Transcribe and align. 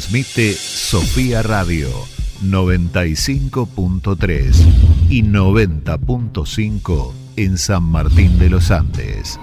Transmite 0.00 0.54
Sofía 0.54 1.42
Radio 1.42 1.90
95.3 2.42 5.10
y 5.10 5.22
90.5 5.22 7.12
en 7.36 7.58
San 7.58 7.82
Martín 7.82 8.38
de 8.38 8.48
los 8.48 8.70
Andes. 8.70 9.38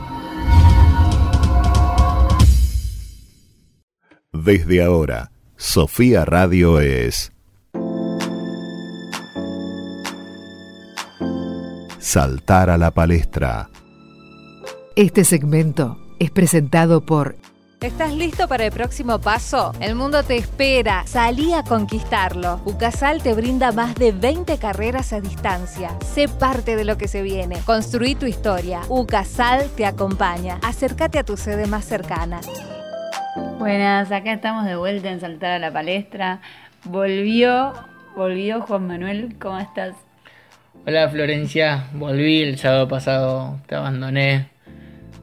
Desde 4.33 4.81
ahora, 4.81 5.29
Sofía 5.57 6.25
Radio 6.25 6.79
es 6.79 7.31
Saltar 11.99 12.71
a 12.71 12.79
la 12.79 12.89
palestra. 12.89 13.69
Este 14.95 15.23
segmento 15.23 15.99
es 16.17 16.31
presentado 16.31 17.05
por 17.05 17.37
¿Estás 17.79 18.11
listo 18.11 18.47
para 18.47 18.65
el 18.65 18.71
próximo 18.71 19.21
paso? 19.21 19.71
El 19.79 19.93
mundo 19.93 20.23
te 20.23 20.35
espera. 20.35 21.03
Salí 21.05 21.53
a 21.53 21.61
conquistarlo. 21.61 22.59
UCASAL 22.65 23.21
te 23.21 23.35
brinda 23.35 23.71
más 23.71 23.93
de 23.93 24.11
20 24.11 24.57
carreras 24.57 25.13
a 25.13 25.21
distancia. 25.21 25.91
Sé 26.03 26.27
parte 26.27 26.75
de 26.75 26.85
lo 26.85 26.97
que 26.97 27.07
se 27.07 27.21
viene. 27.21 27.59
Construí 27.65 28.15
tu 28.15 28.25
historia. 28.25 28.81
UCASAL 28.89 29.69
te 29.75 29.85
acompaña. 29.85 30.59
Acércate 30.63 31.19
a 31.19 31.23
tu 31.23 31.37
sede 31.37 31.67
más 31.67 31.85
cercana. 31.85 32.41
Buenas, 33.59 34.11
acá 34.11 34.33
estamos 34.33 34.65
de 34.65 34.75
vuelta 34.75 35.11
en 35.11 35.19
Saltar 35.19 35.51
a 35.51 35.59
la 35.59 35.71
Palestra. 35.71 36.41
Volvió, 36.83 37.73
volvió 38.15 38.59
Juan 38.61 38.87
Manuel, 38.87 39.35
¿cómo 39.39 39.59
estás? 39.59 39.93
Hola 40.87 41.09
Florencia, 41.09 41.85
volví 41.93 42.41
el 42.41 42.57
sábado 42.57 42.87
pasado, 42.87 43.59
te 43.67 43.75
abandoné 43.75 44.56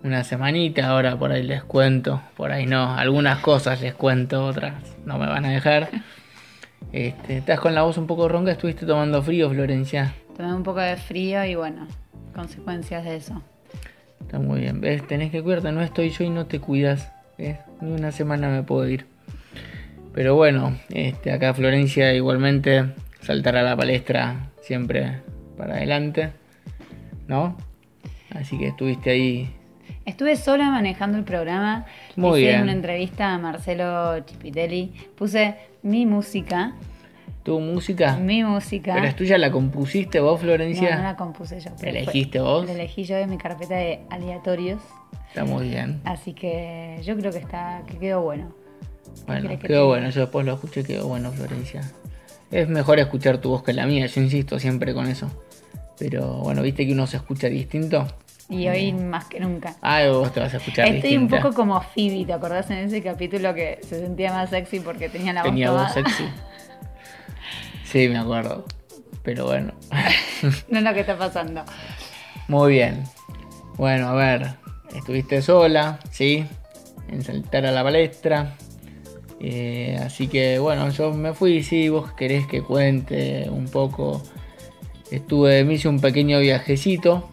una 0.04 0.22
semanita, 0.22 0.88
ahora 0.88 1.18
por 1.18 1.32
ahí 1.32 1.42
les 1.42 1.64
cuento, 1.64 2.20
por 2.36 2.52
ahí 2.52 2.66
no, 2.66 2.94
algunas 2.94 3.38
cosas 3.38 3.80
les 3.80 3.94
cuento, 3.94 4.44
otras 4.44 4.74
no 5.06 5.18
me 5.18 5.26
van 5.26 5.44
a 5.44 5.50
dejar. 5.50 5.88
Este, 6.92 7.38
estás 7.38 7.58
con 7.58 7.74
la 7.74 7.82
voz 7.82 7.96
un 7.96 8.06
poco 8.06 8.28
ronca, 8.28 8.52
estuviste 8.52 8.86
tomando 8.86 9.20
frío 9.20 9.50
Florencia. 9.50 10.14
Tomé 10.36 10.54
un 10.54 10.62
poco 10.62 10.78
de 10.78 10.96
frío 10.96 11.44
y 11.44 11.56
bueno, 11.56 11.88
consecuencias 12.32 13.04
de 13.04 13.16
eso. 13.16 13.42
Está 14.20 14.38
muy 14.38 14.60
bien, 14.60 14.80
ves, 14.80 15.04
tenés 15.04 15.32
que 15.32 15.42
cuidarte, 15.42 15.72
no 15.72 15.80
estoy 15.80 16.10
yo 16.10 16.22
y 16.22 16.30
no 16.30 16.46
te 16.46 16.60
cuidas, 16.60 17.10
¿ves? 17.36 17.56
Ni 17.80 17.90
una 17.90 18.12
semana 18.12 18.48
me 18.48 18.62
puedo 18.62 18.86
ir. 18.86 19.06
Pero 20.12 20.36
bueno, 20.36 20.78
este, 20.90 21.32
acá 21.32 21.52
Florencia 21.54 22.12
igualmente 22.12 22.92
saltará 23.22 23.60
a 23.60 23.64
la 23.64 23.76
palestra 23.76 24.50
siempre 24.60 25.22
para 25.56 25.76
adelante, 25.76 26.30
¿no? 27.26 27.56
Así 28.30 28.56
que 28.56 28.68
estuviste 28.68 29.10
ahí 29.10 29.50
Estuve 30.06 30.36
sola 30.36 30.70
manejando 30.70 31.16
el 31.18 31.24
programa. 31.24 31.86
Muy 32.16 32.40
Hice 32.40 32.50
bien. 32.50 32.62
una 32.62 32.72
entrevista 32.72 33.32
a 33.34 33.38
Marcelo 33.38 34.20
Chipitelli. 34.20 34.92
Puse 35.16 35.56
mi 35.82 36.04
música. 36.06 36.74
tu 37.42 37.60
música. 37.60 38.16
Mi 38.16 38.42
música. 38.42 38.94
¿Pero 38.94 39.06
es 39.06 39.16
tuya 39.16 39.36
la 39.38 39.50
compusiste 39.50 40.18
vos, 40.20 40.32
no, 40.40 40.46
Florencia? 40.46 40.96
no 40.96 41.02
la 41.02 41.16
compuse 41.16 41.60
yo. 41.60 41.70
pero 41.78 41.90
elegiste 41.98 42.38
fue- 42.38 42.48
vos? 42.48 42.66
La 42.66 42.72
elegí 42.72 43.04
yo 43.04 43.16
de 43.16 43.26
mi 43.26 43.36
carpeta 43.36 43.74
de 43.76 44.00
aleatorios. 44.10 44.80
Está 45.28 45.44
muy 45.44 45.68
bien. 45.68 46.00
Así 46.04 46.32
que 46.32 47.00
yo 47.04 47.16
creo 47.18 47.30
que 47.32 47.38
está 47.38 47.82
que 47.86 47.98
quedó 47.98 48.22
bueno. 48.22 48.54
Bueno, 49.26 49.48
que 49.50 49.58
quedó 49.58 49.86
bueno, 49.88 50.08
yo 50.10 50.22
después 50.22 50.46
lo 50.46 50.54
escuché, 50.54 50.84
quedó 50.84 51.06
bueno, 51.08 51.32
Florencia. 51.32 51.82
es 52.50 52.68
mejor 52.68 52.98
escuchar 52.98 53.38
tu 53.38 53.50
voz 53.50 53.62
que 53.62 53.72
la 53.74 53.84
mía, 53.86 54.06
yo 54.06 54.20
insisto 54.22 54.58
siempre 54.58 54.94
con 54.94 55.06
eso. 55.06 55.30
Pero 55.98 56.38
bueno, 56.38 56.62
viste 56.62 56.86
que 56.86 56.92
uno 56.92 57.06
se 57.06 57.16
escucha 57.18 57.48
distinto. 57.48 58.06
Y 58.48 58.68
hoy 58.68 58.92
más 58.92 59.24
que 59.26 59.40
nunca. 59.40 59.74
Ah, 59.80 60.02
vos 60.08 60.32
te 60.32 60.40
vas 60.40 60.52
a 60.52 60.58
escuchar 60.58 60.86
Estoy 60.86 61.16
un 61.16 61.28
poco 61.28 61.52
como 61.52 61.80
Phoebe, 61.80 62.24
¿te 62.26 62.32
acordás 62.32 62.70
en 62.70 62.78
ese 62.78 63.02
capítulo 63.02 63.54
que 63.54 63.80
se 63.82 64.00
sentía 64.00 64.32
más 64.32 64.50
sexy 64.50 64.80
porque 64.80 65.08
tenía 65.08 65.32
la 65.32 65.42
voz 65.42 65.50
Tenía 65.50 65.70
voz 65.70 65.92
sexy. 65.92 66.24
Sí, 67.84 68.08
me 68.08 68.18
acuerdo. 68.18 68.64
Pero 69.22 69.46
bueno. 69.46 69.72
no 70.68 70.78
es 70.78 70.84
lo 70.84 70.92
que 70.92 71.00
está 71.00 71.16
pasando. 71.16 71.64
Muy 72.48 72.72
bien. 72.72 73.04
Bueno, 73.76 74.08
a 74.08 74.14
ver. 74.14 74.48
Estuviste 74.94 75.40
sola, 75.42 75.98
¿sí? 76.10 76.44
En 77.08 77.22
saltar 77.22 77.66
a 77.66 77.72
la 77.72 77.82
palestra. 77.82 78.54
Eh, 79.40 79.98
así 80.02 80.28
que 80.28 80.58
bueno, 80.58 80.88
yo 80.90 81.12
me 81.12 81.34
fui, 81.34 81.62
si 81.62 81.88
vos 81.88 82.12
querés 82.12 82.46
que 82.46 82.62
cuente 82.62 83.48
un 83.50 83.66
poco. 83.66 84.22
Estuve, 85.10 85.64
me 85.64 85.74
hice 85.74 85.88
un 85.88 86.00
pequeño 86.00 86.40
viajecito, 86.40 87.30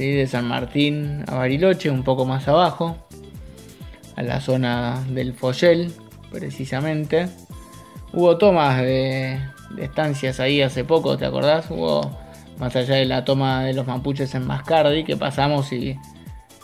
¿sí? 0.00 0.12
De 0.12 0.26
San 0.26 0.46
Martín 0.46 1.24
a 1.28 1.34
Bariloche, 1.34 1.90
un 1.90 2.04
poco 2.04 2.24
más 2.24 2.48
abajo. 2.48 2.96
A 4.16 4.22
la 4.22 4.40
zona 4.40 5.04
del 5.10 5.34
Follel, 5.34 5.92
precisamente. 6.30 7.28
Hubo 8.14 8.38
tomas 8.38 8.78
de, 8.78 9.38
de 9.76 9.84
estancias 9.84 10.40
ahí 10.40 10.62
hace 10.62 10.84
poco, 10.84 11.18
¿te 11.18 11.26
acordás? 11.26 11.70
Hubo 11.70 12.18
más 12.58 12.74
allá 12.76 12.94
de 12.94 13.04
la 13.04 13.26
toma 13.26 13.64
de 13.64 13.74
los 13.74 13.86
mapuches 13.86 14.34
en 14.34 14.46
Mascardi, 14.46 15.04
que 15.04 15.18
pasamos 15.18 15.70
y 15.72 15.98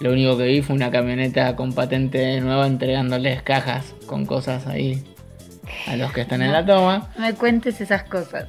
lo 0.00 0.12
único 0.12 0.38
que 0.38 0.44
vi 0.44 0.62
fue 0.62 0.75
una 0.75 0.91
camioneta 0.91 1.56
con 1.56 1.75
patente 1.75 2.41
nueva 2.41 2.67
entregándoles 2.67 3.43
cajas 3.43 3.94
con 4.06 4.25
cosas 4.25 4.67
ahí 4.67 5.05
a 5.87 5.97
los 5.97 6.11
que 6.12 6.23
están 6.23 6.41
en 6.41 6.53
la 6.53 6.65
toma. 6.65 7.11
No 7.17 7.23
me 7.23 7.35
cuentes 7.35 7.83
esas 7.83 8.05
cosas. 8.05 8.47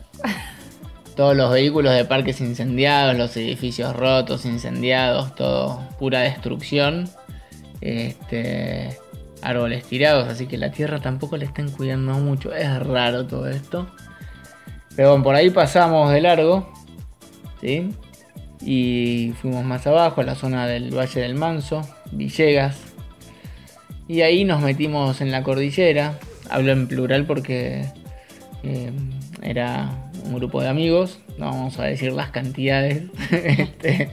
Todos 1.17 1.35
los 1.35 1.51
vehículos 1.51 1.93
de 1.95 2.05
parques 2.05 2.39
incendiados, 2.41 3.17
los 3.17 3.35
edificios 3.35 3.95
rotos, 3.95 4.45
incendiados, 4.45 5.33
todo 5.35 5.81
pura 5.97 6.21
destrucción. 6.21 7.09
Este, 7.81 8.95
árboles 9.41 9.83
tirados, 9.85 10.27
así 10.27 10.45
que 10.45 10.57
la 10.57 10.71
tierra 10.71 10.99
tampoco 10.99 11.35
le 11.37 11.45
están 11.45 11.71
cuidando 11.71 12.13
mucho. 12.13 12.53
Es 12.53 12.69
raro 12.85 13.25
todo 13.25 13.49
esto. 13.49 13.87
Pero 14.95 15.09
bueno, 15.09 15.23
por 15.23 15.33
ahí 15.33 15.49
pasamos 15.49 16.11
de 16.11 16.21
largo. 16.21 16.71
Y 18.61 19.33
fuimos 19.41 19.65
más 19.65 19.87
abajo, 19.87 20.21
a 20.21 20.23
la 20.23 20.35
zona 20.35 20.67
del 20.67 20.95
Valle 20.95 21.21
del 21.21 21.33
Manso, 21.33 21.81
Villegas. 22.11 22.77
Y 24.07 24.21
ahí 24.21 24.45
nos 24.45 24.61
metimos 24.61 25.19
en 25.21 25.31
la 25.31 25.41
cordillera. 25.41 26.19
Hablo 26.49 26.71
en 26.71 26.87
plural 26.87 27.25
porque 27.25 27.85
eh, 28.63 28.91
era 29.41 30.06
un 30.27 30.35
grupo 30.35 30.61
de 30.61 30.67
amigos. 30.67 31.19
No 31.37 31.47
vamos 31.47 31.79
a 31.79 31.83
decir 31.83 32.11
las 32.13 32.29
cantidades. 32.31 33.03
Este, 33.31 34.09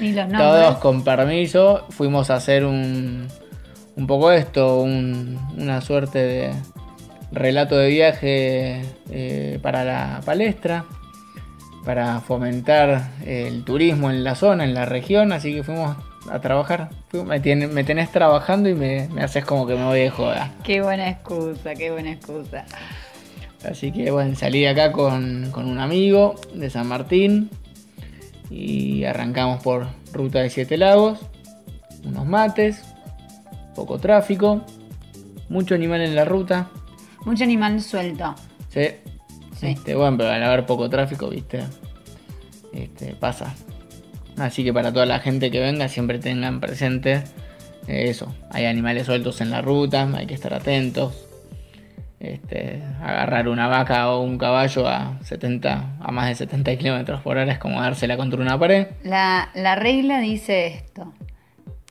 Ni 0.00 0.12
los 0.12 0.28
todos 0.32 0.78
con 0.78 1.02
permiso. 1.04 1.84
Fuimos 1.90 2.30
a 2.30 2.36
hacer 2.36 2.64
un, 2.64 3.28
un 3.96 4.06
poco 4.06 4.30
esto, 4.32 4.80
un- 4.80 5.38
una 5.56 5.80
suerte 5.80 6.18
de 6.18 6.50
relato 7.32 7.76
de 7.76 7.88
viaje 7.88 8.82
eh, 9.10 9.58
para 9.62 9.84
la 9.84 10.20
palestra, 10.24 10.84
para 11.84 12.20
fomentar 12.20 13.10
el 13.26 13.64
turismo 13.64 14.10
en 14.10 14.24
la 14.24 14.34
zona, 14.34 14.64
en 14.64 14.74
la 14.74 14.84
región. 14.84 15.32
Así 15.32 15.54
que 15.54 15.62
fuimos 15.62 15.96
a 16.30 16.38
trabajar. 16.40 16.90
Me, 17.12 17.40
me 17.68 17.84
tenés 17.84 18.12
trabajando 18.12 18.68
y 18.68 18.74
me, 18.74 19.08
me 19.08 19.22
haces 19.22 19.44
como 19.44 19.66
que 19.66 19.74
me 19.74 19.84
voy 19.84 20.00
de 20.00 20.10
joda. 20.10 20.52
Qué 20.62 20.82
buena 20.82 21.08
excusa, 21.08 21.74
qué 21.74 21.90
buena 21.90 22.12
excusa. 22.12 22.64
Así 23.64 23.92
que 23.92 24.10
bueno, 24.10 24.34
salí 24.36 24.60
de 24.60 24.68
acá 24.68 24.92
con, 24.92 25.50
con 25.50 25.66
un 25.66 25.78
amigo 25.78 26.36
de 26.54 26.70
San 26.70 26.86
Martín 26.86 27.50
y 28.50 29.04
arrancamos 29.04 29.62
por 29.62 29.88
ruta 30.12 30.40
de 30.40 30.50
Siete 30.50 30.76
Lagos, 30.76 31.20
unos 32.04 32.26
mates, 32.26 32.84
poco 33.74 33.98
tráfico, 33.98 34.64
mucho 35.48 35.74
animal 35.74 36.02
en 36.02 36.14
la 36.14 36.24
ruta. 36.24 36.70
Mucho 37.24 37.44
animal 37.44 37.82
suelto. 37.82 38.34
Sí, 38.68 38.88
Sí. 39.58 39.66
Este, 39.68 39.94
bueno, 39.96 40.16
pero 40.16 40.30
al 40.30 40.42
haber 40.42 40.66
poco 40.66 40.88
tráfico, 40.88 41.28
viste, 41.28 41.64
este, 42.72 43.14
pasa. 43.14 43.54
Así 44.36 44.62
que 44.62 44.72
para 44.72 44.92
toda 44.92 45.04
la 45.04 45.18
gente 45.18 45.50
que 45.50 45.58
venga, 45.58 45.88
siempre 45.88 46.20
tengan 46.20 46.60
presente 46.60 47.24
eh, 47.88 48.08
eso. 48.08 48.32
Hay 48.50 48.66
animales 48.66 49.06
sueltos 49.06 49.40
en 49.40 49.50
la 49.50 49.60
ruta, 49.60 50.08
hay 50.14 50.26
que 50.26 50.34
estar 50.34 50.54
atentos. 50.54 51.27
Este, 52.20 52.82
agarrar 53.00 53.48
una 53.48 53.68
vaca 53.68 54.10
o 54.10 54.22
un 54.22 54.38
caballo 54.38 54.88
a 54.88 55.12
70, 55.22 55.84
a 56.00 56.10
más 56.10 56.26
de 56.28 56.34
70 56.34 56.76
kilómetros 56.76 57.20
por 57.20 57.36
hora 57.36 57.52
es 57.52 57.58
como 57.58 57.80
dársela 57.80 58.16
contra 58.16 58.40
una 58.40 58.58
pared. 58.58 58.88
La, 59.04 59.50
la 59.54 59.76
regla 59.76 60.18
dice 60.18 60.66
esto. 60.66 61.12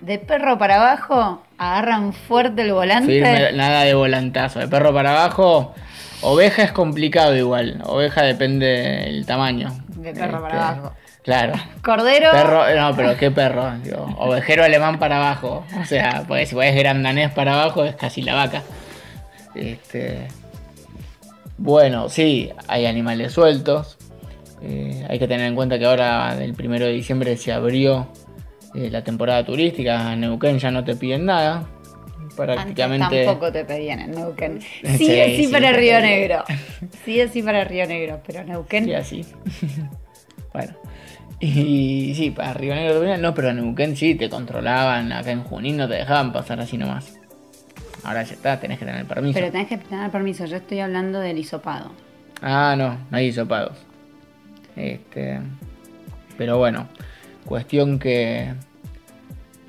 De 0.01 0.19
perro 0.19 0.57
para 0.57 0.75
abajo, 0.75 1.41
agarran 1.57 2.13
fuerte 2.13 2.62
el 2.62 2.74
volante. 2.74 3.12
Firme, 3.13 3.53
nada 3.53 3.84
de 3.84 3.93
volantazo. 3.93 4.60
De 4.60 4.67
perro 4.67 4.93
para 4.93 5.12
abajo, 5.12 5.74
oveja 6.22 6.62
es 6.63 6.72
complicado 6.72 7.36
igual. 7.36 7.81
Oveja 7.86 8.22
depende 8.24 8.65
del 8.65 9.25
tamaño. 9.25 9.69
De 9.88 10.13
perro 10.13 10.41
para 10.41 10.53
Este, 10.53 10.65
abajo. 10.67 10.93
Claro. 11.24 11.53
Cordero. 11.84 12.31
Perro, 12.31 12.63
no, 12.75 12.96
pero 12.96 13.17
qué 13.17 13.31
perro. 13.31 13.72
Digo, 13.79 14.15
ovejero 14.19 14.63
alemán 14.63 15.00
para 15.00 15.17
abajo. 15.17 15.65
O 15.81 15.86
sea, 15.86 16.24
pues 16.27 16.50
si 16.50 16.60
es 16.60 16.75
gran 16.75 17.01
danés 17.01 17.31
para 17.31 17.53
abajo 17.53 17.84
es 17.84 17.96
casi 17.96 18.22
la 18.22 18.36
vaca. 18.36 18.62
Este. 19.57 20.27
Bueno, 21.57 22.09
sí, 22.09 22.51
hay 22.67 22.85
animales 22.85 23.33
sueltos. 23.33 23.97
Eh, 24.61 25.05
hay 25.07 25.19
que 25.19 25.27
tener 25.27 25.47
en 25.47 25.55
cuenta 25.55 25.77
que 25.77 25.85
ahora, 25.85 26.35
del 26.35 26.53
primero 26.53 26.85
de 26.85 26.93
diciembre, 26.93 27.35
se 27.37 27.51
abrió 27.51 28.07
eh, 28.75 28.89
la 28.89 29.03
temporada 29.03 29.43
turística. 29.45 30.13
En 30.13 30.21
Neuquén 30.21 30.59
ya 30.59 30.71
no 30.71 30.83
te 30.83 30.95
piden 30.95 31.25
nada. 31.25 31.67
Antes 32.19 32.35
Prácticamente. 32.35 33.25
tampoco 33.25 33.51
te 33.51 33.65
pedían 33.65 33.99
en 33.99 34.11
Neuquén. 34.11 34.59
Sí, 34.83 34.97
Sí, 34.97 35.07
sí, 35.07 35.45
sí, 35.45 35.47
para 35.47 35.71
Río. 35.71 35.99
Negro. 35.99 36.43
Sí, 37.05 37.21
sí 37.31 37.41
para 37.41 37.63
Río 37.63 37.87
Negro, 37.87 38.21
pero 38.25 38.43
Neuquén. 38.43 38.85
Sí, 38.85 38.93
así. 38.93 39.25
bueno. 40.53 40.73
Y 41.39 42.13
sí, 42.15 42.31
para 42.31 42.53
Río 42.53 42.73
Negro 42.73 42.95
también, 42.95 43.21
no, 43.21 43.33
pero 43.33 43.49
en 43.49 43.57
Neuquén 43.57 43.95
sí 43.95 44.15
te 44.15 44.29
controlaban, 44.29 45.11
acá 45.11 45.31
en 45.31 45.43
Junín 45.43 45.77
no 45.77 45.87
te 45.87 45.95
dejaban 45.95 46.33
pasar 46.33 46.59
así 46.59 46.77
nomás. 46.77 47.16
Ahora 48.07 48.23
ya 48.23 48.35
está, 48.35 48.57
tenés 48.57 48.79
que 48.79 48.85
tener 48.85 49.05
permiso. 49.05 49.37
Pero 49.37 49.51
tenés 49.51 49.67
que 49.67 49.77
tener 49.77 50.09
permiso. 50.09 50.45
Yo 50.45 50.55
estoy 50.55 50.79
hablando 50.79 51.19
del 51.19 51.37
hisopado. 51.37 51.91
Ah, 52.41 52.73
no, 52.77 52.97
no 53.11 53.17
hay 53.17 53.27
hisopados. 53.27 53.77
Este. 54.77 55.41
Pero 56.37 56.57
bueno, 56.57 56.87
cuestión 57.43 57.99
que. 57.99 58.53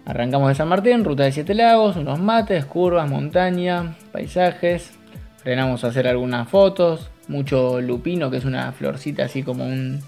Arrancamos 0.07 0.50
de 0.50 0.54
San 0.54 0.68
Martín, 0.68 1.04
ruta 1.04 1.25
de 1.25 1.33
Siete 1.33 1.52
Lagos, 1.52 1.97
unos 1.97 2.21
mates, 2.21 2.64
curvas, 2.64 3.11
montaña, 3.11 3.97
paisajes. 4.12 4.92
Frenamos 5.38 5.83
a 5.83 5.88
hacer 5.88 6.07
algunas 6.07 6.49
fotos. 6.49 7.11
Mucho 7.26 7.80
lupino, 7.80 8.30
que 8.30 8.37
es 8.37 8.45
una 8.45 8.71
florcita 8.71 9.25
así 9.25 9.42
como 9.42 9.64
un 9.64 10.00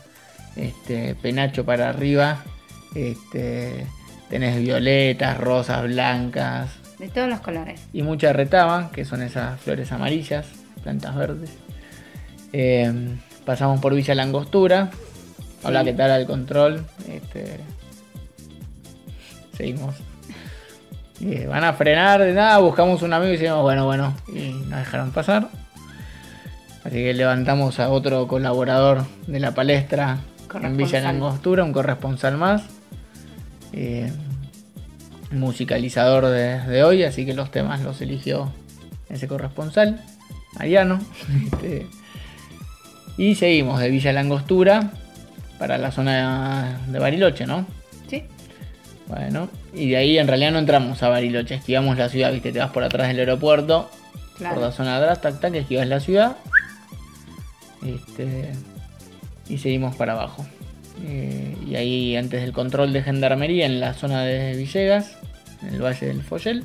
este, 0.54 1.16
penacho 1.16 1.64
para 1.64 1.88
arriba. 1.88 2.44
Este, 2.94 3.88
tenés 4.28 4.60
violetas, 4.60 5.36
rosas, 5.36 5.82
blancas, 5.82 6.79
De 7.00 7.08
todos 7.08 7.30
los 7.30 7.40
colores. 7.40 7.80
y 7.94 8.02
mucha 8.02 8.30
retama, 8.34 8.90
que 8.92 9.06
son 9.06 9.22
esas 9.22 9.58
flores 9.58 9.90
amarillas, 9.90 10.44
plantas 10.82 11.16
verdes. 11.16 11.50
Eh, 12.52 12.92
pasamos 13.46 13.80
por 13.80 13.94
Villa 13.94 14.14
Langostura. 14.14 14.90
Hola, 15.62 15.82
¿qué 15.82 15.94
tal 15.94 16.10
al 16.10 16.26
control? 16.26 16.84
Este, 17.08 17.58
seguimos. 19.56 19.96
Eh, 21.22 21.46
van 21.46 21.64
a 21.64 21.72
frenar 21.72 22.20
de 22.20 22.34
nada, 22.34 22.58
buscamos 22.58 23.00
un 23.00 23.14
amigo 23.14 23.32
y 23.32 23.38
decimos, 23.38 23.62
bueno, 23.62 23.86
bueno, 23.86 24.14
y 24.28 24.50
nos 24.68 24.80
dejaron 24.80 25.10
pasar. 25.10 25.48
Así 26.84 26.96
que 26.96 27.14
levantamos 27.14 27.80
a 27.80 27.88
otro 27.88 28.28
colaborador 28.28 29.06
de 29.26 29.40
la 29.40 29.52
palestra 29.52 30.18
en 30.52 30.76
Villa. 30.76 31.00
Langostura, 31.00 31.64
un 31.64 31.72
corresponsal 31.72 32.36
más. 32.36 32.62
Eh, 33.72 34.12
musicalizador 35.30 36.26
de, 36.26 36.60
de 36.60 36.84
hoy, 36.84 37.04
así 37.04 37.24
que 37.24 37.34
los 37.34 37.50
temas 37.50 37.82
los 37.82 38.00
eligió 38.00 38.52
ese 39.08 39.28
corresponsal, 39.28 40.00
Mariano. 40.58 41.00
Este, 41.52 41.86
y 43.16 43.34
seguimos 43.34 43.80
de 43.80 43.90
Villa 43.90 44.12
Langostura 44.12 44.92
para 45.58 45.76
la 45.76 45.90
zona 45.90 46.80
de 46.88 46.98
Bariloche, 46.98 47.46
¿no? 47.46 47.66
Sí. 48.08 48.24
Bueno, 49.08 49.50
y 49.74 49.90
de 49.90 49.96
ahí 49.98 50.18
en 50.18 50.26
realidad 50.26 50.52
no 50.52 50.58
entramos 50.58 51.02
a 51.02 51.08
Bariloche, 51.08 51.56
esquivamos 51.56 51.98
la 51.98 52.08
ciudad, 52.08 52.32
viste, 52.32 52.52
te 52.52 52.60
vas 52.60 52.70
por 52.70 52.82
atrás 52.82 53.08
del 53.08 53.18
aeropuerto, 53.18 53.90
por 54.38 54.58
la 54.58 54.72
zona 54.72 54.98
de 54.98 55.04
atrás, 55.04 55.20
tac, 55.20 55.40
tac, 55.40 55.54
esquivas 55.54 55.86
la 55.86 56.00
ciudad. 56.00 56.36
Este, 57.84 58.52
y 59.48 59.58
seguimos 59.58 59.96
para 59.96 60.12
abajo. 60.12 60.46
Eh, 61.02 61.56
y 61.66 61.74
ahí 61.76 62.16
antes 62.16 62.42
del 62.42 62.52
control 62.52 62.92
de 62.92 63.02
gendarmería 63.02 63.66
en 63.66 63.80
la 63.80 63.94
zona 63.94 64.22
de 64.24 64.54
Villegas, 64.56 65.16
en 65.62 65.74
el 65.74 65.82
Valle 65.82 66.06
del 66.06 66.22
Follel, 66.22 66.64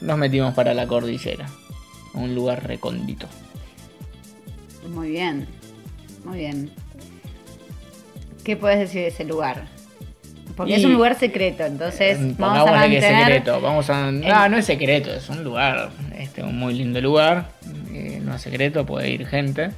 nos 0.00 0.18
metimos 0.18 0.54
para 0.54 0.74
la 0.74 0.86
cordillera, 0.86 1.46
un 2.14 2.34
lugar 2.34 2.66
recóndito. 2.66 3.28
Muy 4.88 5.10
bien. 5.10 5.46
Muy 6.24 6.38
bien. 6.38 6.70
¿Qué 8.44 8.56
puedes 8.56 8.78
decir 8.78 9.02
de 9.02 9.08
ese 9.08 9.24
lugar? 9.24 9.66
Porque 10.56 10.72
Y- 10.72 10.74
es 10.76 10.84
un 10.84 10.94
lugar 10.94 11.16
secreto, 11.18 11.64
entonces 11.64 12.18
Eh, 12.18 12.34
vamos 12.38 12.58
a 12.60 12.64
pongámosle 12.64 12.88
que 12.90 12.96
es 12.96 13.02
mantener... 13.04 13.24
secreto. 13.26 13.60
Vamos 13.60 13.90
a. 13.90 14.10
No, 14.10 14.48
no 14.48 14.56
es 14.56 14.64
secreto, 14.64 15.14
es 15.14 15.28
un 15.28 15.44
lugar, 15.44 15.90
este, 16.16 16.42
un 16.42 16.58
muy 16.58 16.74
lindo 16.74 17.00
lugar. 17.00 17.50
Eh, 17.92 18.20
no 18.24 18.34
es 18.34 18.42
secreto, 18.42 18.84
puede 18.84 19.10
ir 19.10 19.26
gente. 19.26 19.70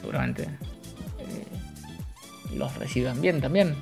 Seguramente 0.00 0.48
los 2.58 2.76
reciban 2.76 3.20
bien 3.20 3.40
también. 3.40 3.74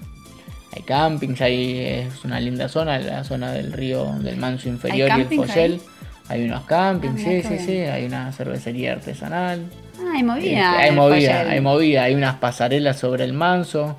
Hay 0.75 0.83
campings, 0.83 1.41
hay, 1.41 1.79
es 1.79 2.25
una 2.25 2.39
linda 2.39 2.69
zona, 2.69 2.99
la 2.99 3.25
zona 3.25 3.53
del 3.53 3.73
río 3.73 4.13
del 4.21 4.37
Manso 4.37 4.69
Inferior 4.69 5.09
y 5.09 5.13
el 5.23 5.51
ahí? 5.51 5.81
Hay 6.29 6.45
unos 6.45 6.65
campings, 6.65 7.21
Ah, 7.21 7.25
sí, 7.25 7.43
sí, 7.43 7.59
sí. 7.59 7.77
Hay 7.79 8.05
una 8.05 8.33
cervecería 8.33 8.93
artesanal. 8.93 9.71
Ah, 9.99 10.13
hay 10.17 10.23
movida. 10.23 10.79
Hay 10.81 10.91
movida, 10.93 11.41
hay 11.41 11.61
movida, 11.61 12.03
hay 12.03 12.15
unas 12.15 12.35
pasarelas 12.37 12.99
sobre 12.99 13.25
el 13.25 13.33
manso. 13.33 13.97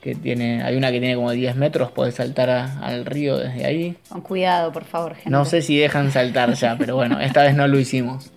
Que 0.00 0.14
tiene, 0.14 0.62
hay 0.62 0.76
una 0.76 0.90
que 0.90 0.98
tiene 0.98 1.14
como 1.14 1.30
10 1.30 1.56
metros, 1.56 1.92
puedes 1.92 2.14
saltar 2.14 2.48
a- 2.48 2.78
al 2.80 3.04
río 3.04 3.36
desde 3.36 3.66
ahí. 3.66 3.96
Con 4.08 4.22
cuidado, 4.22 4.72
por 4.72 4.84
favor, 4.86 5.14
gente. 5.14 5.28
No 5.28 5.44
sé 5.44 5.60
si 5.60 5.76
dejan 5.78 6.10
saltar 6.10 6.54
ya, 6.54 6.74
pero 6.78 6.96
bueno, 6.96 7.20
esta 7.20 7.42
vez 7.42 7.54
no 7.54 7.68
lo 7.68 7.78
hicimos. 7.78 8.32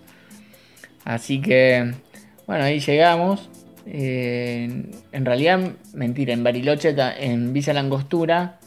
Así 1.06 1.40
que, 1.40 1.94
bueno, 2.46 2.64
ahí 2.64 2.80
llegamos. 2.80 3.48
Eh, 3.86 4.90
en 5.12 5.24
realidad, 5.24 5.60
mentira, 5.92 6.32
en 6.32 6.42
Bariloche, 6.42 6.94
en 7.18 7.52
Villa 7.52 7.72
Langostura, 7.72 8.58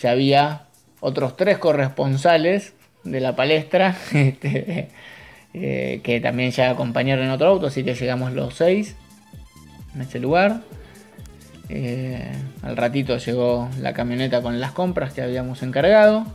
ya 0.00 0.10
había 0.10 0.66
otros 1.00 1.36
tres 1.36 1.58
corresponsales 1.58 2.74
de 3.04 3.20
la 3.20 3.36
palestra 3.36 3.96
este, 4.12 4.88
eh, 5.54 6.00
que 6.02 6.20
también 6.20 6.50
ya 6.50 6.70
acompañaron 6.70 7.26
en 7.26 7.30
otro 7.30 7.48
auto, 7.48 7.66
así 7.66 7.84
que 7.84 7.94
llegamos 7.94 8.32
los 8.32 8.54
seis 8.54 8.96
en 9.94 10.02
ese 10.02 10.18
lugar. 10.18 10.62
Eh, 11.68 12.32
al 12.62 12.76
ratito 12.76 13.18
llegó 13.18 13.68
la 13.80 13.92
camioneta 13.92 14.42
con 14.42 14.58
las 14.58 14.72
compras 14.72 15.12
que 15.12 15.22
habíamos 15.22 15.62
encargado. 15.62 16.26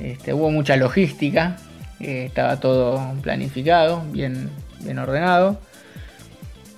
Este, 0.00 0.32
hubo 0.32 0.50
mucha 0.50 0.76
logística, 0.76 1.56
estaba 2.00 2.60
todo 2.60 3.14
planificado, 3.22 4.04
bien, 4.12 4.50
bien 4.80 4.98
ordenado. 4.98 5.58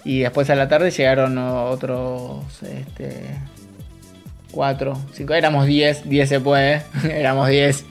Y 0.08 0.20
después 0.20 0.48
a 0.48 0.54
la 0.54 0.68
tarde 0.68 0.90
llegaron 0.90 1.36
otros 1.36 2.62
este, 2.62 3.26
cuatro, 4.50 4.98
cinco, 5.12 5.34
éramos 5.34 5.66
10, 5.66 6.08
10 6.08 6.28
se 6.30 6.40
puede, 6.40 6.80
éramos 7.04 7.46
10. 7.46 7.84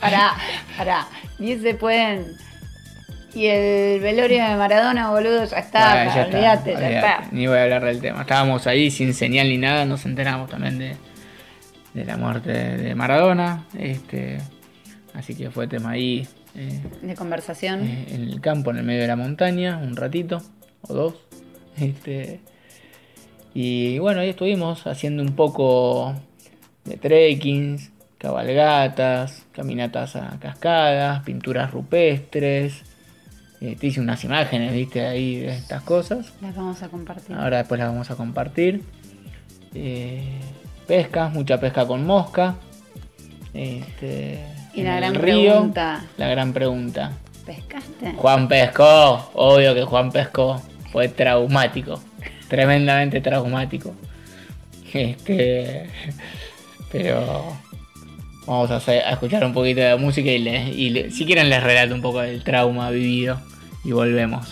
Pará, 0.00 0.32
pará. 0.76 1.06
10 1.38 1.62
se 1.62 1.74
pueden. 1.74 2.32
Y 3.34 3.46
el 3.46 4.00
velorio 4.00 4.48
de 4.48 4.56
Maradona, 4.56 5.10
boludo, 5.10 5.44
ya 5.44 5.58
está. 5.58 5.92
Bueno, 5.94 6.12
ya 6.12 6.22
está, 6.22 6.36
olvídate, 6.36 6.72
ya 6.72 6.90
está. 6.90 7.28
Ni 7.30 7.46
voy 7.46 7.58
a 7.58 7.62
hablar 7.62 7.84
del 7.84 8.00
tema. 8.00 8.22
Estábamos 8.22 8.66
ahí 8.66 8.90
sin 8.90 9.14
señal 9.14 9.48
ni 9.48 9.58
nada, 9.58 9.84
nos 9.84 10.06
enteramos 10.06 10.50
también 10.50 10.76
de, 10.76 10.96
de 11.94 12.04
la 12.04 12.16
muerte 12.16 12.50
de 12.50 12.94
Maradona. 12.96 13.64
Este, 13.78 14.38
así 15.14 15.36
que 15.36 15.52
fue 15.52 15.68
tema 15.68 15.90
ahí 15.90 16.26
eh, 16.56 16.80
De 17.00 17.14
conversación. 17.14 17.84
eh, 17.86 18.06
en 18.10 18.22
el 18.24 18.40
campo, 18.40 18.72
en 18.72 18.78
el 18.78 18.82
medio 18.82 19.02
de 19.02 19.06
la 19.06 19.14
montaña, 19.16 19.76
un 19.76 19.94
ratito 19.94 20.42
o 20.82 20.94
dos. 20.94 21.14
Este, 21.78 22.40
y 23.54 23.98
bueno, 23.98 24.20
ahí 24.20 24.30
estuvimos 24.30 24.86
haciendo 24.86 25.22
un 25.22 25.34
poco 25.34 26.14
de 26.84 26.96
trekkings, 26.96 27.90
cabalgatas, 28.18 29.46
caminatas 29.52 30.16
a 30.16 30.38
cascadas, 30.38 31.22
pinturas 31.22 31.70
rupestres. 31.70 32.82
Eh, 33.60 33.76
te 33.78 33.86
hice 33.86 34.00
unas 34.00 34.22
imágenes, 34.24 34.72
viste, 34.72 35.06
ahí 35.06 35.36
de 35.36 35.56
estas 35.56 35.82
cosas. 35.82 36.32
Las 36.42 36.54
vamos 36.54 36.82
a 36.82 36.88
compartir. 36.88 37.34
Ahora 37.36 37.58
después 37.58 37.78
las 37.78 37.88
vamos 37.88 38.10
a 38.10 38.16
compartir. 38.16 38.82
Eh, 39.74 40.40
pesca, 40.86 41.28
mucha 41.28 41.58
pesca 41.58 41.86
con 41.86 42.04
mosca. 42.04 42.56
Este, 43.54 44.44
Y 44.74 44.82
la 44.82 44.96
gran 44.96 45.14
río, 45.14 45.52
pregunta. 45.52 46.04
La 46.18 46.28
gran 46.28 46.52
pregunta. 46.52 47.12
Juan 48.16 48.48
pescó, 48.48 49.30
obvio 49.34 49.74
que 49.74 49.82
Juan 49.84 50.10
pescó. 50.10 50.60
Fue 50.92 51.08
traumático, 51.08 52.00
tremendamente 52.48 53.20
traumático. 53.20 53.94
Este, 54.92 55.90
pero 56.90 57.56
vamos 58.46 58.70
a, 58.70 59.10
escuchar 59.10 59.44
un 59.44 59.52
poquito 59.52 59.80
de 59.80 59.96
música 59.96 60.30
y, 60.30 60.38
le- 60.38 60.70
y 60.70 61.10
si 61.10 61.26
quieren 61.26 61.50
les 61.50 61.62
relato 61.62 61.94
un 61.94 62.00
poco 62.02 62.20
del 62.20 62.42
trauma 62.44 62.90
vivido 62.90 63.40
y 63.84 63.92
volvemos. 63.92 64.46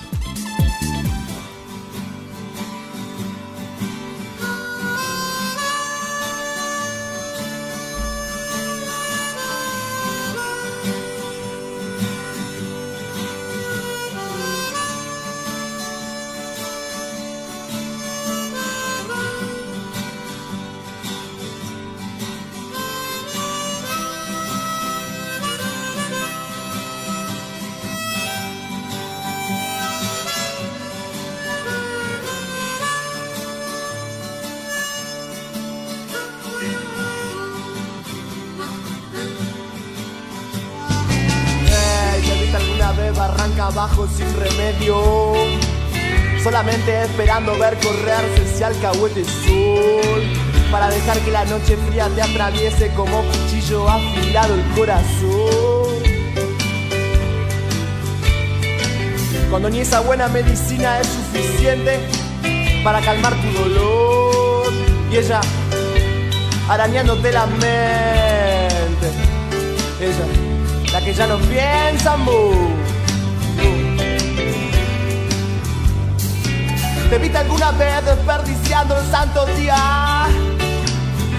Abajo 43.75 44.07
sin 44.07 44.33
remedio? 44.39 45.33
Solamente 46.43 47.03
esperando 47.03 47.59
ver 47.59 47.77
correrse 47.79 48.45
ese 48.45 48.65
alcahuete 48.65 49.25
sol 49.25 50.23
Para 50.71 50.89
dejar 50.91 51.19
que 51.21 51.31
la 51.33 51.45
noche 51.47 51.77
fría 51.89 52.09
te 52.15 52.23
atraviese 52.23 52.93
como 52.95 53.23
cuchillo 53.23 53.89
afilado 53.89 54.55
el 54.55 54.63
corazón 54.77 56.03
Cuando 59.51 59.71
ni 59.71 59.81
esa 59.81 60.01
buena 60.01 60.29
medicina 60.29 61.01
es 61.01 61.09
suficiente 61.09 61.99
para 62.85 63.01
calmar 63.01 63.35
tu 63.35 63.59
dolor 63.59 64.73
Y 65.11 65.17
ella 65.17 65.41
arañándote 66.69 67.33
la 67.33 67.47
mente 67.47 69.09
ella, 70.01 70.93
la 70.93 71.01
que 71.01 71.15
ya 71.15 71.27
no 71.27 71.39
piensa 71.39 72.17
mu. 72.17 72.74
¿Te 77.11 77.19
viste 77.19 77.39
alguna 77.39 77.71
vez 77.73 78.05
desperdiciando 78.05 78.99
el 78.99 79.11
santo 79.11 79.45
día? 79.57 80.27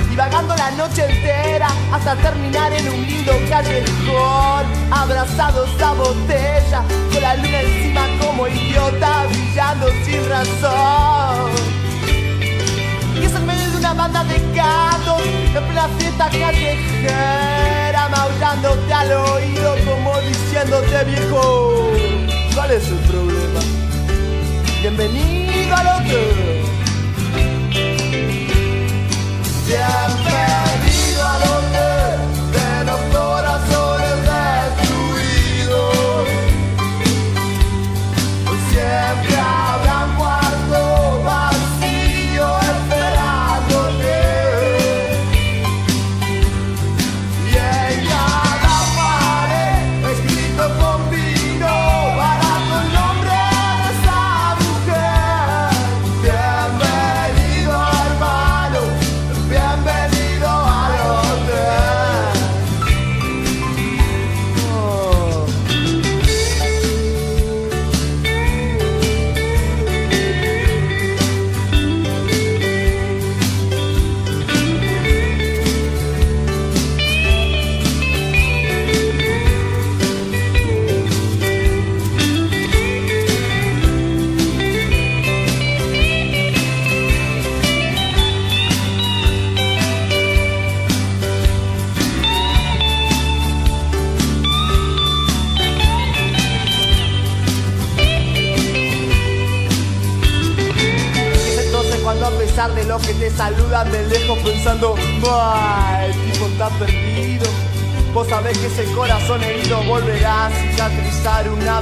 Divagando 0.09 0.55
la 0.55 0.71
noche 0.71 1.05
entera 1.09 1.67
hasta 1.91 2.15
terminar 2.15 2.71
en 2.71 2.87
un 2.87 3.05
lindo 3.05 3.33
callejón 3.49 4.65
Abrazados 4.91 5.69
a 5.81 5.93
botella, 5.93 6.83
con 7.11 7.21
la 7.21 7.35
luna 7.35 7.61
encima 7.61 8.07
como 8.21 8.47
idiota 8.47 9.25
Brillando 9.27 9.87
sin 10.05 10.29
razón 10.29 11.51
y 13.15 13.23
es 13.23 13.33
en 13.33 13.45
medio 13.45 13.71
de 13.71 13.77
una 13.77 13.93
banda 13.93 14.23
de 14.25 14.39
gatos 14.53 15.21
En 15.55 15.63
plena 15.63 15.87
fiesta 15.97 16.29
callejera 16.29 18.09
Maullándote 18.09 18.93
al 18.93 19.11
oído 19.13 19.75
como 19.85 20.19
diciéndote 20.19 21.03
viejo 21.05 21.91
¿Cuál 22.53 22.71
es 22.71 22.87
el 22.89 22.97
problema? 22.99 23.61
Bienvenido 24.81 25.54
hotel 25.71 26.45
Bienvenido 29.67 30.44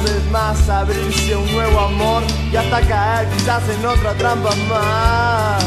vez 0.03 0.31
más, 0.31 0.69
abrirse 0.69 1.35
un 1.35 1.51
nuevo 1.53 1.79
amor 1.79 2.23
y 2.51 2.55
hasta 2.55 2.81
caer 2.81 3.27
quizás 3.29 3.63
en 3.69 3.85
otra 3.85 4.13
trampa 4.13 4.49
más. 4.69 5.63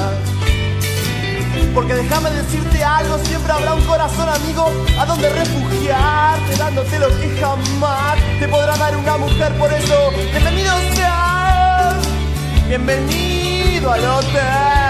Porque 1.74 1.94
déjame 1.94 2.30
decirte 2.30 2.84
algo, 2.84 3.18
siempre 3.18 3.52
habrá 3.52 3.74
un 3.74 3.84
corazón 3.84 4.28
amigo 4.28 4.70
a 4.98 5.06
donde 5.06 5.28
refugiarte, 5.30 6.56
dándote 6.56 6.98
lo 6.98 7.08
que 7.08 7.36
jamás 7.40 8.16
te 8.38 8.48
podrá 8.48 8.76
dar 8.76 8.96
una 8.96 9.16
mujer. 9.16 9.52
Por 9.58 9.72
eso, 9.72 10.10
bienvenido 10.32 10.72
seas, 10.94 11.94
bienvenido 12.68 13.92
al 13.92 14.04
hotel. 14.04 14.85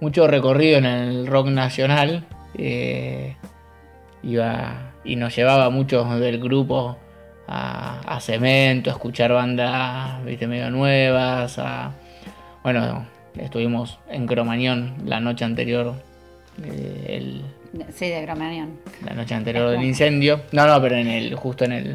mucho 0.00 0.26
recorrido 0.26 0.78
en 0.78 0.86
el 0.86 1.26
rock 1.26 1.48
nacional. 1.48 2.24
eh, 2.56 3.36
iba 4.26 4.92
y 5.04 5.16
nos 5.16 5.34
llevaba 5.36 5.70
muchos 5.70 6.18
del 6.20 6.38
grupo 6.40 6.96
a, 7.46 8.00
a 8.00 8.20
Cemento, 8.20 8.90
a 8.90 8.94
escuchar 8.94 9.32
bandas 9.32 10.24
viste, 10.24 10.46
medio 10.46 10.70
nuevas. 10.70 11.58
A, 11.58 11.92
bueno, 12.62 13.06
estuvimos 13.38 13.98
en 14.08 14.26
Cromañón 14.26 14.94
la 15.04 15.20
noche 15.20 15.44
anterior. 15.44 15.94
eh, 16.64 17.04
el, 17.08 17.42
Sí, 17.94 18.08
de 18.08 18.24
Cromañón. 18.24 18.78
la 19.04 19.14
noche 19.14 19.34
anterior 19.34 19.68
del 19.70 19.82
incendio. 19.84 20.40
No, 20.52 20.66
no, 20.66 20.80
pero 20.80 20.96
en 20.96 21.08
el, 21.08 21.34
justo 21.34 21.64
en 21.64 21.72
el, 21.72 21.86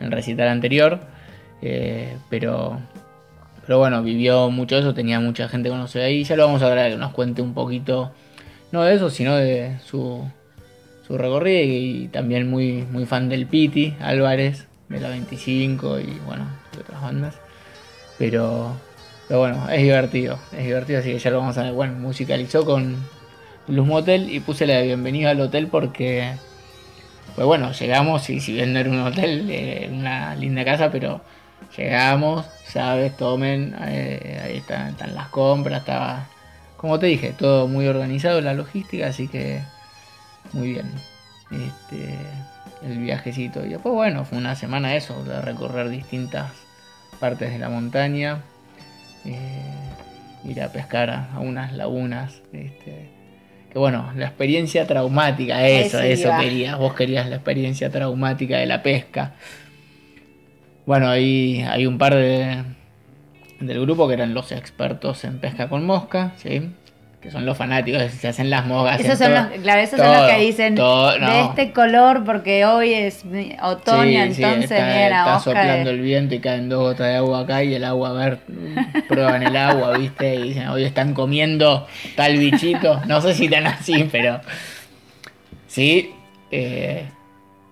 en 0.00 0.06
el 0.06 0.10
recital 0.10 0.48
anterior. 0.48 0.98
Eh, 1.62 2.16
pero, 2.30 2.80
pero 3.66 3.78
bueno, 3.78 4.02
vivió 4.02 4.48
mucho 4.50 4.78
eso, 4.78 4.94
tenía 4.94 5.20
mucha 5.20 5.46
gente 5.48 5.68
conocida 5.68 6.04
ahí. 6.04 6.24
Ya 6.24 6.36
lo 6.36 6.46
vamos 6.46 6.62
a 6.62 6.70
traer 6.70 6.92
que 6.92 6.98
nos 6.98 7.12
cuente 7.12 7.42
un 7.42 7.52
poquito, 7.52 8.12
no 8.72 8.82
de 8.82 8.94
eso, 8.94 9.10
sino 9.10 9.36
de 9.36 9.76
su, 9.84 10.26
su 11.10 11.18
recorrido. 11.18 11.60
Y, 11.62 12.08
también 12.08 12.48
muy, 12.48 12.84
muy 12.90 13.04
fan 13.04 13.28
del 13.28 13.46
Piti 13.46 13.96
Álvarez, 14.00 14.66
de 14.88 15.00
la 15.00 15.08
25 15.08 15.98
y 16.00 16.18
bueno, 16.24 16.46
de 16.72 16.80
otras 16.80 17.02
bandas. 17.02 17.34
Pero, 18.18 18.76
pero 19.26 19.40
bueno, 19.40 19.68
es 19.70 19.82
divertido, 19.82 20.38
es 20.52 20.64
divertido, 20.64 21.00
así 21.00 21.12
que 21.12 21.18
ya 21.18 21.30
lo 21.30 21.38
vamos 21.38 21.58
a 21.58 21.64
ver. 21.64 21.72
Bueno, 21.72 21.94
musicalizó 21.94 22.64
con 22.64 22.96
Luz 23.66 23.86
Motel 23.86 24.30
y 24.30 24.40
puse 24.40 24.66
la 24.66 24.80
bienvenida 24.82 25.30
al 25.30 25.40
hotel 25.40 25.66
porque, 25.66 26.32
pues 27.34 27.46
bueno, 27.46 27.72
llegamos 27.72 28.28
y 28.30 28.40
si 28.40 28.52
bien 28.52 28.72
no 28.72 28.78
era 28.78 28.90
un 28.90 29.00
hotel, 29.00 29.48
eh, 29.50 29.88
una 29.92 30.36
linda 30.36 30.64
casa, 30.64 30.90
pero 30.92 31.22
llegamos, 31.76 32.46
sabes, 32.66 33.16
tomen, 33.16 33.74
eh, 33.80 34.40
ahí 34.44 34.56
están, 34.58 34.90
están 34.90 35.14
las 35.14 35.28
compras, 35.28 35.80
estaba, 35.80 36.28
como 36.76 36.98
te 36.98 37.06
dije, 37.06 37.34
todo 37.36 37.66
muy 37.66 37.88
organizado 37.88 38.40
la 38.40 38.54
logística, 38.54 39.06
así 39.08 39.28
que 39.28 39.62
muy 40.52 40.72
bien. 40.72 40.90
Este, 41.50 42.16
el 42.82 42.98
viajecito. 42.98 43.64
Y 43.64 43.70
después, 43.70 43.94
bueno, 43.94 44.24
fue 44.24 44.38
una 44.38 44.54
semana 44.54 44.94
eso, 44.96 45.22
de 45.24 45.40
recorrer 45.40 45.88
distintas 45.88 46.52
partes 47.18 47.52
de 47.52 47.58
la 47.58 47.68
montaña, 47.68 48.42
eh, 49.24 49.62
ir 50.44 50.62
a 50.62 50.72
pescar 50.72 51.10
a, 51.10 51.38
unas 51.40 51.72
lagunas. 51.72 52.40
Este, 52.52 53.10
que 53.72 53.78
bueno, 53.78 54.12
la 54.16 54.26
experiencia 54.26 54.86
traumática, 54.86 55.66
eso, 55.66 55.98
Eso 55.98 56.00
eso 56.00 56.28
iba. 56.28 56.40
querías, 56.40 56.78
vos 56.78 56.94
querías 56.94 57.28
la 57.28 57.36
experiencia 57.36 57.90
traumática 57.90 58.58
de 58.58 58.66
la 58.66 58.82
pesca. 58.82 59.34
Bueno, 60.86 61.08
ahí 61.08 61.62
hay 61.68 61.86
un 61.86 61.98
par 61.98 62.14
de 62.14 62.64
del 63.60 63.80
grupo 63.82 64.08
que 64.08 64.14
eran 64.14 64.32
los 64.32 64.52
expertos 64.52 65.22
en 65.24 65.38
pesca 65.38 65.68
con 65.68 65.84
mosca, 65.84 66.32
¿sí? 66.36 66.70
Que 67.20 67.30
son 67.30 67.44
los 67.44 67.54
fanáticos, 67.56 68.02
se 68.12 68.28
hacen 68.28 68.48
las 68.48 68.64
moscas. 68.64 68.98
Esos 69.00 69.18
son 69.18 69.34
todo- 69.34 69.50
los, 69.50 69.60
claro, 69.62 69.80
esos 69.82 69.98
son 70.00 70.10
los 70.10 70.30
que 70.30 70.38
dicen 70.38 70.74
todo, 70.74 71.12
de 71.18 71.40
este 71.42 71.72
color 71.72 72.24
porque 72.24 72.64
hoy 72.64 72.94
es 72.94 73.24
otoño, 73.62 74.24
Sí, 74.28 74.34
sí, 74.34 74.42
entonces 74.42 74.70
está, 74.70 74.86
viene 74.86 75.10
la 75.10 75.18
está 75.18 75.38
soplando 75.40 75.90
de- 75.90 75.96
el 75.96 76.00
viento 76.00 76.34
y 76.34 76.38
caen 76.40 76.70
dos 76.70 76.80
gotas 76.80 77.08
de 77.08 77.16
agua 77.16 77.40
acá 77.40 77.62
y 77.62 77.74
el 77.74 77.84
agua, 77.84 78.08
a 78.10 78.12
ver, 78.14 78.38
prueban 79.06 79.42
el 79.42 79.54
agua, 79.54 79.92
¿viste? 79.98 80.34
Y 80.36 80.48
dicen, 80.48 80.68
hoy 80.68 80.84
están 80.84 81.12
comiendo 81.12 81.86
tal 82.16 82.38
bichito. 82.38 83.02
No 83.06 83.20
sé 83.20 83.34
si 83.34 83.48
tan 83.50 83.66
así, 83.66 84.08
pero 84.10 84.40
sí, 85.66 86.12
eh, 86.50 87.04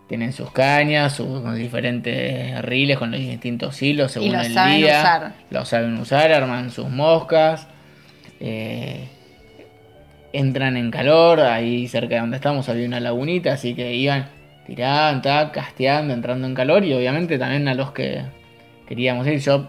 tienen 0.08 0.32
sus 0.34 0.50
cañas, 0.50 1.14
sus 1.14 1.54
diferentes 1.54 2.61
riles 2.62 2.98
con 2.98 3.11
los 3.12 3.20
distintos 3.20 3.80
hilos 3.82 4.12
según 4.12 4.32
lo 4.32 4.40
el 4.40 4.52
saben 4.52 4.76
día. 4.76 4.98
usar. 5.00 5.32
Lo 5.50 5.64
saben 5.64 5.96
usar, 5.98 6.32
arman 6.32 6.70
sus 6.70 6.88
moscas. 6.90 7.66
eh, 8.40 9.08
entran 10.38 10.77
en 10.77 10.92
calor, 10.92 11.40
ahí 11.40 11.88
cerca 11.88 12.14
de 12.14 12.20
donde 12.20 12.37
estamos 12.37 12.68
había 12.68 12.87
una 12.87 13.01
lagunita, 13.01 13.55
así 13.55 13.74
que 13.74 13.94
iban 13.94 14.29
tirando, 14.66 15.51
casteando, 15.53 16.14
entrando 16.14 16.46
en 16.46 16.55
calor 16.55 16.85
y 16.85 16.94
obviamente 16.94 17.38
también 17.38 17.66
a 17.66 17.74
los 17.74 17.90
que 17.90 18.22
queríamos 18.87 19.27
ir. 19.27 19.40
Yo 19.40 19.68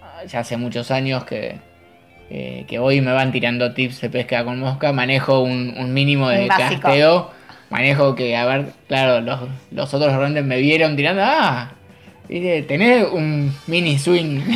ah, 0.00 0.24
ya 0.24 0.40
hace 0.40 0.56
muchos 0.56 0.92
años 0.92 1.24
que, 1.24 1.56
eh, 2.30 2.64
que 2.68 2.78
hoy 2.78 3.00
me 3.00 3.12
van 3.12 3.32
tirando 3.32 3.74
tips 3.74 4.02
de 4.02 4.10
pesca 4.10 4.44
con 4.44 4.60
mosca, 4.60 4.92
manejo 4.92 5.40
un, 5.40 5.74
un 5.76 5.92
mínimo 5.92 6.28
de 6.28 6.46
básico. 6.46 6.82
casteo, 6.82 7.30
manejo 7.68 8.14
que, 8.14 8.36
a 8.36 8.46
ver, 8.46 8.66
claro, 8.86 9.20
los, 9.20 9.40
los 9.72 9.92
otros 9.92 10.14
rentes 10.14 10.44
me 10.44 10.58
vieron 10.58 10.94
tirando, 10.94 11.22
ah, 11.24 11.72
¿viste? 12.28 12.62
tenés 12.62 13.08
un 13.10 13.52
mini 13.66 13.98
swing, 13.98 14.42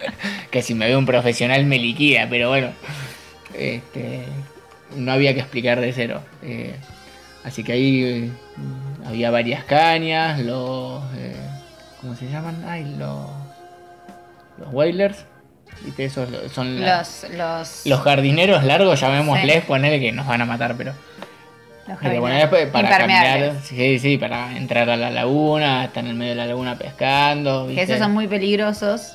que 0.52 0.62
si 0.62 0.74
me 0.74 0.86
ve 0.86 0.96
un 0.96 1.06
profesional 1.06 1.64
me 1.66 1.78
liquida, 1.78 2.28
pero 2.30 2.50
bueno 2.50 2.68
este, 3.54 4.24
no 4.96 5.12
había 5.12 5.34
que 5.34 5.40
explicar 5.40 5.80
de 5.80 5.92
cero. 5.92 6.20
Eh, 6.42 6.74
así 7.44 7.62
que 7.64 7.72
ahí 7.72 8.02
eh, 8.04 8.30
había 9.06 9.30
varias 9.30 9.64
cañas, 9.64 10.40
los... 10.40 11.02
eh, 11.16 11.36
¿Cómo 12.00 12.14
se 12.16 12.28
llaman? 12.28 12.64
Ay, 12.66 12.96
los... 12.98 13.26
Los 14.58 14.68
whalers. 14.72 15.24
¿Viste? 15.84 16.04
Esos 16.04 16.28
son 16.52 16.80
la- 16.80 16.98
Los, 16.98 17.84
los, 17.86 18.00
jardineros 18.00 18.62
largos, 18.64 19.00
llamémosles, 19.00 19.56
Sí. 19.56 19.64
ponele 19.66 19.98
que 20.00 20.12
nos 20.12 20.26
van 20.26 20.42
a 20.42 20.44
matar, 20.44 20.74
pero. 20.76 20.92
jardineros 21.86 22.30
después 22.40 22.66
para 22.68 22.88
caminar. 22.98 23.54
Sí, 23.62 23.98
sí, 23.98 24.18
para 24.18 24.56
entrar 24.56 24.90
a 24.90 24.96
la 24.96 25.10
laguna, 25.10 25.84
estar 25.84 26.04
en 26.04 26.10
el 26.10 26.16
medio 26.16 26.32
de 26.32 26.36
la 26.36 26.46
laguna 26.46 26.76
pescando. 26.76 27.66
Que 27.68 27.82
esos 27.82 27.98
son 27.98 28.12
muy 28.12 28.28
peligrosos. 28.28 29.14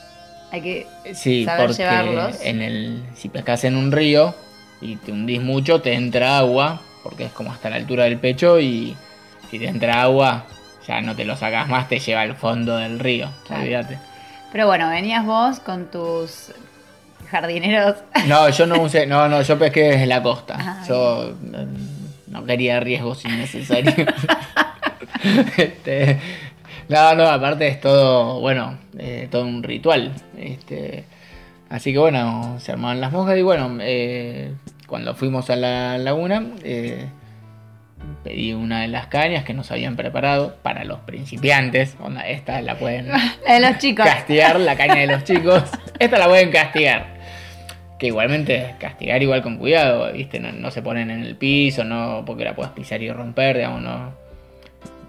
Hay 0.52 0.62
que. 0.62 0.88
Sí, 1.14 1.46
saber 1.46 1.68
porque 1.68 1.84
llevarlos. 1.84 2.38
en 2.42 2.62
el, 2.62 3.04
si 3.16 3.30
pescas 3.30 3.64
en 3.66 3.76
un 3.76 3.92
río 3.92 4.34
y 4.82 4.96
te 4.98 5.12
hundís 5.12 5.42
mucho, 5.42 5.82
te 5.82 5.94
entra 5.94 6.38
agua, 6.38 6.82
porque 7.04 7.26
es 7.26 7.32
como 7.32 7.52
hasta 7.52 7.70
la 7.70 7.76
altura 7.78 8.06
del 8.06 8.18
pecho 8.18 8.60
y 8.60 8.96
si 9.52 9.60
te 9.60 9.68
entra 9.68 10.02
agua, 10.02 10.46
ya 10.88 11.02
no 11.02 11.16
te 11.16 11.26
lo 11.26 11.36
sacas 11.36 11.68
más, 11.68 11.90
te 11.90 12.00
lleva 12.00 12.22
al 12.22 12.36
fondo 12.36 12.78
del 12.78 13.00
río, 13.00 13.30
Claro. 13.46 13.62
olvídate. 13.64 13.98
Pero 14.52 14.68
bueno, 14.68 14.90
venías 14.90 15.26
vos 15.26 15.60
con 15.60 15.92
tus 15.92 16.52
jardineros. 17.30 17.96
No, 18.28 18.48
yo 18.50 18.66
no 18.66 18.82
usé, 18.82 19.06
no, 19.06 19.28
no, 19.28 19.42
yo 19.42 19.60
pesqué 19.60 19.84
desde 19.84 20.06
la 20.06 20.24
costa. 20.24 20.56
Ah, 20.58 20.84
yo 20.88 21.36
mm, 21.42 22.32
no 22.32 22.46
quería 22.46 22.80
riesgos 22.80 23.26
innecesarios. 23.26 23.94
Este, 25.58 26.20
no, 26.90 27.16
no, 27.16 27.24
aparte 27.28 27.68
es 27.68 27.82
todo, 27.82 28.40
bueno, 28.40 28.78
eh, 28.98 29.28
todo 29.30 29.44
un 29.44 29.64
ritual. 29.64 30.14
Este, 30.38 31.04
así 31.70 31.92
que 31.92 32.00
bueno, 32.00 32.58
se 32.60 32.72
armaban 32.72 33.02
las 33.02 33.12
monjas 33.12 33.38
y 33.38 33.42
bueno, 33.42 33.78
eh, 33.82 34.54
cuando 34.88 35.14
fuimos 35.14 35.50
a 35.50 35.58
la 35.58 35.98
laguna, 35.98 36.46
eh, 36.64 37.08
pedí 38.24 38.54
una 38.54 38.82
de 38.82 38.88
las 38.88 39.08
cañas 39.08 39.44
que 39.44 39.54
nos 39.54 39.70
habían 39.72 39.98
preparado 39.98 40.56
para 40.64 40.86
los 40.86 41.00
principiantes. 41.00 41.98
Onda, 42.02 42.22
esta 42.28 42.62
la 42.62 42.78
pueden 42.78 43.08
La 43.48 43.54
de 43.54 43.60
los 43.60 43.78
chicos. 43.80 44.06
castigar, 44.06 44.60
la 44.60 44.76
caña 44.78 44.96
de 44.96 45.08
los 45.08 45.24
chicos. 45.24 45.64
Esta 46.00 46.18
la 46.18 46.28
pueden 46.28 46.52
castigar. 46.52 47.18
Que 48.00 48.08
igualmente 48.08 48.76
castigar 48.80 49.22
igual 49.24 49.42
con 49.42 49.58
cuidado, 49.58 50.14
¿viste? 50.14 50.40
No, 50.40 50.52
no 50.52 50.72
se 50.72 50.84
ponen 50.84 51.10
en 51.10 51.24
el 51.24 51.36
piso, 51.36 51.84
no 51.84 52.24
porque 52.26 52.46
la 52.46 52.56
puedes 52.56 52.72
pisar 52.72 53.02
y 53.02 53.12
romper, 53.12 53.58
digamos, 53.58 53.82
no, 53.82 54.14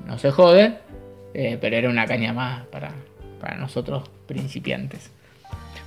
no 0.07 0.19
se 0.19 0.31
jode. 0.31 0.88
Eh, 1.35 1.59
pero 1.61 1.77
era 1.77 1.89
una 1.89 2.07
caña 2.07 2.33
más 2.33 2.67
para, 2.67 2.91
para 3.41 3.57
nosotros 3.57 4.09
principiantes. 4.27 5.11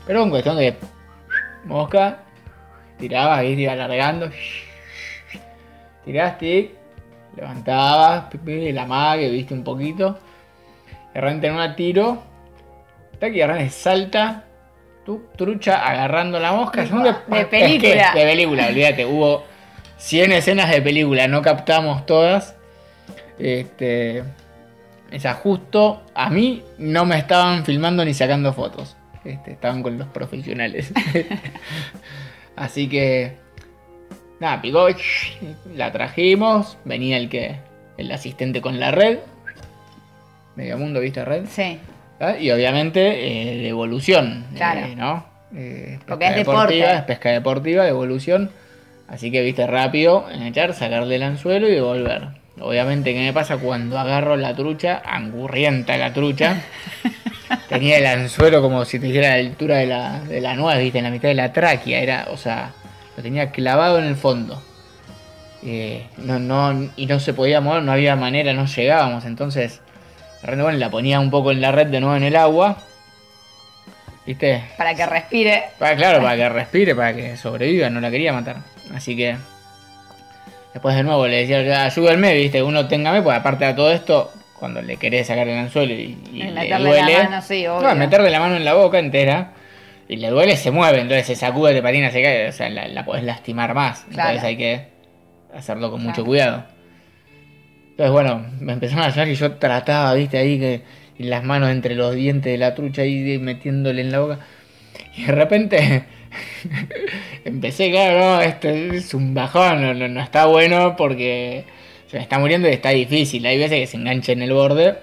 Pero 0.08 0.24
en 0.24 0.30
cuestión 0.30 0.58
de 0.58 0.76
mosca, 1.66 2.20
tirabas, 3.00 3.42
¿viste? 3.42 3.62
Iba 3.64 3.74
alargando. 3.74 4.30
Tiraste, 6.06 6.76
levantabas, 7.36 8.26
pipi, 8.32 8.72
la 8.72 8.86
mague, 8.86 9.30
viste 9.30 9.54
un 9.54 9.64
poquito. 9.64 10.18
De 11.14 11.22
repente 11.22 11.48
en 11.48 11.54
una 11.54 11.76
tiro, 11.76 12.24
y 13.22 13.30
de 13.30 13.48
repente 13.48 13.70
salta, 13.70 14.46
tu 15.06 15.24
trucha 15.38 15.88
agarrando 15.88 16.40
la 16.40 16.54
mosca. 16.54 16.84
Yo 16.86 16.96
nunca- 16.96 17.22
De 17.28 17.42
es 17.42 17.46
que- 17.48 17.60
película. 17.60 18.12
de 18.16 18.24
película, 18.24 18.68
olvídate. 18.68 19.06
Hubo 19.06 19.44
100 19.98 20.32
escenas 20.32 20.70
de 20.72 20.82
película, 20.82 21.28
no 21.28 21.42
captamos 21.42 22.06
todas. 22.08 22.56
Este. 23.38 24.24
Esa 25.12 25.34
justo 25.34 26.02
a 26.16 26.30
mí 26.30 26.64
no 26.78 27.06
me 27.06 27.18
estaban 27.18 27.66
filmando 27.66 28.04
ni 28.06 28.14
sacando 28.14 28.54
fotos. 28.54 28.96
Este, 29.26 29.52
estaban 29.52 29.84
con 29.84 29.98
los 29.98 30.08
profesionales. 30.08 30.92
Así 32.56 32.88
que. 32.88 33.34
Nada, 34.40 34.62
picó. 34.62 34.88
La 35.76 35.92
trajimos. 35.92 36.78
Venía 36.86 37.18
el 37.18 37.30
que. 37.30 37.58
El 37.98 38.12
asistente 38.12 38.62
con 38.62 38.80
la 38.80 38.92
red. 38.92 39.20
Medio 40.56 40.78
mundo, 40.78 41.00
¿viste 41.00 41.24
red? 41.24 41.46
Sí. 41.48 41.78
¿Ah? 42.20 42.38
Y 42.38 42.52
obviamente 42.52 43.02
eh, 43.52 43.58
de 43.58 43.68
evolución, 43.70 44.46
Claro. 44.56 44.82
eh, 44.82 44.96
¿no? 44.96 45.26
Eh, 45.56 46.00
Porque 46.08 46.28
es 46.28 46.36
deporte. 46.36 46.74
deportiva, 46.76 46.94
es 46.94 47.02
pesca 47.04 47.30
deportiva, 47.32 47.84
de 47.84 47.90
evolución. 47.90 48.52
Así 49.08 49.32
que 49.32 49.42
viste 49.42 49.68
rápido, 49.68 50.26
en 50.32 50.44
echar, 50.44 50.74
sacarle 50.74 51.16
el 51.16 51.24
anzuelo 51.24 51.68
y 51.68 51.72
devolver. 51.74 52.30
Obviamente, 52.62 53.14
¿qué 53.14 53.20
me 53.20 53.34
pasa 53.34 53.58
cuando 53.58 53.98
agarro 53.98 54.38
la 54.38 54.56
trucha? 54.56 55.02
Angurrienta 55.04 55.98
la 55.98 56.14
trucha. 56.14 56.62
Tenía 57.70 57.98
el 57.98 58.06
anzuelo 58.06 58.62
como 58.62 58.86
si 58.86 59.00
te 59.00 59.08
dijera 59.08 59.34
a 59.34 59.38
la 59.38 59.50
altura 59.50 59.78
de 59.78 59.88
la, 59.88 60.20
de 60.22 60.42
la 60.42 60.56
nuez, 60.56 60.80
viste, 60.80 61.00
en 61.00 61.06
la 61.06 61.10
mitad 61.10 61.28
de 61.28 61.36
la 61.36 61.52
tráquea. 61.52 62.00
Era, 62.00 62.28
o 62.32 62.38
sea, 62.38 62.72
lo 63.18 63.24
tenía 63.24 63.52
clavado 63.52 64.00
en 64.00 64.06
el 64.06 64.16
fondo. 64.16 64.62
Eh, 65.64 66.08
no, 66.18 66.40
no, 66.40 66.90
y 66.96 67.06
no 67.06 67.20
se 67.20 67.34
podía 67.34 67.62
mover, 67.62 67.84
no 67.84 67.92
había 67.92 68.16
manera, 68.16 68.54
no 68.54 68.66
llegábamos. 68.66 69.26
Entonces, 69.26 69.82
bueno, 70.44 70.72
la 70.72 70.90
ponía 70.90 71.20
un 71.20 71.30
poco 71.30 71.52
en 71.52 71.62
la 71.62 71.72
red 71.72 71.88
de 71.88 72.00
nuevo 72.00 72.16
en 72.16 72.24
el 72.24 72.36
agua. 72.36 72.78
¿Viste? 74.26 74.64
Para 74.78 74.94
que 74.96 75.06
respire. 75.06 75.64
Para, 75.80 75.96
claro, 75.96 76.22
para 76.22 76.36
que 76.36 76.50
respire, 76.50 76.96
para 76.96 77.16
que 77.16 77.38
sobreviva, 77.38 77.90
no 77.90 78.00
la 78.00 78.12
quería 78.12 78.34
matar. 78.34 78.58
Así 78.94 79.16
que. 79.16 79.36
Después 80.74 80.96
de 80.96 81.04
nuevo 81.04 81.28
le 81.28 81.46
decía, 81.46 81.84
ayúdenme, 81.86 82.34
viste, 82.34 82.64
uno 82.64 82.88
téngame, 82.88 83.22
pues 83.22 83.38
aparte 83.38 83.66
de 83.66 83.74
todo 83.74 83.92
esto, 83.92 84.32
cuando 84.58 84.82
le 84.82 84.98
querés 84.98 85.28
sacar 85.28 85.48
el 85.48 85.58
anzuelo 85.58 85.94
y, 85.94 86.18
y 86.32 86.42
Y 86.42 86.44
le 86.44 86.78
duele. 86.78 87.14
la 87.14 87.24
mano, 87.30 87.42
sí, 87.42 87.68
obvio. 87.68 87.88
no, 87.90 87.96
meterle 87.96 88.30
la 88.30 88.40
mano 88.40 88.56
en 88.56 88.64
la 88.66 88.74
boca 88.74 89.00
entera. 89.00 89.54
Y 90.08 90.18
le 90.18 90.30
duele, 90.30 90.58
se 90.58 90.72
mueve, 90.72 91.00
entonces 91.00 91.26
se 91.26 91.36
sacude, 91.36 91.74
te 91.74 91.82
patina, 91.82 92.12
se 92.12 92.22
cae, 92.22 92.50
o 92.50 92.52
sea, 92.52 92.70
la, 92.70 92.88
la 92.88 93.06
podés 93.06 93.24
lastimar 93.24 93.74
más. 93.74 94.06
Claro. 94.12 94.30
Entonces 94.32 94.44
hay 94.44 94.58
que 94.58 94.88
hacerlo 95.56 95.90
con 95.90 96.04
mucho 96.04 96.26
cuidado. 96.26 96.66
Entonces, 97.92 98.12
bueno, 98.12 98.46
me 98.60 98.74
empezaron 98.74 99.04
a 99.04 99.08
ayudar 99.08 99.28
y 99.30 99.36
yo 99.36 99.54
trataba, 99.54 100.14
viste, 100.14 100.38
ahí 100.38 100.60
que 100.60 100.82
y 101.18 101.24
las 101.26 101.44
manos 101.44 101.70
entre 101.70 101.96
los 101.96 102.16
dientes 102.16 102.52
de 102.52 102.58
la 102.58 102.74
trucha 102.74 103.04
ahí 103.04 103.38
metiéndole 103.38 104.02
en 104.02 104.12
la 104.12 104.20
boca. 104.20 104.40
Y 105.16 105.24
de 105.26 105.32
repente 105.32 106.04
empecé, 107.46 107.92
claro, 107.92 108.20
no, 108.20 108.42
esto 108.42 108.70
es 108.70 109.14
un 109.14 109.34
bajón, 109.34 110.14
no, 110.14 110.22
está 110.22 110.46
bueno 110.46 110.96
porque 110.96 111.66
se 112.08 112.18
me 112.18 112.24
está 112.24 112.40
muriendo 112.40 112.68
y 112.68 112.72
está 112.72 112.90
difícil. 112.90 113.46
Hay 113.46 113.58
veces 113.58 113.80
que 113.80 113.88
se 113.88 113.98
engancha 113.98 114.32
en 114.32 114.42
el 114.42 114.54
borde, 114.54 114.98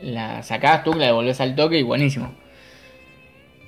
la 0.00 0.42
sacás 0.42 0.84
tú, 0.84 0.94
la 0.94 1.06
devolvés 1.06 1.40
al 1.40 1.54
toque 1.54 1.78
y 1.78 1.82
buenísimo. 1.82 2.32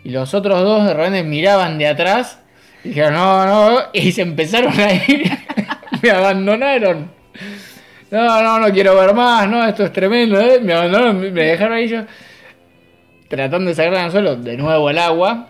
Y 0.04 0.10
los 0.10 0.34
otros 0.34 0.62
dos 0.62 0.86
de 0.86 0.94
repente 0.94 1.22
miraban 1.22 1.78
de 1.78 1.86
atrás 1.86 2.40
y 2.84 2.88
dijeron, 2.88 3.14
no, 3.14 3.46
no, 3.46 3.80
y 3.92 4.12
se 4.12 4.22
empezaron 4.22 4.78
a 4.78 4.92
ir. 4.92 5.30
me 6.02 6.10
abandonaron. 6.10 7.10
No, 8.10 8.42
no, 8.42 8.58
no 8.58 8.72
quiero 8.72 8.94
ver 8.96 9.14
más, 9.14 9.48
no, 9.48 9.66
esto 9.66 9.84
es 9.84 9.92
tremendo, 9.92 10.38
¿eh? 10.40 10.60
Me 10.60 10.74
abandonaron, 10.74 11.20
me 11.20 11.30
dejaron 11.30 11.72
ahí 11.74 11.88
yo 11.88 12.04
tratando 13.36 13.70
de 13.70 13.74
sacar 13.74 13.94
al 13.94 14.10
suelo 14.10 14.36
de 14.36 14.58
nuevo 14.58 14.90
el 14.90 14.98
agua. 14.98 15.48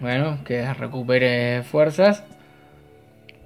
Bueno, 0.00 0.38
que 0.44 0.72
recupere 0.74 1.62
fuerzas. 1.64 2.22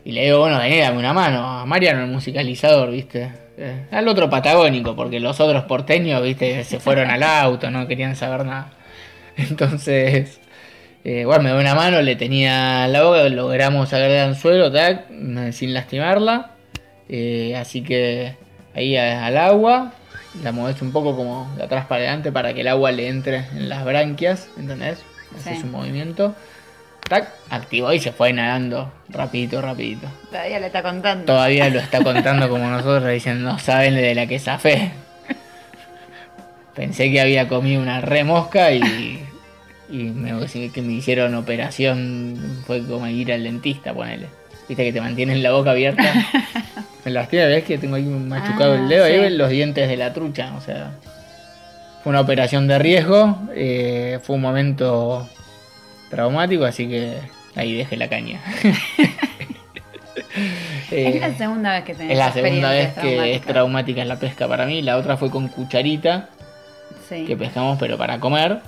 Y 0.05 0.13
le 0.13 0.25
digo, 0.25 0.41
bueno, 0.41 0.59
vení, 0.59 0.79
dame 0.79 0.99
una 0.99 1.13
mano. 1.13 1.61
A 1.61 1.67
Mariano, 1.67 2.03
el 2.03 2.11
musicalizador, 2.11 2.91
¿viste? 2.91 3.33
Eh, 3.57 3.87
al 3.91 4.09
otro 4.09 4.29
patagónico, 4.29 4.97
porque 4.97 5.21
los 5.21 5.41
otros 5.41 5.65
porteños, 5.65 6.23
¿viste? 6.23 6.65
Se 6.65 6.81
fueron 6.81 7.11
al 7.11 7.23
auto, 7.23 7.71
no 7.71 7.87
querían 7.87 8.17
saber 8.17 8.45
nada. 8.45 8.73
Entonces, 9.37 10.41
eh, 11.05 11.25
bueno, 11.25 11.45
me 11.45 11.51
dio 11.51 11.61
una 11.61 11.75
mano, 11.75 12.03
le 12.03 12.17
tenía 12.17 12.87
la 12.89 13.03
boca, 13.03 13.29
logramos 13.29 13.89
sacarle 13.89 14.21
el 14.21 14.29
anzuelo, 14.31 14.73
tac, 14.73 15.07
sin 15.53 15.75
lastimarla. 15.75 16.53
Eh, 17.09 17.57
así 17.57 17.83
que 17.83 18.37
ahí 18.75 18.97
al 18.97 19.37
agua, 19.37 19.93
la 20.43 20.53
movés 20.53 20.83
un 20.83 20.93
poco 20.93 21.17
como 21.17 21.53
de 21.57 21.65
atrás 21.65 21.87
para 21.87 22.03
adelante 22.03 22.33
para 22.33 22.55
que 22.55 22.63
el 22.63 22.69
agua 22.69 22.91
le 22.93 23.09
entre 23.09 23.37
en 23.55 23.69
las 23.69 23.85
branquias, 23.85 24.49
¿entendés? 24.59 25.05
Haces 25.39 25.59
Sí. 25.59 25.65
un 25.65 25.71
movimiento. 25.73 26.35
Tac, 27.09 27.29
activó 27.51 27.93
y 27.93 27.99
se 28.01 28.13
fue 28.13 28.33
nadando 28.33 28.93
rapidito, 29.09 29.61
rapidito. 29.61 30.07
Todavía 30.31 30.61
le 30.61 30.67
está 30.67 30.83
contando. 30.83 31.25
Todavía 31.27 31.69
lo 31.69 31.79
está 31.81 32.01
contando 32.05 32.49
como 32.49 32.69
nosotros, 32.69 33.11
dicen, 33.13 33.43
no 33.43 33.59
saben 33.59 33.95
de 33.97 34.15
la 34.15 34.27
que 34.27 34.39
zafé. 34.39 34.93
Pensé 36.75 37.11
que 37.11 37.21
había 37.21 37.49
comido 37.49 37.83
una 37.83 38.01
remosca 38.01 38.73
y, 38.73 39.23
y 39.91 39.97
me, 40.05 40.33
que 40.71 40.81
me 40.83 40.95
hicieron 40.95 41.35
operación, 41.35 42.63
fue 42.67 42.83
como 42.83 43.07
ir 43.09 43.31
al 43.33 43.43
dentista, 43.45 43.93
ponele. 43.93 44.29
Viste 44.69 44.85
que 44.85 44.93
te 44.93 45.01
mantienen 45.01 45.43
la 45.43 45.53
boca 45.53 45.73
abierta. 45.73 46.03
Me 47.05 47.11
lastima, 47.11 47.47
ves 47.47 47.65
que 47.65 47.79
tengo 47.79 47.97
ahí 47.97 48.05
machucado 48.05 48.75
Ah, 48.75 48.77
el 48.77 48.89
dedo, 48.89 49.05
ahí 49.05 49.19
ven 49.19 49.37
los 49.37 49.51
dientes 49.51 49.89
de 49.89 49.97
la 49.97 50.13
trucha, 50.15 50.55
o 50.57 50.61
sea. 50.61 50.93
Fue 52.03 52.11
una 52.11 52.21
operación 52.21 52.67
de 52.67 52.79
riesgo, 52.79 53.39
eh, 53.55 54.19
fue 54.23 54.37
un 54.37 54.43
momento 54.43 55.29
traumático, 56.11 56.65
así 56.65 56.89
que 56.89 57.17
ahí 57.55 57.75
dejé 57.75 57.97
la 57.97 58.09
caña. 58.09 58.41
Es 60.91 61.17
Eh, 61.17 61.19
la 61.21 61.35
segunda 61.37 61.73
vez 61.73 61.85
que 61.85 61.95
tenés 61.95 62.13
es 62.13 62.19
la 62.19 62.33
segunda 62.33 62.71
vez 62.71 62.93
que 62.95 63.35
es 63.35 63.41
traumática 63.43 64.05
la 64.05 64.17
pesca 64.17 64.47
para 64.47 64.67
mí. 64.67 64.83
La 64.83 64.97
otra 64.99 65.17
fue 65.17 65.31
con 65.31 65.49
cucharita, 65.49 66.29
Sí. 67.09 67.25
que 67.25 67.37
pescamos 67.37 67.79
pero 67.79 67.97
para 67.97 68.19
comer. 68.21 68.61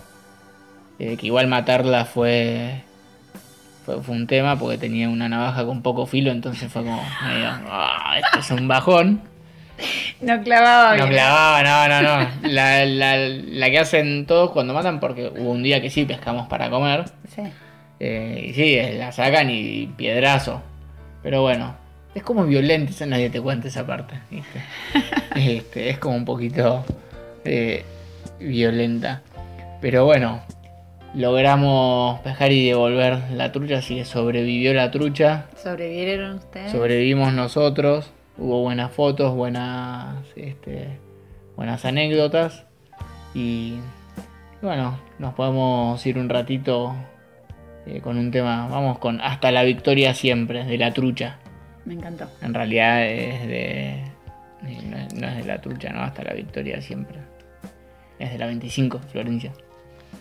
Eh, 0.98 1.16
que 1.18 1.26
igual 1.26 1.46
matarla 1.48 2.04
fue, 2.06 2.82
fue 3.84 4.00
fue 4.02 4.14
un 4.14 4.26
tema 4.26 4.58
porque 4.58 4.78
tenía 4.78 5.08
una 5.08 5.28
navaja 5.28 5.64
con 5.66 5.82
poco 5.82 6.06
filo, 6.06 6.30
entonces 6.30 6.70
fue 6.72 6.82
como 6.82 7.02
medio, 7.26 7.48
"Ah, 7.70 8.16
esto 8.18 8.38
es 8.38 8.50
un 8.58 8.68
bajón. 8.68 9.20
No 10.20 10.42
clavaba 10.42 10.96
No 10.96 11.08
clavaba, 11.08 11.62
no, 11.62 11.88
no, 11.88 12.02
no. 12.02 12.28
La, 12.48 12.84
la, 12.84 13.16
la 13.16 13.70
que 13.70 13.78
hacen 13.78 14.26
todos 14.26 14.50
cuando 14.50 14.72
matan, 14.74 15.00
porque 15.00 15.28
hubo 15.28 15.50
un 15.50 15.62
día 15.62 15.80
que 15.80 15.90
sí 15.90 16.04
pescamos 16.04 16.48
para 16.48 16.70
comer. 16.70 17.04
Sí. 17.34 17.42
Eh, 18.00 18.46
y 18.48 18.52
sí, 18.54 18.74
eh, 18.74 18.96
la 18.98 19.12
sacan 19.12 19.50
y 19.50 19.86
piedrazo. 19.86 20.62
Pero 21.22 21.42
bueno, 21.42 21.74
es 22.14 22.22
como 22.22 22.44
violento, 22.44 22.92
eso 22.92 23.06
nadie 23.06 23.30
te 23.30 23.40
cuenta 23.40 23.68
esa 23.68 23.86
parte. 23.86 24.14
¿viste? 24.30 24.60
Este, 25.34 25.90
es 25.90 25.98
como 25.98 26.16
un 26.16 26.24
poquito 26.24 26.84
eh, 27.44 27.84
violenta. 28.38 29.22
Pero 29.80 30.04
bueno, 30.04 30.42
logramos 31.14 32.20
pescar 32.20 32.52
y 32.52 32.68
devolver 32.68 33.18
la 33.32 33.52
trucha, 33.52 33.78
así 33.78 33.96
que 33.96 34.04
sobrevivió 34.04 34.74
la 34.74 34.90
trucha. 34.90 35.46
¿Sobrevivieron 35.62 36.36
ustedes? 36.36 36.72
Sobrevivimos 36.72 37.32
nosotros, 37.32 38.10
hubo 38.38 38.62
buenas 38.62 38.92
fotos, 38.92 39.34
buenas, 39.34 40.24
este, 40.36 40.98
buenas 41.56 41.84
anécdotas 41.84 42.64
y 43.34 43.78
bueno, 44.62 44.98
nos 45.18 45.34
podemos 45.34 46.04
ir 46.06 46.18
un 46.18 46.28
ratito 46.28 46.94
eh, 47.86 48.00
con 48.00 48.16
un 48.16 48.30
tema, 48.30 48.66
vamos 48.68 48.98
con 48.98 49.20
Hasta 49.20 49.50
la 49.50 49.62
victoria 49.62 50.14
siempre, 50.14 50.64
de 50.64 50.78
la 50.78 50.92
trucha. 50.92 51.38
Me 51.84 51.94
encantó. 51.94 52.26
En 52.40 52.54
realidad 52.54 53.04
es 53.06 53.46
de... 53.46 54.04
No 54.62 54.96
es, 54.96 55.14
no 55.14 55.28
es 55.28 55.36
de 55.36 55.44
la 55.44 55.60
trucha, 55.60 55.90
¿no? 55.90 56.00
Hasta 56.00 56.22
la 56.22 56.32
victoria 56.32 56.80
siempre. 56.80 57.18
Es 58.18 58.32
de 58.32 58.38
la 58.38 58.46
25, 58.46 59.00
Florencia. 59.12 59.52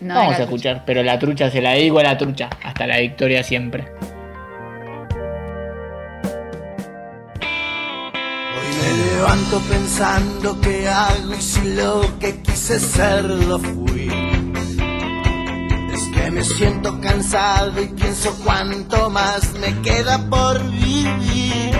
No, 0.00 0.14
Vamos 0.14 0.38
a 0.38 0.42
escuchar, 0.42 0.82
pero 0.84 1.02
la 1.02 1.18
trucha 1.18 1.50
se 1.50 1.62
la 1.62 1.72
digo 1.72 1.98
a 2.00 2.02
la 2.02 2.18
trucha. 2.18 2.50
Hasta 2.62 2.86
la 2.86 2.98
victoria 2.98 3.42
siempre. 3.42 3.84
Levanto 9.24 9.58
pensando 9.70 10.60
qué 10.60 10.86
hago 10.86 11.32
y 11.32 11.40
si 11.40 11.62
lo 11.74 12.18
que 12.18 12.42
quise 12.42 12.78
ser 12.78 13.24
lo 13.24 13.58
fui. 13.58 14.10
Es 15.94 16.02
que 16.14 16.30
me 16.30 16.44
siento 16.44 17.00
cansado 17.00 17.82
y 17.82 17.88
pienso 17.88 18.36
cuánto 18.44 19.08
más 19.08 19.54
me 19.54 19.80
queda 19.80 20.28
por 20.28 20.62
vivir. 20.70 21.74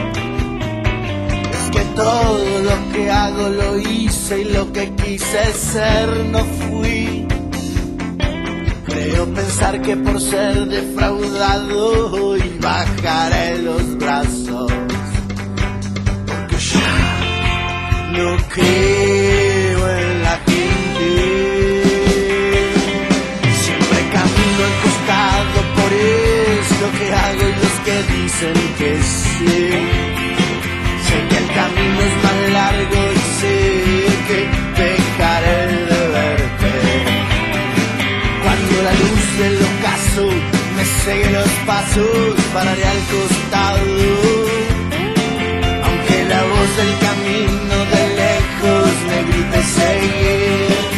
Es 1.52 1.70
que 1.70 1.84
todo 1.94 2.62
lo 2.62 2.92
que 2.94 3.10
hago 3.10 3.50
lo 3.50 3.78
hice 3.78 4.40
y 4.40 4.44
lo 4.44 4.72
que 4.72 4.94
quise 4.94 5.52
ser 5.52 6.08
no 6.32 6.38
fui. 6.38 7.28
Creo 8.86 9.26
pensar 9.34 9.82
que 9.82 9.96
por 9.98 10.18
ser 10.18 10.66
defraudado 10.66 12.28
hoy 12.30 12.53
Sé 29.34 31.16
que 31.28 31.36
el 31.36 31.48
camino 31.58 32.00
es 32.08 32.14
más 32.22 32.38
largo 32.52 33.00
y 33.12 33.22
sé 33.40 33.58
que 34.28 34.38
dejaré 34.80 35.60
de 35.90 36.02
verte. 36.16 36.72
Cuando 38.44 38.74
la 38.86 38.92
luz 39.02 39.24
del 39.40 39.56
ocaso 39.72 40.26
me 40.76 40.84
sigue 40.84 41.30
los 41.32 41.52
pasos, 41.66 42.34
pararé 42.52 42.84
al 42.84 43.02
costado. 43.12 43.86
Aunque 45.84 46.16
la 46.32 46.42
voz 46.52 46.70
del 46.80 46.92
camino 47.06 47.76
de 47.92 48.02
lejos 48.22 48.90
me 49.08 49.18
grite 49.30 49.62
seguir. 49.78 50.93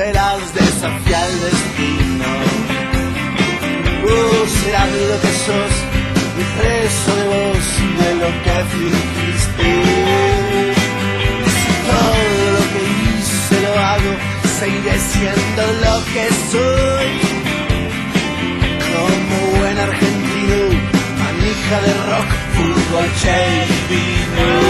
Velas, 0.00 0.54
desafié 0.54 1.14
al 1.14 1.34
destino. 1.46 2.30
Oh, 4.12 4.46
será 4.58 4.84
lo 4.86 5.16
que 5.22 5.32
sos, 5.44 5.74
mi 6.36 6.44
preso 6.56 7.10
de 7.18 7.26
vos 7.32 7.66
y 7.86 7.90
de 8.02 8.10
lo 8.22 8.30
que 8.44 8.56
fingiste. 8.72 9.70
Si 11.56 11.72
todo 11.88 12.36
lo 12.56 12.62
que 12.72 12.82
hice 13.02 13.56
lo 13.66 13.72
hago, 13.90 14.12
seguiré 14.58 14.96
siendo 15.12 15.62
lo 15.84 15.94
que 16.12 16.26
soy. 16.52 17.10
Como 18.92 19.36
buen 19.58 19.78
argentino, 19.88 20.58
manija 21.22 21.76
de 21.86 21.92
rock, 22.10 22.30
fútbol, 22.54 23.08
che 23.20 23.38
y 23.68 23.80
vino 23.90 24.69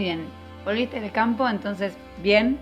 Muy 0.00 0.06
bien. 0.06 0.24
Volviste 0.64 0.98
del 0.98 1.12
campo, 1.12 1.46
entonces, 1.46 1.92
bien. 2.22 2.58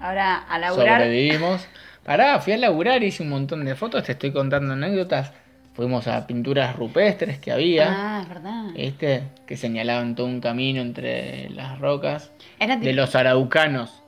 Ahora 0.00 0.38
a 0.38 0.58
laburar. 0.58 1.02
Sobrevivimos. 1.02 1.68
Pará, 2.04 2.40
fui 2.40 2.54
a 2.54 2.56
laburar, 2.56 3.02
hice 3.02 3.22
un 3.22 3.28
montón 3.28 3.66
de 3.66 3.74
fotos, 3.74 4.04
te 4.04 4.12
estoy 4.12 4.32
contando 4.32 4.72
anécdotas. 4.72 5.32
Fuimos 5.74 6.08
a 6.08 6.26
pinturas 6.26 6.74
rupestres 6.76 7.38
que 7.38 7.52
había. 7.52 7.86
Ah, 7.90 8.20
es 8.22 8.28
verdad. 8.28 8.64
¿Viste? 8.74 9.24
Que 9.46 9.56
señalaban 9.58 10.14
todo 10.14 10.26
un 10.26 10.40
camino 10.40 10.80
entre 10.80 11.50
las 11.50 11.78
rocas. 11.78 12.32
Era 12.58 12.76
De 12.76 12.94
los 12.94 13.14
araucanos. 13.14 14.02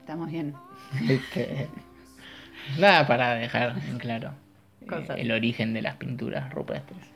Estamos 0.00 0.30
bien. 0.30 0.54
Este, 1.08 1.68
Nada 2.78 3.08
para 3.08 3.34
dejar 3.34 3.74
en 3.88 3.98
claro 3.98 4.30
eh, 4.82 5.06
el 5.16 5.32
origen 5.32 5.74
de 5.74 5.82
las 5.82 5.96
pinturas 5.96 6.52
rupestres. 6.52 7.13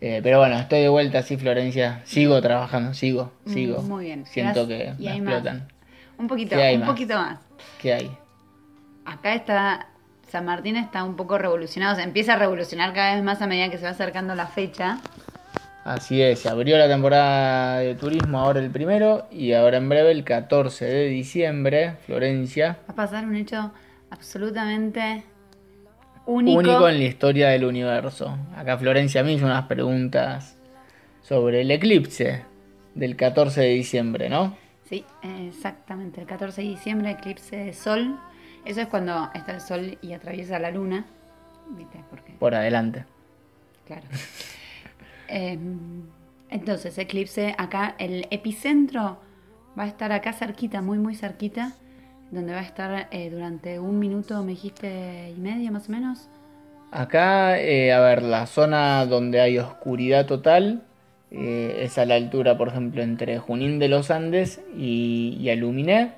Eh, 0.00 0.20
pero 0.22 0.38
bueno, 0.38 0.56
estoy 0.58 0.80
de 0.80 0.88
vuelta, 0.88 1.22
sí, 1.22 1.36
Florencia. 1.36 2.02
Sigo 2.04 2.40
trabajando, 2.40 2.94
sigo, 2.94 3.32
sigo. 3.46 3.82
Mm, 3.82 3.88
Muy 3.88 4.04
bien. 4.04 4.26
Siento 4.26 4.66
Gracias. 4.66 4.96
que 4.96 5.02
me 5.02 5.08
más. 5.08 5.16
explotan. 5.18 5.68
Un 6.18 6.26
poquito, 6.28 6.56
¿Qué 6.56 6.62
hay 6.62 6.74
un 6.76 6.80
más? 6.82 6.88
poquito 6.90 7.14
más. 7.16 7.38
¿Qué 7.80 7.94
hay? 7.94 8.10
Acá 9.04 9.34
está. 9.34 9.86
San 10.28 10.44
Martín 10.44 10.76
está 10.76 11.04
un 11.04 11.16
poco 11.16 11.38
revolucionado. 11.38 11.96
Se 11.96 12.02
empieza 12.02 12.34
a 12.34 12.36
revolucionar 12.36 12.92
cada 12.92 13.14
vez 13.14 13.24
más 13.24 13.40
a 13.40 13.46
medida 13.46 13.70
que 13.70 13.78
se 13.78 13.84
va 13.84 13.90
acercando 13.90 14.34
la 14.34 14.46
fecha. 14.46 14.98
Así 15.84 16.20
es, 16.20 16.40
se 16.40 16.50
abrió 16.50 16.76
la 16.76 16.86
temporada 16.86 17.78
de 17.78 17.94
turismo 17.94 18.38
ahora 18.38 18.60
el 18.60 18.70
primero 18.70 19.26
y 19.30 19.54
ahora 19.54 19.78
en 19.78 19.88
breve 19.88 20.10
el 20.10 20.22
14 20.22 20.84
de 20.84 21.06
diciembre, 21.06 21.96
Florencia. 22.04 22.76
Va 22.86 22.92
a 22.92 22.94
pasar 22.94 23.24
un 23.24 23.36
hecho 23.36 23.72
absolutamente 24.10 25.24
único. 26.28 26.58
Único 26.58 26.88
en 26.88 26.98
la 26.98 27.04
historia 27.04 27.48
del 27.48 27.64
universo. 27.64 28.36
Acá 28.54 28.76
Florencia 28.76 29.24
me 29.24 29.32
hizo 29.32 29.46
unas 29.46 29.66
preguntas 29.66 30.56
sobre 31.22 31.62
el 31.62 31.70
eclipse 31.70 32.44
del 32.94 33.16
14 33.16 33.60
de 33.62 33.68
diciembre, 33.68 34.28
¿no? 34.28 34.56
Sí, 34.88 35.04
exactamente. 35.46 36.20
El 36.20 36.26
14 36.26 36.62
de 36.62 36.68
diciembre, 36.68 37.10
eclipse 37.10 37.56
de 37.56 37.72
sol. 37.72 38.16
Eso 38.64 38.80
es 38.80 38.88
cuando 38.88 39.30
está 39.34 39.54
el 39.54 39.60
sol 39.60 39.98
y 40.02 40.12
atraviesa 40.12 40.58
la 40.58 40.70
luna. 40.70 41.06
¿Viste? 41.70 41.98
Porque, 42.10 42.32
Por 42.38 42.54
adelante. 42.54 43.04
claro. 43.86 44.02
Eh, 45.30 45.58
entonces, 46.48 46.96
eclipse 46.96 47.54
acá, 47.58 47.94
el 47.98 48.26
epicentro 48.30 49.18
va 49.78 49.82
a 49.82 49.86
estar 49.86 50.10
acá 50.10 50.32
cerquita, 50.32 50.80
muy, 50.80 50.96
muy 50.96 51.14
cerquita. 51.14 51.74
Donde 52.30 52.52
va 52.52 52.60
a 52.60 52.62
estar 52.62 53.08
eh, 53.10 53.30
durante 53.30 53.78
un 53.78 53.98
minuto, 53.98 54.42
me 54.42 54.52
dijiste, 54.52 55.32
y 55.36 55.40
medio 55.40 55.72
más 55.72 55.88
o 55.88 55.92
menos. 55.92 56.28
Acá, 56.90 57.60
eh, 57.60 57.92
a 57.92 58.00
ver, 58.00 58.22
la 58.22 58.46
zona 58.46 59.04
donde 59.06 59.40
hay 59.40 59.58
oscuridad 59.58 60.26
total 60.26 60.82
eh, 61.30 61.80
es 61.82 61.98
a 61.98 62.06
la 62.06 62.14
altura, 62.14 62.56
por 62.58 62.68
ejemplo, 62.68 63.02
entre 63.02 63.38
Junín 63.38 63.78
de 63.78 63.88
los 63.88 64.10
Andes 64.10 64.60
y, 64.76 65.36
y 65.40 65.50
Aluminé. 65.50 66.12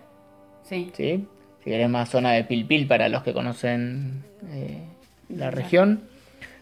Sí. 0.64 0.90
¿sí? 0.94 1.26
Si 1.64 1.70
querés 1.70 1.88
más 1.88 2.08
zona 2.08 2.32
de 2.32 2.44
Pilpil 2.44 2.86
para 2.86 3.08
los 3.08 3.22
que 3.22 3.32
conocen 3.32 4.24
la 5.28 5.50
región. 5.50 6.02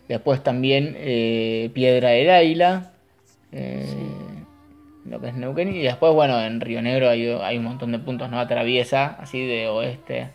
Después 0.09 0.43
también 0.43 0.95
Piedra 1.75 2.11
del 2.11 2.31
Águila, 2.31 2.93
eh, 3.53 3.87
lo 5.05 5.21
que 5.21 5.29
es 5.29 5.35
Neuquén. 5.35 5.75
Y 5.75 5.83
después, 5.83 6.13
bueno, 6.13 6.41
en 6.43 6.61
Río 6.61 6.83
Negro 6.83 7.09
hay, 7.09 7.29
hay 7.29 7.59
un 7.59 7.65
montón 7.65 7.93
de 7.93 7.99
puntos, 7.99 8.31
¿no? 8.31 8.39
Atraviesa, 8.39 9.17
así 9.19 9.47
de 9.47 9.69
oeste, 9.69 10.31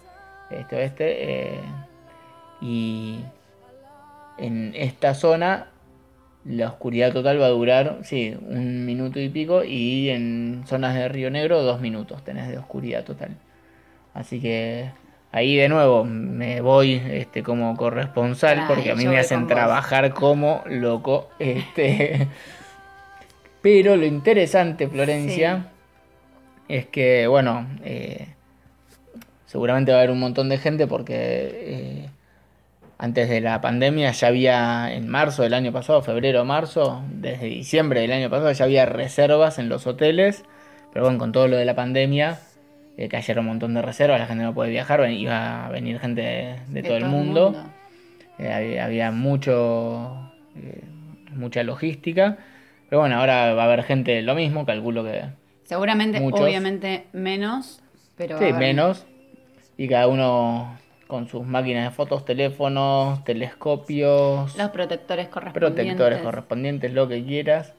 este, 0.49 0.76
oeste. 0.76 1.54
eh, 1.54 1.60
y 2.62 3.19
en 4.38 4.73
esta 4.76 5.13
zona 5.13 5.67
la 6.45 6.67
oscuridad 6.67 7.13
total 7.13 7.41
va 7.41 7.45
a 7.45 7.49
durar, 7.49 7.99
sí, 8.04 8.36
un 8.49 8.86
minuto 8.86 9.19
y 9.19 9.30
pico. 9.30 9.63
Y 9.63 10.10
en 10.10 10.63
zonas 10.65 10.95
de 10.95 11.08
Río 11.08 11.30
Negro, 11.30 11.62
dos 11.62 11.80
minutos 11.80 12.23
tenés 12.23 12.49
de 12.49 12.58
oscuridad 12.58 13.04
total. 13.04 13.38
Así 14.13 14.39
que 14.41 14.91
ahí 15.32 15.56
de 15.56 15.69
nuevo 15.69 16.04
me 16.04 16.62
voy 16.62 17.02
este, 17.10 17.43
como 17.43 17.76
corresponsal 17.76 18.60
Ay, 18.60 18.65
porque 18.67 18.91
a 18.91 18.95
mí 18.95 19.06
me 19.06 19.17
hacen 19.17 19.47
trabajar 19.47 20.13
como 20.13 20.63
loco. 20.65 21.30
Este. 21.39 22.28
Pero 23.63 23.95
lo 23.95 24.06
interesante, 24.06 24.89
Florencia, 24.89 25.67
es 26.67 26.86
que, 26.86 27.28
bueno, 27.28 27.65
eh, 27.85 28.27
seguramente 29.46 29.94
va 29.94 30.00
a 30.00 30.02
haber 30.02 30.12
un 30.12 30.19
montón 30.19 30.50
de 30.50 30.58
gente 30.58 30.85
porque 30.85 31.15
eh, 31.15 32.10
antes 32.98 33.29
de 33.29 33.40
la 33.40 33.62
pandemia 33.62 34.12
ya 34.12 34.27
había, 34.27 34.94
en 34.94 35.08
marzo 35.08 35.44
del 35.44 35.54
año 35.54 35.71
pasado, 35.71 36.02
febrero, 36.02 36.44
marzo, 36.44 37.06
desde 37.10 37.46
diciembre 37.46 38.02
del 38.02 38.12
año 38.12 38.29
pasado 38.29 38.52
ya 38.52 38.65
había 38.65 38.85
reservas 38.85 39.58
en 39.60 39.69
los 39.69 39.88
hoteles. 39.88 40.44
Pero 40.92 41.06
bueno, 41.06 41.17
con 41.17 41.31
todo 41.31 41.48
lo 41.48 41.56
de 41.56 41.63
la 41.63 41.73
pandemia, 41.73 42.42
eh, 42.98 43.08
cayeron 43.08 43.46
un 43.46 43.52
montón 43.52 43.75
de 43.75 43.81
reservas, 43.81 44.19
la 44.19 44.27
gente 44.27 44.44
no 44.44 44.54
puede 44.54 44.71
viajar, 44.71 45.10
iba 45.10 45.67
a 45.67 45.69
venir 45.69 46.02
gente 46.02 46.21
de, 46.21 46.56
de 46.67 46.83
todo, 46.83 46.98
el 46.98 47.06
mundo. 47.06 47.56
Eh, 48.40 48.52
había, 48.52 48.83
había 48.83 49.12
mucho 49.12 50.33
mucha 51.33 51.63
logística. 51.63 52.38
Pero 52.94 53.02
bueno, 53.02 53.17
ahora 53.17 53.56
va 53.56 53.63
a 53.63 53.65
haber 53.65 53.81
gente 53.81 54.21
lo 54.21 54.35
mismo, 54.35 54.67
calculo 54.67 55.04
que 55.04 55.23
Seguramente, 55.63 56.19
Muchos. 56.19 56.41
obviamente, 56.41 57.08
menos. 57.12 57.81
Pero 58.15 58.37
sí, 58.37 58.54
menos. 58.54 59.08
Y 59.77 59.87
cada 59.87 60.08
uno 60.08 60.77
con 61.08 61.27
sus 61.27 61.44
máquinas 61.44 61.89
de 61.89 61.96
fotos, 61.96 62.23
teléfonos, 62.23 63.23
telescopios, 63.23 64.56
Los 64.56 64.69
protectores 64.69 65.27
correspondientes. 65.29 65.85
protectores 65.85 66.19
correspondientes, 66.19 66.94
lo 66.94 67.08
que 67.08 67.23
quieras. 67.23 67.73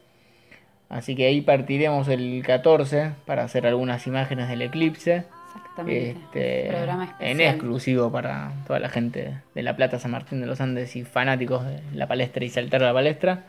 Así 0.89 1.15
que 1.15 1.27
ahí 1.27 1.43
partiremos 1.43 2.09
el 2.09 2.43
14 2.45 3.13
para 3.25 3.45
hacer 3.45 3.69
algunas 3.69 4.05
imágenes 4.09 4.49
del 4.49 4.63
eclipse. 4.63 5.27
Exactamente. 5.47 6.11
Este, 6.11 6.71
Programa 6.71 7.17
en 7.21 7.41
exclusivo 7.41 8.11
para 8.11 8.51
toda 8.67 8.81
la 8.81 8.89
gente 8.89 9.37
de 9.55 9.63
La 9.63 9.77
Plata, 9.77 10.01
San 10.01 10.11
Martín 10.11 10.41
de 10.41 10.49
los 10.49 10.61
Andes 10.61 10.97
y 10.97 11.05
fanáticos 11.05 11.65
de 11.65 11.81
la 11.93 12.09
palestra 12.09 12.45
y 12.45 12.49
saltar 12.49 12.83
a 12.83 12.87
la 12.87 12.93
palestra. 12.93 13.45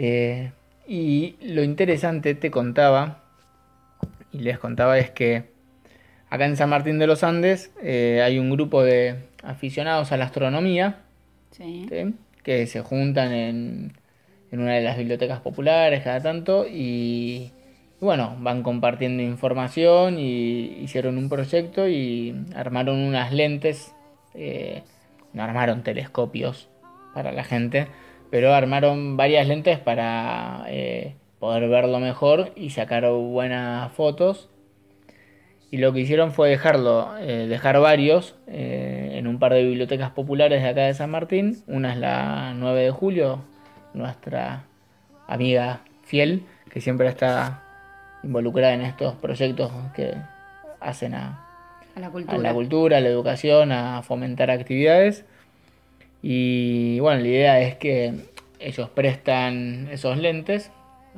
Eh, 0.00 0.50
y 0.86 1.36
lo 1.40 1.62
interesante 1.62 2.34
te 2.34 2.50
contaba, 2.50 3.22
y 4.32 4.38
les 4.38 4.58
contaba, 4.58 4.98
es 4.98 5.10
que 5.10 5.44
acá 6.30 6.46
en 6.46 6.56
San 6.56 6.70
Martín 6.70 6.98
de 6.98 7.06
los 7.06 7.22
Andes 7.22 7.72
eh, 7.82 8.22
hay 8.24 8.38
un 8.38 8.50
grupo 8.50 8.82
de 8.82 9.16
aficionados 9.42 10.12
a 10.12 10.16
la 10.16 10.24
astronomía 10.24 11.00
Sí. 11.50 11.86
¿sí? 11.88 12.14
que 12.42 12.66
se 12.66 12.80
juntan 12.80 13.32
en, 13.32 13.92
en 14.50 14.60
una 14.60 14.74
de 14.74 14.82
las 14.82 14.98
bibliotecas 14.98 15.40
populares 15.40 16.02
cada 16.02 16.20
tanto 16.20 16.66
y, 16.66 17.52
y 18.00 18.04
bueno, 18.04 18.36
van 18.40 18.62
compartiendo 18.62 19.22
información 19.22 20.18
y 20.18 20.76
hicieron 20.82 21.16
un 21.16 21.28
proyecto 21.28 21.88
y 21.88 22.34
armaron 22.54 22.98
unas 22.98 23.32
lentes, 23.32 23.94
eh, 24.34 24.82
no 25.32 25.42
armaron 25.44 25.82
telescopios 25.82 26.68
para 27.14 27.32
la 27.32 27.44
gente, 27.44 27.86
pero 28.34 28.52
armaron 28.52 29.16
varias 29.16 29.46
lentes 29.46 29.78
para 29.78 30.64
eh, 30.66 31.14
poder 31.38 31.68
verlo 31.68 32.00
mejor 32.00 32.50
y 32.56 32.70
sacar 32.70 33.08
buenas 33.08 33.92
fotos. 33.92 34.48
Y 35.70 35.76
lo 35.76 35.92
que 35.92 36.00
hicieron 36.00 36.32
fue 36.32 36.48
dejarlo, 36.48 37.16
eh, 37.20 37.46
dejar 37.48 37.78
varios 37.78 38.34
eh, 38.48 39.12
en 39.12 39.28
un 39.28 39.38
par 39.38 39.52
de 39.52 39.62
bibliotecas 39.62 40.10
populares 40.10 40.64
de 40.64 40.68
acá 40.68 40.80
de 40.80 40.94
San 40.94 41.12
Martín. 41.12 41.62
Una 41.68 41.92
es 41.92 41.98
la 42.00 42.54
9 42.56 42.82
de 42.82 42.90
julio, 42.90 43.38
nuestra 43.92 44.64
amiga 45.28 45.82
fiel, 46.02 46.42
que 46.70 46.80
siempre 46.80 47.06
está 47.06 47.62
involucrada 48.24 48.74
en 48.74 48.80
estos 48.80 49.14
proyectos 49.14 49.70
que 49.94 50.12
hacen 50.80 51.14
a, 51.14 51.38
A 51.94 52.00
la 52.00 52.08
a 52.08 52.10
cultura. 52.10 52.38
la 52.38 52.52
cultura, 52.52 52.96
a 52.96 53.00
la 53.00 53.10
educación, 53.10 53.70
a 53.70 54.02
fomentar 54.02 54.50
actividades. 54.50 55.24
Y 56.26 56.98
bueno, 57.00 57.20
la 57.20 57.28
idea 57.28 57.60
es 57.60 57.74
que 57.74 58.14
ellos 58.58 58.88
prestan 58.88 59.88
esos 59.92 60.16
lentes. 60.16 60.70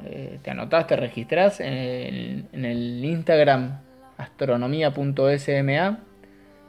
eh, 0.05 0.41
te 0.43 0.51
anotás, 0.51 0.89
te 0.89 0.97
registrás 0.97 1.61
en 1.61 1.73
el, 1.75 2.45
en 2.53 2.65
el 2.65 3.05
Instagram 3.05 3.79
astronomía.sma. 4.19 6.01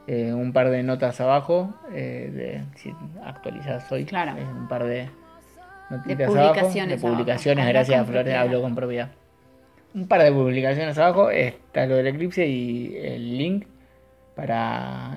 eh, 0.06 0.32
un 0.32 0.52
par 0.52 0.70
de 0.70 0.84
notas 0.84 1.20
abajo, 1.20 1.74
eh, 1.92 2.30
de, 2.32 2.78
si 2.78 2.94
actualizás 3.24 3.90
hoy, 3.90 4.04
Claro. 4.04 4.38
eh, 4.40 4.44
un 4.44 4.68
par 4.68 4.84
de 4.84 5.10
notitas 5.90 6.16
De 6.18 6.24
abajo, 6.24 6.52
publicaciones 6.54 7.02
de 7.02 7.08
publicaciones, 7.08 7.66
gracias 7.66 8.06
Flores, 8.06 8.34
hablo 8.36 8.62
con 8.62 8.74
propiedad 8.76 9.08
un 9.94 10.06
par 10.06 10.22
de 10.22 10.30
publicaciones 10.30 10.96
abajo 10.96 11.30
está 11.30 11.86
lo 11.86 11.96
del 11.96 12.06
eclipse 12.06 12.46
y 12.46 12.94
el 13.02 13.36
link 13.36 13.66
para 14.36 15.16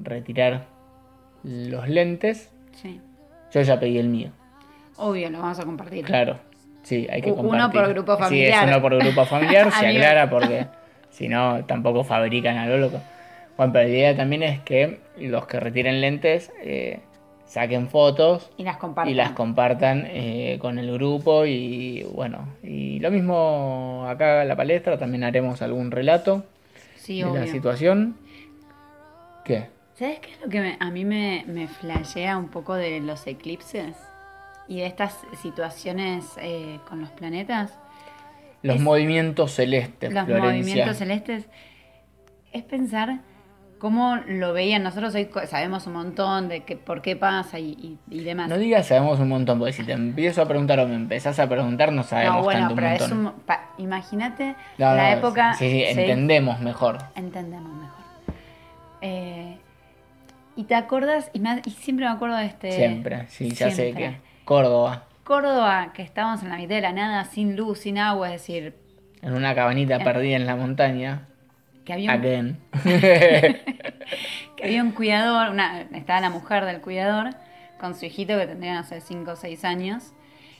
retirar 0.00 0.66
los 1.42 1.88
lentes. 1.88 2.50
Sí. 2.72 3.00
Yo 3.52 3.62
ya 3.62 3.78
pedí 3.80 3.98
el 3.98 4.08
mío, 4.08 4.30
Obvio, 4.96 5.30
lo 5.30 5.40
vamos 5.40 5.58
a 5.58 5.64
compartir. 5.64 6.04
claro. 6.04 6.38
Sí, 6.82 7.06
hay 7.10 7.20
que 7.20 7.30
U- 7.30 7.34
uno 7.34 7.48
compartir. 7.50 7.80
por 7.80 7.88
grupo 7.92 8.16
Sí, 8.16 8.22
familiar. 8.22 8.64
es 8.64 8.70
uno 8.70 8.80
por 8.82 8.96
grupo 8.96 9.24
familiar, 9.26 9.70
se 9.78 9.86
aclara 9.86 10.30
porque 10.30 10.66
si 11.10 11.28
no, 11.28 11.64
tampoco 11.66 12.04
fabrican 12.04 12.56
a 12.56 12.66
lo 12.66 12.78
loco. 12.78 13.00
Bueno, 13.56 13.72
pero 13.74 13.84
la 13.86 13.90
idea 13.94 14.16
también 14.16 14.42
es 14.42 14.60
que 14.60 15.00
los 15.18 15.46
que 15.46 15.60
retiren 15.60 16.00
lentes 16.00 16.50
eh, 16.62 17.00
saquen 17.44 17.88
fotos 17.90 18.50
Y 18.56 18.62
las 18.64 18.78
compartan. 18.78 19.10
y 19.12 19.14
las 19.14 19.32
compartan 19.32 20.04
eh, 20.06 20.56
con 20.60 20.78
el 20.78 20.90
grupo 20.92 21.44
y 21.44 22.04
bueno, 22.14 22.48
y 22.62 22.98
lo 23.00 23.10
mismo 23.10 24.06
acá 24.08 24.40
en 24.42 24.48
la 24.48 24.56
palestra, 24.56 24.98
también 24.98 25.24
haremos 25.24 25.60
algún 25.60 25.90
relato 25.90 26.44
Sí, 26.96 27.22
de 27.22 27.30
la 27.40 27.46
situación. 27.46 28.16
¿Qué? 29.44 29.66
¿Sabes 30.00 30.18
qué 30.20 30.32
es 30.32 30.40
lo 30.40 30.48
que 30.48 30.60
me- 30.62 30.76
a 30.80 30.90
mí 30.90 31.04
me, 31.04 31.44
me 31.46 31.68
flashea 31.68 32.36
un 32.38 32.48
poco 32.48 32.74
de 32.74 33.00
los 33.00 33.26
eclipses? 33.26 33.96
Y 34.66 34.78
de 34.78 34.86
estas 34.86 35.14
situaciones 35.42 36.24
eh, 36.40 36.80
con 36.88 37.00
los 37.02 37.10
planetas. 37.10 37.78
Los 38.62 38.76
Es- 38.76 38.82
movimientos 38.82 39.52
celestes, 39.52 40.10
los 40.12 40.24
Florencia. 40.24 40.52
movimientos 40.52 40.96
celestes. 40.96 41.44
Es 42.52 42.62
pensar 42.62 43.18
cómo 43.78 44.16
lo 44.26 44.52
veían. 44.54 44.82
Nosotros 44.82 45.14
hoy 45.14 45.28
sabemos 45.48 45.86
un 45.86 45.92
montón 45.92 46.48
de 46.48 46.60
que, 46.64 46.76
por 46.76 47.02
qué 47.02 47.14
pasa 47.16 47.58
y, 47.58 47.72
y- 47.72 47.98
y 48.10 48.24
demás. 48.24 48.48
No 48.48 48.56
digas 48.56 48.86
sabemos 48.86 49.20
un 49.20 49.28
montón, 49.28 49.58
porque 49.58 49.74
si 49.74 49.84
te 49.84 49.92
empiezo 49.92 50.40
a 50.40 50.48
preguntar 50.48 50.80
o 50.80 50.88
me 50.88 50.94
empezás 50.94 51.38
a 51.40 51.46
preguntar, 51.48 51.92
no 51.92 52.04
sabemos 52.04 52.36
No, 52.38 52.42
bueno, 52.44 52.60
tanto 52.68 52.74
un 52.74 52.80
pero 52.80 53.04
es 53.04 53.12
un. 53.12 53.32
pa- 53.44 53.68
imagínate 53.76 54.54
No, 54.78 54.94
la 54.94 55.10
no, 55.12 55.18
época. 55.18 55.52
Sí, 55.54 55.68
sí, 55.68 55.82
entendemos 55.84 56.58
mejor. 56.60 56.96
Entendemos 57.16 57.70
mejor. 57.72 58.00
Eh, 59.02 59.58
y 60.60 60.64
te 60.64 60.74
acuerdas, 60.74 61.30
y, 61.32 61.40
me- 61.40 61.62
y 61.64 61.70
siempre 61.70 62.06
me 62.06 62.12
acuerdo 62.12 62.36
de 62.36 62.46
este. 62.46 62.72
Siempre, 62.72 63.26
sí, 63.28 63.50
ya 63.50 63.70
sé 63.70 63.92
que. 63.94 64.16
Córdoba, 64.44 65.04
Córdoba, 65.24 65.92
que 65.94 66.02
estábamos 66.02 66.42
en 66.42 66.48
la 66.50 66.56
mitad 66.56 66.74
de 66.74 66.80
la 66.80 66.92
nada, 66.92 67.24
sin 67.24 67.56
luz, 67.56 67.80
sin 67.80 67.98
agua, 67.98 68.26
es 68.28 68.40
decir, 68.40 68.74
en 69.22 69.32
una 69.34 69.54
cabanita 69.54 69.98
perdida 70.02 70.36
en 70.36 70.46
la 70.46 70.56
montaña. 70.56 71.28
que 71.84 71.92
había 71.92 72.14
un, 72.14 72.20
Again. 72.20 72.58
que 74.56 74.64
había 74.64 74.82
un 74.82 74.92
cuidador, 74.92 75.50
una, 75.50 75.82
estaba 75.82 76.20
la 76.20 76.30
mujer 76.30 76.64
del 76.64 76.80
cuidador 76.80 77.30
con 77.80 77.94
su 77.94 78.04
hijito 78.06 78.36
que 78.38 78.46
tendría, 78.46 78.74
no 78.74 78.84
sé, 78.84 79.00
5 79.00 79.30
o 79.32 79.36
6 79.36 79.64
años, 79.64 80.12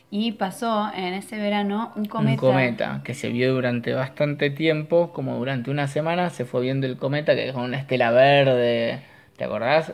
y 0.09 0.33
pasó 0.33 0.91
en 0.95 1.13
ese 1.13 1.37
verano 1.37 1.91
un 1.95 2.05
cometa. 2.05 2.31
Un 2.33 2.37
cometa 2.51 3.01
que 3.03 3.13
se 3.13 3.29
vio 3.29 3.53
durante 3.53 3.93
bastante 3.93 4.49
tiempo, 4.49 5.11
como 5.13 5.35
durante 5.37 5.69
una 5.69 5.87
semana 5.87 6.29
se 6.31 6.45
fue 6.45 6.61
viendo 6.61 6.87
el 6.87 6.97
cometa 6.97 7.35
que 7.35 7.45
dejó 7.45 7.61
una 7.61 7.77
estela 7.77 8.11
verde. 8.11 9.01
¿Te 9.41 9.45
acordás? 9.45 9.91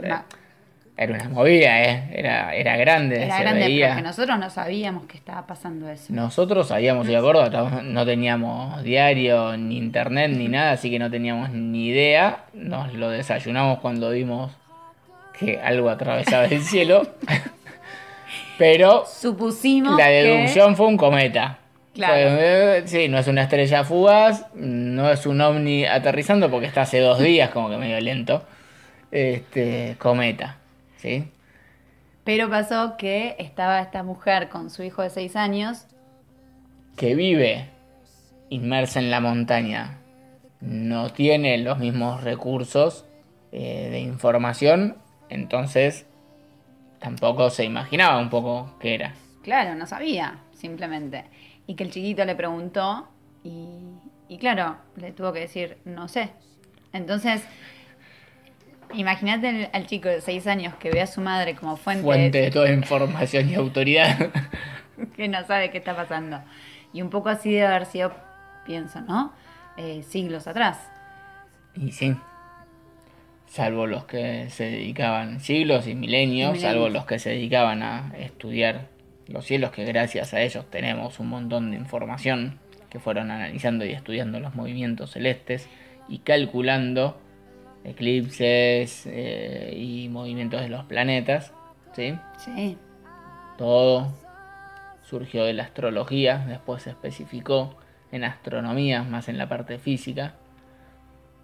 Era 0.98 1.14
una 1.14 1.30
movida, 1.30 1.82
¿eh? 1.86 2.10
Era, 2.12 2.54
era 2.54 2.76
grande, 2.76 3.24
Era 3.24 3.38
se 3.38 3.44
grande, 3.44 3.60
veía. 3.62 3.86
pero 3.86 3.96
que 3.96 4.02
nosotros 4.02 4.38
no 4.40 4.50
sabíamos 4.50 5.06
que 5.06 5.16
estaba 5.16 5.48
pasando 5.48 5.90
eso. 5.90 6.12
Nosotros 6.12 6.68
sabíamos 6.68 7.08
ir 7.08 7.16
a 7.16 7.22
Córdoba, 7.22 7.46
estábamos- 7.46 7.84
no 7.86 8.06
teníamos 8.06 8.84
diario, 8.84 9.56
ni 9.56 9.78
internet, 9.78 10.32
ni 10.32 10.50
nada, 10.50 10.72
así 10.72 10.92
que 10.92 11.00
no 11.00 11.10
teníamos 11.10 11.52
ni 11.52 11.88
idea. 11.88 12.40
Nos 12.54 12.94
lo 12.94 13.10
desayunamos 13.10 13.80
cuando 13.80 14.10
vimos 14.10 14.52
que 15.40 15.62
algo 15.62 15.90
atravesaba 15.90 16.44
el 16.48 16.60
cielo. 16.64 17.08
Pero 18.58 19.06
Supusimos 19.08 19.98
la 19.98 20.08
que- 20.08 20.12
deducción 20.24 20.76
fue 20.76 20.88
un 20.88 20.98
cometa. 20.98 21.60
Claro. 21.94 22.16
Eh, 22.18 22.84
sí, 22.86 23.08
no 23.08 23.18
es 23.18 23.28
una 23.28 23.44
estrella 23.44 23.86
fugaz, 23.86 24.46
no 24.56 25.10
es 25.10 25.26
un 25.26 25.40
ovni 25.40 25.86
aterrizando 25.86 26.52
porque 26.52 26.68
está 26.68 26.82
hace 26.82 27.00
dos 27.00 27.20
días 27.20 27.50
como 27.52 27.70
que 27.70 27.78
medio 27.78 27.98
lento. 28.02 28.44
Este, 29.12 29.96
cometa, 30.00 30.58
¿sí? 30.98 31.32
Pero 32.24 32.50
pasó 32.50 32.96
que 32.98 33.36
estaba 33.40 33.80
esta 33.82 34.04
mujer 34.04 34.50
con 34.50 34.70
su 34.70 34.84
hijo 34.84 35.02
de 35.02 35.10
6 35.10 35.36
años 35.36 35.88
que 36.98 37.16
vive 37.16 37.70
inmersa 38.50 39.00
en 39.00 39.12
la 39.12 39.22
montaña 39.22 40.00
no 40.62 41.10
tiene 41.12 41.58
los 41.60 41.78
mismos 41.78 42.24
recursos 42.24 43.06
eh, 43.52 43.90
de 43.92 44.00
información, 44.00 44.98
entonces 45.30 46.06
tampoco 47.00 47.50
se 47.50 47.64
imaginaba 47.64 48.20
un 48.20 48.30
poco 48.30 48.76
qué 48.80 48.96
era. 48.96 49.14
Claro, 49.44 49.76
no 49.76 49.86
sabía, 49.86 50.40
simplemente. 50.54 51.26
Y 51.68 51.76
que 51.76 51.84
el 51.84 51.92
chiquito 51.92 52.26
le 52.26 52.36
preguntó 52.36 53.08
y, 53.44 53.68
y 54.28 54.38
claro, 54.38 54.78
le 54.96 55.12
tuvo 55.12 55.32
que 55.32 55.42
decir, 55.42 55.78
no 55.86 56.08
sé. 56.08 56.32
Entonces, 56.92 57.44
imagínate 58.94 59.70
al, 59.74 59.88
chico 59.88 60.10
de 60.10 60.22
6 60.22 60.48
años 60.48 60.74
que 60.76 60.92
ve 60.92 61.02
a 61.02 61.08
su 61.08 61.22
madre 61.22 61.56
como 61.56 61.78
fuente, 61.78 62.04
Fuente 62.04 62.42
de 62.42 62.52
toda 62.52 62.72
información 62.72 63.50
y 63.50 63.56
autoridad. 63.56 64.32
que 65.16 65.28
no 65.28 65.46
sabe 65.46 65.72
qué 65.72 65.78
está 65.78 65.96
pasando. 65.96 66.42
Y 66.94 67.02
un 67.02 67.10
poco 67.10 67.30
así 67.30 67.52
debe 67.52 67.68
haber 67.68 67.86
sido, 67.86 68.14
pienso, 68.66 69.02
¿no? 69.02 69.34
Eh, 69.78 70.04
siglos 70.04 70.48
atrás. 70.48 70.80
y 71.76 71.92
sí, 71.92 72.16
salvo 73.46 73.86
los 73.86 74.06
que 74.06 74.50
se 74.50 74.66
dedicaban, 74.66 75.40
siglos 75.40 75.88
y 75.88 75.96
milenios, 75.96 76.50
Y 76.50 76.54
milenios. 76.54 76.62
salvo 76.62 76.90
los 76.90 77.06
que 77.06 77.20
se 77.20 77.30
dedicaban 77.32 77.84
a 77.84 78.12
estudiar 78.18 78.88
los 79.28 79.46
cielos, 79.46 79.72
que 79.72 79.86
gracias 79.86 80.34
a 80.34 80.42
ellos 80.42 80.66
tenemos 80.70 81.20
un 81.20 81.28
montón 81.28 81.72
de 81.72 81.78
información, 81.78 82.60
que 82.90 83.00
fueron 83.00 83.30
analizando 83.32 83.86
y 83.86 83.92
estudiando 83.92 84.40
los 84.40 84.56
movimientos 84.56 85.12
celestes 85.12 85.68
y 86.08 86.20
calculando 86.20 87.20
eclipses 87.84 89.06
eh, 89.06 89.74
y 89.76 90.10
movimientos 90.10 90.62
de 90.62 90.70
los 90.70 90.86
planetas, 90.86 91.54
¿sí? 91.94 92.18
Sí. 92.38 92.78
Todo 93.58 94.14
surgió 95.04 95.46
de 95.46 95.54
la 95.54 95.64
astrología, 95.64 96.46
después 96.48 96.84
se 96.84 96.90
especificó 96.92 97.78
en 98.12 98.24
astronomía, 98.24 99.04
más 99.04 99.30
en 99.30 99.38
la 99.38 99.48
parte 99.48 99.80
física. 99.80 100.36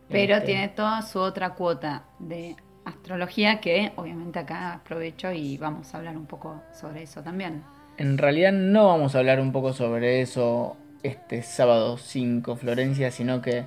Pero 0.10 0.36
Este, 0.36 0.48
tiene 0.48 0.70
toda 0.70 1.02
su 1.02 1.20
otra 1.20 1.56
cuota 1.56 2.04
de 2.20 2.56
astrología 2.86 3.62
que 3.62 3.94
obviamente 3.96 4.40
acá 4.40 4.74
aprovecho 4.74 5.32
y 5.32 5.58
vamos 5.58 5.94
a 5.94 5.98
hablar 5.98 6.18
un 6.18 6.26
poco 6.26 6.62
sobre 6.74 7.04
eso 7.04 7.24
también. 7.24 7.64
En 7.98 8.18
realidad 8.18 8.52
no 8.52 8.88
vamos 8.88 9.16
a 9.16 9.20
hablar 9.20 9.40
un 9.40 9.52
poco 9.52 9.74
sobre 9.74 10.22
eso 10.22 10.78
este 11.04 11.42
sábado 11.44 11.98
5 11.98 12.56
Florencia, 12.56 13.12
sino 13.12 13.42
que 13.42 13.66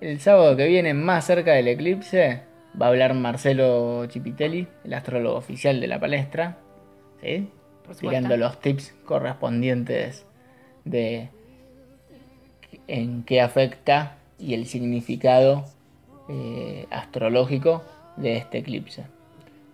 el 0.00 0.20
sábado 0.20 0.56
que 0.56 0.66
viene, 0.66 0.94
más 0.94 1.26
cerca 1.26 1.52
del 1.52 1.68
eclipse, 1.68 2.42
va 2.80 2.86
a 2.86 2.88
hablar 2.90 3.14
Marcelo 3.14 4.06
Chipitelli, 4.06 4.66
el 4.84 4.94
astrólogo 4.94 5.36
oficial 5.36 5.80
de 5.80 5.86
la 5.86 6.00
palestra, 6.00 6.58
¿sí? 7.22 7.48
Tirando 8.00 8.36
los 8.36 8.60
tips 8.60 8.94
correspondientes 9.04 10.24
de 10.84 11.28
en 12.86 13.24
qué 13.24 13.40
afecta 13.40 14.16
y 14.38 14.54
el 14.54 14.66
significado 14.66 15.64
eh, 16.28 16.86
astrológico 16.90 17.82
de 18.16 18.36
este 18.36 18.58
eclipse. 18.58 19.04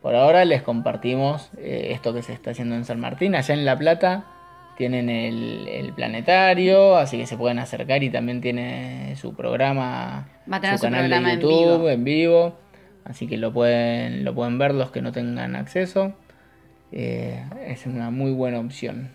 Por 0.01 0.15
ahora 0.15 0.45
les 0.45 0.63
compartimos 0.63 1.51
eh, 1.59 1.89
esto 1.91 2.15
que 2.15 2.23
se 2.23 2.33
está 2.33 2.53
haciendo 2.53 2.75
en 2.75 2.85
San 2.85 3.01
Martín. 3.01 3.35
Allá 3.35 3.55
en 3.55 3.65
La 3.65 3.77
Plata 3.77 4.25
tienen 4.77 5.09
el, 5.09 5.67
el 5.69 5.93
planetario, 5.93 6.97
así 6.97 7.17
que 7.19 7.27
se 7.27 7.37
pueden 7.37 7.59
acercar 7.59 8.03
y 8.03 8.11
también 8.11 8.41
tiene 8.41 9.17
su 9.17 9.35
programa, 9.35 10.29
Va 10.51 10.57
a 10.59 10.61
tener 10.61 10.79
su 10.79 10.85
canal 10.85 11.01
programa 11.01 11.29
de 11.29 11.35
en 11.35 11.41
YouTube 11.41 11.77
vivo. 11.79 11.91
en 11.91 12.05
vivo. 12.05 12.57
Así 13.05 13.27
que 13.27 13.37
lo 13.37 13.53
pueden, 13.53 14.25
lo 14.25 14.35
pueden 14.35 14.59
ver 14.59 14.75
los 14.75 14.91
que 14.91 15.01
no 15.01 15.13
tengan 15.13 15.55
acceso. 15.57 16.13
Eh, 16.93 17.43
es 17.67 17.87
una 17.87 18.11
muy 18.11 18.33
buena 18.33 18.59
opción. 18.59 19.11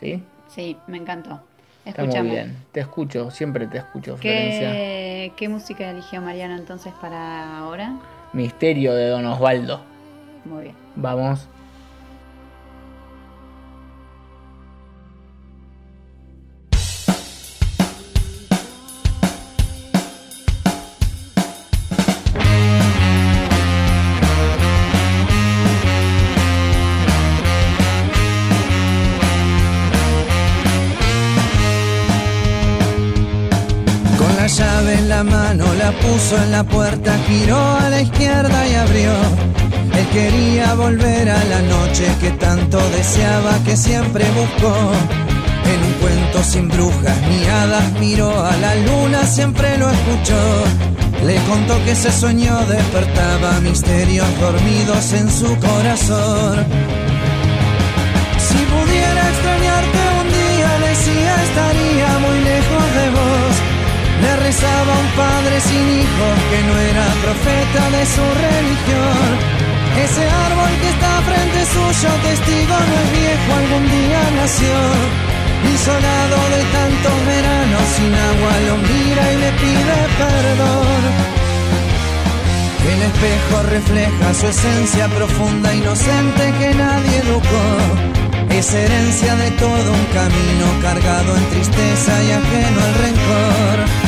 ¿Sí? 0.00 0.22
Sí, 0.48 0.76
me 0.86 0.98
encantó. 0.98 1.42
Está 1.84 2.04
muy 2.04 2.30
bien. 2.30 2.56
Te 2.72 2.80
escucho, 2.80 3.30
siempre 3.30 3.66
te 3.66 3.78
escucho, 3.78 4.16
Florencia. 4.16 4.70
¿Qué, 4.72 5.32
¿Qué 5.36 5.48
música 5.48 5.90
eligió 5.90 6.20
Mariano 6.20 6.56
entonces 6.56 6.92
para 7.00 7.58
ahora? 7.58 7.96
Misterio 8.32 8.94
de 8.94 9.08
Don 9.08 9.24
Osvaldo. 9.26 9.80
Muy 10.44 10.64
bien. 10.64 10.74
Vamos. 10.96 11.48
Puso 35.92 36.36
en 36.42 36.52
la 36.52 36.64
puerta, 36.64 37.16
giró 37.26 37.58
a 37.58 37.88
la 37.88 38.00
izquierda 38.00 38.68
y 38.68 38.74
abrió. 38.74 39.12
Él 39.96 40.06
quería 40.12 40.74
volver 40.74 41.30
a 41.30 41.44
la 41.44 41.60
noche 41.62 42.06
que 42.20 42.30
tanto 42.32 42.78
deseaba, 42.90 43.58
que 43.64 43.76
siempre 43.76 44.24
buscó. 44.30 44.74
En 45.72 45.84
un 45.84 45.92
cuento 46.00 46.42
sin 46.42 46.68
brujas 46.68 47.16
ni 47.28 47.44
hadas 47.46 47.92
miró 48.00 48.30
a 48.44 48.56
la 48.56 48.74
luna, 48.76 49.26
siempre 49.26 49.76
lo 49.78 49.90
escuchó. 49.90 50.64
Le 51.24 51.36
contó 51.48 51.82
que 51.84 51.92
ese 51.92 52.12
sueño 52.12 52.56
despertaba 52.66 53.60
misterios 53.60 54.26
dormidos 54.40 55.12
en 55.12 55.30
su 55.30 55.56
corazón. 55.58 56.64
Si 58.38 58.58
pudiera 58.74 59.28
extrañarte 59.30 59.98
un 60.20 60.28
día, 60.28 60.88
decía 60.88 61.34
padre 64.56 65.60
sin 65.60 65.84
hijos 66.00 66.34
que 66.50 66.60
no 66.68 66.78
era 66.78 67.06
profeta 67.24 67.82
de 67.96 68.02
su 68.06 68.24
religión. 68.46 69.28
Ese 70.04 70.24
árbol 70.24 70.72
que 70.80 70.88
está 70.88 71.12
frente 71.28 71.60
suyo, 71.74 72.10
testigo 72.22 72.76
no 72.88 72.94
es 73.02 73.08
viejo, 73.12 73.48
algún 73.60 73.84
día 73.90 74.20
nació. 74.40 74.76
Isolado 75.74 76.38
de 76.54 76.62
tantos 76.76 77.16
veranos 77.26 77.84
sin 77.96 78.14
agua 78.14 78.52
lo 78.68 78.76
mira 78.88 79.24
y 79.32 79.36
le 79.44 79.50
pide 79.60 79.98
perdón. 80.22 81.02
El 82.92 83.02
espejo 83.02 83.56
refleja 83.68 84.34
su 84.34 84.46
esencia 84.46 85.08
profunda, 85.08 85.74
inocente 85.74 86.54
que 86.58 86.74
nadie 86.74 87.18
educó 87.18 88.18
es 88.50 88.74
herencia 88.74 89.36
de 89.36 89.50
todo 89.52 89.92
un 89.92 90.04
camino 90.06 90.66
cargado 90.82 91.36
en 91.36 91.44
tristeza 91.50 92.12
y 92.24 92.30
ajeno 92.32 92.80
al 92.82 92.94
rencor. 92.94 94.07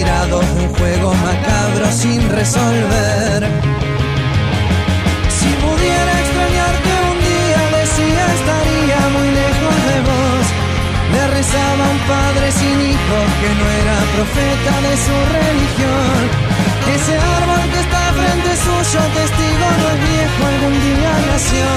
Dados 0.00 0.40
tirados 0.40 0.54
de 0.54 0.66
un 0.66 0.74
juego 0.74 1.14
macabro 1.14 1.86
sin 1.92 2.20
resolver. 2.30 3.40
Si 5.28 5.50
pudiera 5.64 6.12
extrañarte 6.22 6.90
un 7.10 7.18
día, 7.32 7.60
decía 7.78 8.24
estaría 8.38 9.00
muy 9.16 9.28
lejos 9.40 9.76
de 9.88 9.98
vos. 10.08 10.44
Le 11.12 11.22
rezaba 11.36 11.84
un 11.94 12.00
padre 12.08 12.46
sin 12.52 12.76
hijos 12.80 13.24
que 13.40 13.50
no 13.58 13.66
era 13.80 13.96
profeta 14.16 14.72
de 14.86 14.94
su 15.04 15.16
religión. 15.38 16.20
Ese 16.96 17.14
árbol 17.38 17.62
que 17.72 17.80
está 17.86 18.02
frente 18.18 18.50
suyo, 18.64 19.00
testigo 19.18 19.66
no 19.80 19.86
es 19.92 19.98
viejo, 20.08 20.40
algún 20.52 20.76
día 20.88 21.12
nació. 21.32 21.68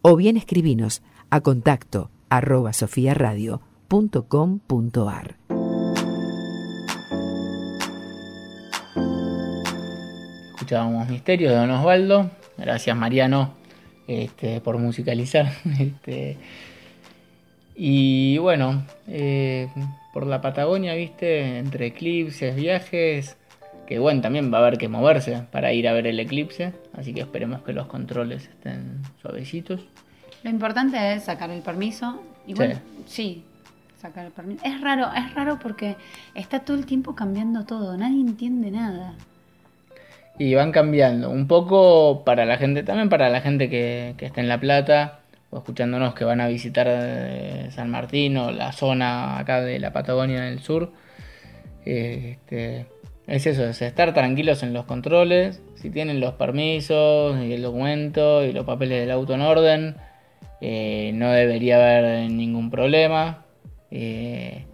o 0.02 0.16
bien 0.16 0.36
escribinos 0.36 1.04
a 1.30 1.42
contacto 1.42 2.10
arroba 2.30 2.74
sofiaradio.com.ar. 2.74 5.38
Escuchábamos 10.56 11.08
Misterios 11.08 11.52
de 11.52 11.58
Don 11.58 11.70
Osvaldo. 11.70 12.32
Gracias 12.58 12.98
Mariano 12.98 13.61
este, 14.12 14.62
por 14.62 14.78
musicalizar. 14.78 15.52
Este, 15.80 16.38
y 17.76 18.38
bueno, 18.38 18.86
eh, 19.08 19.70
por 20.14 20.28
la 20.28 20.42
Patagonia, 20.42 20.94
viste, 20.94 21.58
entre 21.58 21.88
eclipses, 21.88 22.56
viajes, 22.56 23.38
que 23.88 24.00
bueno, 24.00 24.22
también 24.22 24.54
va 24.54 24.60
a 24.60 24.62
haber 24.62 24.78
que 24.78 24.88
moverse 24.88 25.44
para 25.52 25.74
ir 25.74 25.88
a 25.88 25.94
ver 25.94 26.08
el 26.08 26.20
eclipse, 26.20 26.74
así 26.94 27.14
que 27.14 27.22
esperemos 27.22 27.62
que 27.64 27.74
los 27.74 27.88
controles 27.88 28.44
estén 28.44 29.02
suavecitos. 29.22 29.82
Lo 30.44 30.50
importante 30.50 31.14
es 31.14 31.24
sacar 31.24 31.50
el 31.50 31.62
permiso. 31.62 32.22
Y 32.46 32.54
bueno, 32.54 32.80
sí. 33.06 33.44
sacar 34.02 34.26
el 34.26 34.32
permiso. 34.32 34.64
Es 34.66 34.82
raro, 34.82 35.10
es 35.16 35.34
raro 35.34 35.60
porque 35.60 35.96
está 36.36 36.60
todo 36.60 36.78
el 36.78 36.86
tiempo 36.86 37.16
cambiando 37.16 37.66
todo, 37.66 37.98
nadie 37.98 38.22
entiende 38.22 38.72
nada 38.72 39.16
y 40.42 40.56
van 40.56 40.72
cambiando. 40.72 41.30
Un 41.30 41.48
poco 41.48 42.24
para 42.26 42.46
la 42.46 42.58
gente, 42.58 42.82
también 42.82 43.10
para 43.10 43.30
la 43.30 43.42
gente 43.42 43.70
que, 43.70 44.16
está 44.20 44.42
en 44.42 44.48
La 44.48 44.60
Plata 44.60 45.20
o 45.52 45.60
escuchándonos 45.60 46.16
que 46.16 46.26
van 46.26 46.42
a 46.42 46.48
visitar 46.48 46.88
eh, 46.90 47.68
San 47.70 47.92
Martín 47.92 48.38
o 48.38 48.52
la 48.52 48.72
zona 48.72 49.38
acá 49.38 49.62
de 49.62 49.78
la 49.78 49.94
Patagonia 49.94 50.42
del 50.42 50.60
sur. 50.60 50.94
Este, 51.86 52.88
es 53.28 53.46
eso, 53.46 53.66
es 53.66 53.84
estar 53.84 54.16
tranquilos 54.16 54.64
en 54.64 54.74
los 54.74 54.86
controles. 54.86 55.62
Si 55.76 55.92
tienen 55.92 56.20
los 56.20 56.34
permisos 56.34 57.40
y 57.44 57.54
el 57.54 57.62
documento 57.62 58.44
y 58.44 58.52
los 58.52 58.66
papeles 58.66 59.00
del 59.02 59.12
auto 59.12 59.36
en 59.36 59.42
orden, 59.42 59.96
eh, 60.60 61.12
no 61.14 61.32
debería 61.32 61.76
haber 61.76 62.32
ningún 62.32 62.72
problema. 62.72 63.46
Eh, 63.92 64.66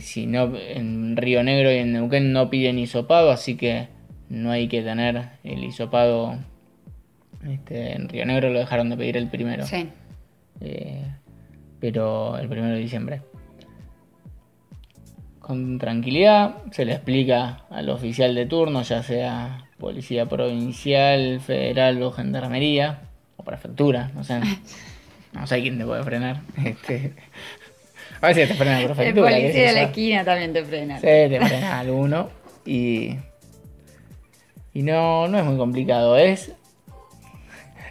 si 0.00 0.26
no, 0.26 0.56
en 0.56 1.14
Río 1.18 1.42
Negro 1.42 1.70
y 1.70 1.76
en 1.76 1.92
Neuquén 1.92 2.32
no 2.32 2.48
piden 2.48 2.78
hisopado, 2.78 3.30
así 3.30 3.58
que 3.58 3.99
no 4.30 4.50
hay 4.50 4.68
que 4.68 4.80
tener 4.80 5.28
el 5.44 5.62
hisopado. 5.64 6.38
Este, 7.46 7.96
en 7.96 8.08
Río 8.08 8.24
Negro 8.24 8.50
lo 8.50 8.60
dejaron 8.60 8.88
de 8.88 8.96
pedir 8.96 9.16
el 9.16 9.28
primero. 9.28 9.66
Sí. 9.66 9.88
Eh, 10.60 11.04
pero 11.80 12.38
el 12.38 12.48
primero 12.48 12.74
de 12.74 12.80
diciembre. 12.80 13.22
Con 15.40 15.78
tranquilidad 15.78 16.58
se 16.70 16.84
le 16.84 16.92
explica 16.92 17.64
al 17.70 17.90
oficial 17.90 18.34
de 18.34 18.46
turno, 18.46 18.82
ya 18.82 19.02
sea 19.02 19.66
policía 19.78 20.26
provincial, 20.26 21.40
federal 21.40 22.00
o 22.02 22.12
gendarmería, 22.12 23.00
o 23.36 23.42
prefectura, 23.42 24.10
no 24.14 24.24
sé. 24.24 24.40
No 25.32 25.46
sé 25.46 25.60
quién 25.62 25.78
te 25.78 25.84
puede 25.84 26.02
frenar. 26.02 26.40
Este, 26.64 27.14
a 28.20 28.26
veces 28.26 28.48
te 28.48 28.54
frena 28.54 28.80
la 28.80 28.86
prefectura. 28.86 29.30
El 29.30 29.42
policía 29.42 29.68
de 29.68 29.72
la 29.74 29.82
esquina 29.82 30.24
también 30.24 30.52
te 30.52 30.64
frena. 30.64 30.96
Sí, 30.96 31.02
te 31.02 31.40
frena 31.40 31.78
alguno. 31.78 32.30
Y 32.66 33.16
y 34.72 34.82
no, 34.82 35.28
no 35.28 35.38
es 35.38 35.44
muy 35.44 35.56
complicado. 35.56 36.16
Es, 36.16 36.52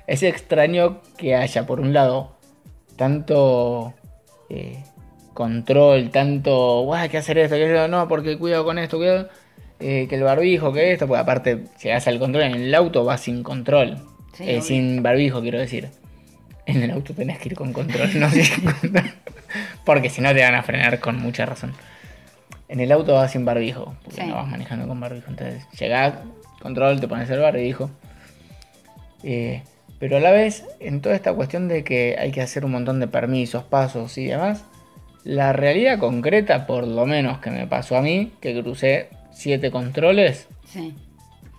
es 0.07 0.23
extraño 0.23 1.01
que 1.17 1.36
haya, 1.36 1.65
por 1.65 1.80
un 1.80 1.93
lado, 1.93 2.36
tanto 2.95 3.93
eh, 4.49 4.84
control, 5.34 6.09
tanto, 6.09 6.82
guau, 6.84 7.01
hay 7.01 7.09
que 7.09 7.17
hacer 7.17 7.38
esto, 7.38 7.55
que 7.55 7.88
no, 7.89 8.07
porque 8.07 8.38
cuidado 8.38 8.65
con 8.65 8.77
esto, 8.77 8.97
cuidado, 8.97 9.30
eh, 9.80 10.07
que 10.09 10.15
el 10.15 10.23
barbijo, 10.23 10.73
que 10.73 10.91
esto, 10.91 11.07
porque 11.07 11.21
aparte, 11.21 11.63
si 11.77 11.89
hace 11.89 12.09
el 12.09 12.19
control 12.19 12.43
en 12.43 12.55
el 12.55 12.75
auto, 12.75 13.05
va 13.05 13.17
sin 13.17 13.43
control, 13.43 13.97
eh, 14.39 14.61
sin 14.61 15.01
barbijo, 15.01 15.41
quiero 15.41 15.59
decir. 15.59 15.89
En 16.65 16.84
el 16.84 16.91
auto 16.91 17.13
tenés 17.13 17.39
que 17.39 17.49
ir 17.49 17.55
con 17.55 17.73
control, 17.73 18.19
no 18.19 18.30
sin 18.30 18.65
control. 18.82 19.11
Porque 19.86 20.09
si 20.09 20.21
no 20.21 20.34
te 20.34 20.43
van 20.43 20.53
a 20.55 20.61
frenar 20.61 20.99
con 20.99 21.17
mucha 21.17 21.45
razón. 21.45 21.73
En 22.67 22.80
el 22.80 22.91
auto 22.91 23.13
vas 23.13 23.32
sin 23.32 23.45
barbijo, 23.45 23.95
porque 24.03 24.23
no 24.25 24.36
vas 24.36 24.47
manejando 24.47 24.88
con 24.88 24.99
barbijo. 24.99 25.30
Entonces, 25.30 25.65
llegás, 25.80 26.13
control, 26.62 26.99
te 26.99 27.07
pones 27.07 27.30
el 27.30 27.39
barbijo. 27.39 27.89
Eh, 29.24 29.64
pero 29.99 30.18
a 30.18 30.20
la 30.20 30.32
vez, 30.32 30.66
en 30.80 31.01
toda 31.01 31.16
esta 31.16 31.34
cuestión 31.34 31.68
de 31.68 31.84
que 31.84 32.16
hay 32.18 32.32
que 32.32 32.41
hacer 32.41 32.64
un 32.64 32.72
montón 32.72 32.99
de 32.99 33.07
permisos, 33.07 33.64
pasos 33.64 34.18
y 34.18 34.26
demás, 34.26 34.64
la 35.24 35.51
realidad 35.51 35.99
concreta, 35.99 36.66
por 36.66 36.88
lo 36.88 37.05
menos 37.05 37.39
que 37.39 37.51
me 37.51 37.68
pasó 37.68 37.97
a 37.97 38.01
mí, 38.01 38.32
que 38.39 38.60
crucé 38.62 39.10
siete 39.32 39.72
controles, 39.72 40.47
sí. 40.66 40.95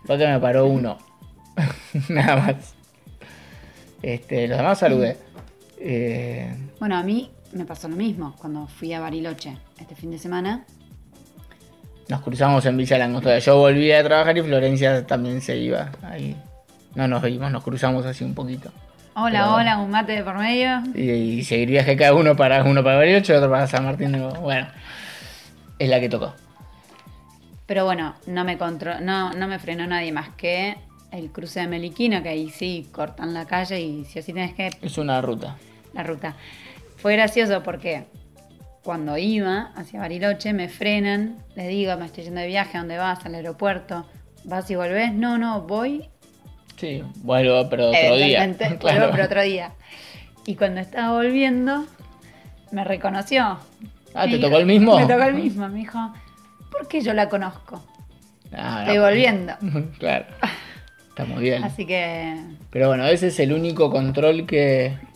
que 0.06 0.16
me 0.16 0.40
paró 0.40 0.66
uno. 0.66 0.98
Nada 2.08 2.36
más. 2.36 2.74
Este, 4.02 4.48
los 4.48 4.56
demás 4.56 4.78
saludé. 4.78 5.18
Eh, 5.78 6.54
bueno, 6.78 6.96
a 6.96 7.02
mí 7.02 7.30
me 7.52 7.64
pasó 7.64 7.88
lo 7.88 7.96
mismo 7.96 8.34
cuando 8.38 8.66
fui 8.66 8.92
a 8.92 9.00
Bariloche 9.00 9.56
este 9.78 9.94
fin 9.94 10.10
de 10.10 10.18
semana 10.18 10.64
nos 12.10 12.20
cruzamos 12.22 12.66
en 12.66 12.76
Villa 12.76 12.98
Langostura. 12.98 13.38
Yo 13.38 13.56
volví 13.56 13.92
a 13.92 14.02
trabajar 14.02 14.36
y 14.36 14.42
Florencia 14.42 15.06
también 15.06 15.40
se 15.40 15.56
iba. 15.56 15.90
Ahí 16.02 16.36
no 16.94 17.06
nos 17.06 17.22
vimos, 17.22 17.50
nos 17.52 17.62
cruzamos 17.62 18.04
así 18.04 18.24
un 18.24 18.34
poquito. 18.34 18.70
Hola, 19.14 19.54
hola, 19.54 19.78
un 19.78 19.90
mate 19.90 20.12
de 20.12 20.24
por 20.24 20.36
medio. 20.36 20.82
Y, 20.94 21.44
seguir 21.44 21.70
viaje 21.70 21.96
cada 21.96 22.14
uno 22.14 22.36
para 22.36 22.64
uno 22.64 22.82
para 22.82 22.96
Bariloche 22.96 23.32
y 23.32 23.36
otro 23.36 23.50
para 23.50 23.66
San 23.66 23.84
Martín. 23.84 24.12
Bueno, 24.40 24.66
es 25.78 25.88
la 25.88 26.00
que 26.00 26.08
tocó. 26.08 26.34
Pero 27.66 27.84
bueno, 27.84 28.16
no 28.26 28.44
me 28.44 28.56
no, 28.56 29.32
no 29.32 29.46
me 29.46 29.58
frenó 29.60 29.86
nadie 29.86 30.10
más 30.10 30.30
que 30.30 30.76
el 31.12 31.30
cruce 31.30 31.60
de 31.60 31.68
Meliquina, 31.68 32.22
que 32.22 32.30
ahí 32.30 32.50
sí 32.50 32.88
cortan 32.90 33.34
la 33.34 33.46
calle 33.46 33.80
y 33.80 34.04
si 34.04 34.18
así 34.18 34.32
tenés 34.32 34.54
que 34.54 34.70
Es 34.82 34.98
una 34.98 35.20
ruta. 35.20 35.56
la 35.94 36.02
ruta. 36.02 36.34
Fue 36.96 37.12
gracioso 37.14 37.62
porque 37.62 38.04
cuando 38.82 39.16
iba 39.18 39.72
hacia 39.76 40.00
Bariloche 40.00 40.52
me 40.52 40.68
frenan, 40.68 41.36
le 41.54 41.68
digo, 41.68 41.96
me 41.96 42.06
estoy 42.06 42.24
yendo 42.24 42.40
de 42.40 42.46
viaje, 42.46 42.76
¿a 42.76 42.80
dónde 42.80 42.96
vas? 42.96 43.24
Al 43.26 43.34
aeropuerto. 43.34 44.06
¿Vas 44.44 44.70
y 44.70 44.74
volvés? 44.74 45.12
No, 45.12 45.36
no, 45.38 45.62
voy. 45.62 46.08
Sí, 46.76 47.02
vuelvo, 47.16 47.68
pero 47.68 47.90
otro 47.90 48.16
día. 48.16 48.54
Claro. 48.58 48.78
vuelvo, 48.80 49.10
pero 49.12 49.24
otro 49.24 49.42
día. 49.42 49.72
Y 50.46 50.54
cuando 50.54 50.80
estaba 50.80 51.12
volviendo, 51.12 51.84
me 52.72 52.84
reconoció. 52.84 53.58
Ah, 54.14 54.26
¿te 54.26 54.38
tocó 54.38 54.56
el 54.58 54.66
mismo? 54.66 54.96
Me 54.98 55.06
tocó 55.06 55.24
el 55.24 55.34
mismo. 55.34 55.68
Me 55.68 55.80
dijo, 55.80 55.98
¿por 56.72 56.88
qué 56.88 57.02
yo 57.02 57.12
la 57.12 57.28
conozco? 57.28 57.84
Ah, 58.52 58.80
Estoy 58.80 58.96
no. 58.96 59.02
volviendo. 59.02 59.52
claro. 59.98 60.26
Está 61.10 61.24
muy 61.26 61.42
bien. 61.42 61.62
Así 61.64 61.84
que. 61.84 62.36
Pero 62.70 62.88
bueno, 62.88 63.04
ese 63.06 63.26
es 63.28 63.38
el 63.40 63.52
único 63.52 63.90
control 63.90 64.46
que, 64.46 64.96
¿Qué 65.00 65.06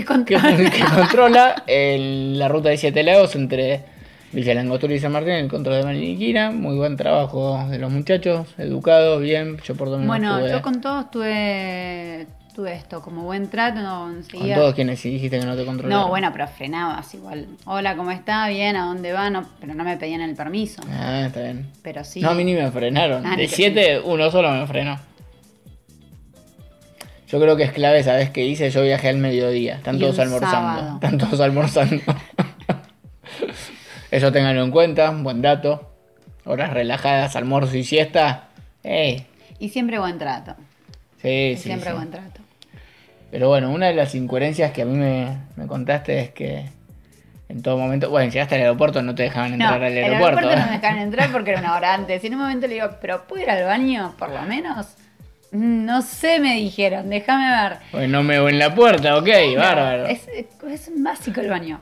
que, 0.00 0.34
control? 0.34 0.70
que 0.70 0.84
controla 0.94 1.62
el- 1.66 2.38
la 2.38 2.48
ruta 2.48 2.68
de 2.70 2.76
Siete 2.76 3.02
Lagos 3.02 3.34
entre 3.36 3.80
Villa 4.32 4.54
Langostura 4.54 4.94
y 4.94 5.00
San 5.00 5.12
Martín, 5.12 5.32
el 5.32 5.48
control 5.48 5.76
de 5.78 5.84
Maliniquina. 5.84 6.50
Muy 6.50 6.76
buen 6.76 6.96
trabajo 6.96 7.66
de 7.70 7.78
los 7.78 7.90
muchachos, 7.90 8.46
educados, 8.58 9.20
bien. 9.22 9.56
Yo 9.64 9.74
por 9.74 9.88
lo 9.88 9.94
menos 9.98 10.06
Bueno, 10.08 10.38
tuve- 10.40 10.50
yo 10.50 10.62
con 10.62 10.80
todos 10.80 11.10
tuve, 11.10 12.26
tuve 12.54 12.74
esto, 12.74 13.00
como 13.00 13.22
buen 13.22 13.48
trato, 13.48 13.80
no, 13.80 14.12
con 14.32 14.54
todos 14.54 14.74
quienes 14.74 15.02
dijiste 15.02 15.38
que 15.40 15.46
no 15.46 15.56
te 15.56 15.64
controlaron. 15.64 16.02
No, 16.04 16.08
bueno, 16.08 16.30
pero 16.32 16.46
frenabas 16.48 17.14
igual. 17.14 17.46
Hola, 17.64 17.96
¿cómo 17.96 18.10
está? 18.10 18.48
Bien, 18.48 18.76
¿a 18.76 18.84
dónde 18.86 19.12
va? 19.12 19.30
No, 19.30 19.46
pero 19.60 19.74
no 19.74 19.84
me 19.84 19.96
pedían 19.96 20.20
el 20.20 20.34
permiso. 20.34 20.82
Ah, 20.90 21.24
está 21.26 21.40
bien. 21.40 21.66
Pero 21.82 22.04
sí. 22.04 22.20
No, 22.20 22.30
a 22.30 22.34
mí 22.34 22.44
ni 22.44 22.54
me 22.54 22.70
frenaron. 22.70 23.24
Ah, 23.24 23.36
de 23.36 23.46
te- 23.48 23.54
siete, 23.54 24.00
uno 24.04 24.30
solo 24.30 24.50
me 24.50 24.66
frenó. 24.66 24.98
Yo 27.28 27.40
creo 27.40 27.56
que 27.56 27.64
es 27.64 27.72
clave, 27.72 28.02
¿sabes 28.02 28.30
qué 28.30 28.44
hice? 28.44 28.70
Yo 28.70 28.82
viajé 28.82 29.08
al 29.10 29.18
mediodía. 29.18 29.76
Están 29.76 29.98
todos 29.98 30.18
almorzando. 30.18 30.56
sábado. 30.56 30.94
Están 30.94 31.18
todos 31.18 31.40
almorzando. 31.40 32.02
Eso 34.10 34.32
ténganlo 34.32 34.64
en 34.64 34.70
cuenta, 34.70 35.10
buen 35.10 35.42
dato. 35.42 35.92
Horas 36.44 36.72
relajadas, 36.72 37.36
almuerzo 37.36 37.76
y 37.76 37.84
siesta. 37.84 38.48
¡Ey! 38.82 39.26
Y 39.58 39.68
siempre 39.68 39.98
buen 39.98 40.18
trato. 40.18 40.54
Sí, 41.20 41.50
Y 41.52 41.56
sí. 41.56 41.64
siempre 41.64 41.90
sí. 41.90 41.96
buen 41.96 42.10
trato. 42.10 42.40
Pero 43.30 43.48
bueno, 43.48 43.70
una 43.70 43.86
de 43.88 43.94
las 43.94 44.14
incoherencias 44.14 44.72
que 44.72 44.82
a 44.82 44.84
mí 44.86 44.96
me, 44.96 45.36
me 45.56 45.66
contaste 45.66 46.20
es 46.20 46.30
que 46.30 46.64
en 47.50 47.62
todo 47.62 47.76
momento. 47.76 48.08
Bueno, 48.08 48.30
llegaste 48.32 48.54
al 48.54 48.62
aeropuerto, 48.62 49.02
no 49.02 49.14
te 49.14 49.24
dejaban 49.24 49.50
No, 49.58 49.64
entrar 49.66 49.82
al 49.82 49.92
el 49.92 50.04
aeropuerto. 50.04 50.38
aeropuerto 50.38 50.56
no 50.56 50.62
¿eh? 50.62 50.66
me 50.70 50.76
dejaron 50.80 50.98
entrar 51.00 51.32
porque 51.32 51.50
era 51.50 51.60
una 51.60 51.76
hora 51.76 51.92
antes. 51.92 52.24
Y 52.24 52.28
en 52.28 52.34
un 52.34 52.40
momento 52.40 52.66
le 52.66 52.74
digo, 52.74 52.88
¿pero 53.02 53.26
puedo 53.26 53.42
ir 53.42 53.50
al 53.50 53.64
baño 53.64 54.14
por 54.18 54.30
lo 54.30 54.40
menos? 54.42 54.86
"Mm, 55.52 55.84
No 55.84 56.02
sé, 56.02 56.40
me 56.40 56.54
dijeron, 56.56 57.08
déjame 57.10 57.48
ver. 57.50 57.78
Pues 57.90 58.08
no 58.08 58.22
me 58.22 58.38
voy 58.40 58.52
en 58.52 58.58
la 58.58 58.74
puerta, 58.74 59.16
ok, 59.16 59.28
bárbaro. 59.56 60.06
Es, 60.06 60.26
es 60.28 60.90
básico 60.96 61.40
el 61.40 61.48
baño. 61.48 61.80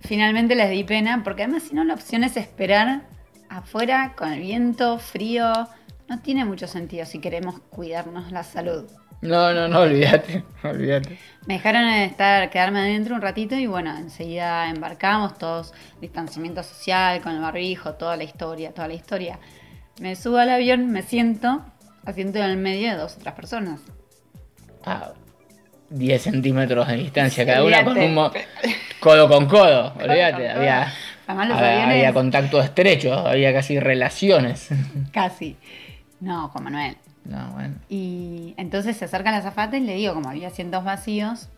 Finalmente 0.00 0.54
les 0.54 0.70
di 0.70 0.84
pena, 0.84 1.22
porque 1.24 1.42
además 1.42 1.64
si 1.64 1.74
no 1.74 1.84
la 1.84 1.94
opción 1.94 2.24
es 2.24 2.36
esperar 2.36 3.02
afuera 3.48 4.14
con 4.16 4.32
el 4.32 4.40
viento, 4.40 4.98
frío. 4.98 5.52
No 6.08 6.20
tiene 6.20 6.44
mucho 6.44 6.66
sentido 6.66 7.04
si 7.04 7.18
queremos 7.20 7.60
cuidarnos 7.70 8.30
la 8.32 8.42
salud. 8.42 8.84
No, 9.20 9.52
no, 9.52 9.66
no, 9.66 9.80
olvídate, 9.80 10.44
olvídate. 10.62 11.18
Me 11.46 11.54
dejaron 11.54 11.84
estar, 11.88 12.48
quedarme 12.50 12.78
adentro 12.78 13.16
un 13.16 13.20
ratito 13.20 13.56
y 13.56 13.66
bueno, 13.66 13.94
enseguida 13.98 14.70
embarcamos, 14.70 15.36
todos 15.36 15.74
distanciamiento 16.00 16.62
social, 16.62 17.20
con 17.20 17.34
el 17.34 17.40
barbijo, 17.40 17.94
toda 17.94 18.16
la 18.16 18.22
historia, 18.22 18.72
toda 18.72 18.86
la 18.86 18.94
historia. 18.94 19.40
Me 20.00 20.14
subo 20.14 20.36
al 20.38 20.50
avión, 20.50 20.92
me 20.92 21.02
siento, 21.02 21.64
asiento 22.10 22.38
en 22.38 22.44
el 22.44 22.56
medio 22.56 22.90
de 22.90 22.96
dos 22.96 23.16
otras 23.16 23.34
personas. 23.34 23.80
Ah, 24.84 25.12
10 25.90 26.22
centímetros 26.22 26.86
de 26.88 26.96
distancia 26.96 27.46
cada 27.46 27.64
una 27.64 27.78
con 27.84 27.92
Olvídate. 27.92 28.08
un 28.08 28.14
mo- 28.14 28.30
codo 29.00 29.28
con 29.28 29.46
codo, 29.46 29.92
olvídate, 29.94 30.32
con 30.48 30.56
había, 30.58 30.92
había, 31.26 31.46
aviones- 31.56 31.92
había 31.92 32.12
contacto 32.12 32.60
estrecho, 32.60 33.14
había 33.14 33.52
casi 33.52 33.78
relaciones. 33.80 34.68
Casi. 35.12 35.56
No, 36.20 36.48
Juan 36.48 36.64
Manuel. 36.64 36.96
No, 37.24 37.52
bueno. 37.52 37.74
Y 37.88 38.54
entonces 38.56 38.96
se 38.96 39.04
acerca 39.06 39.30
la 39.30 39.38
azafata 39.38 39.76
y 39.76 39.80
le 39.80 39.94
digo, 39.94 40.14
como 40.14 40.28
había 40.28 40.48
asientos 40.48 40.82
vacíos, 40.84 41.48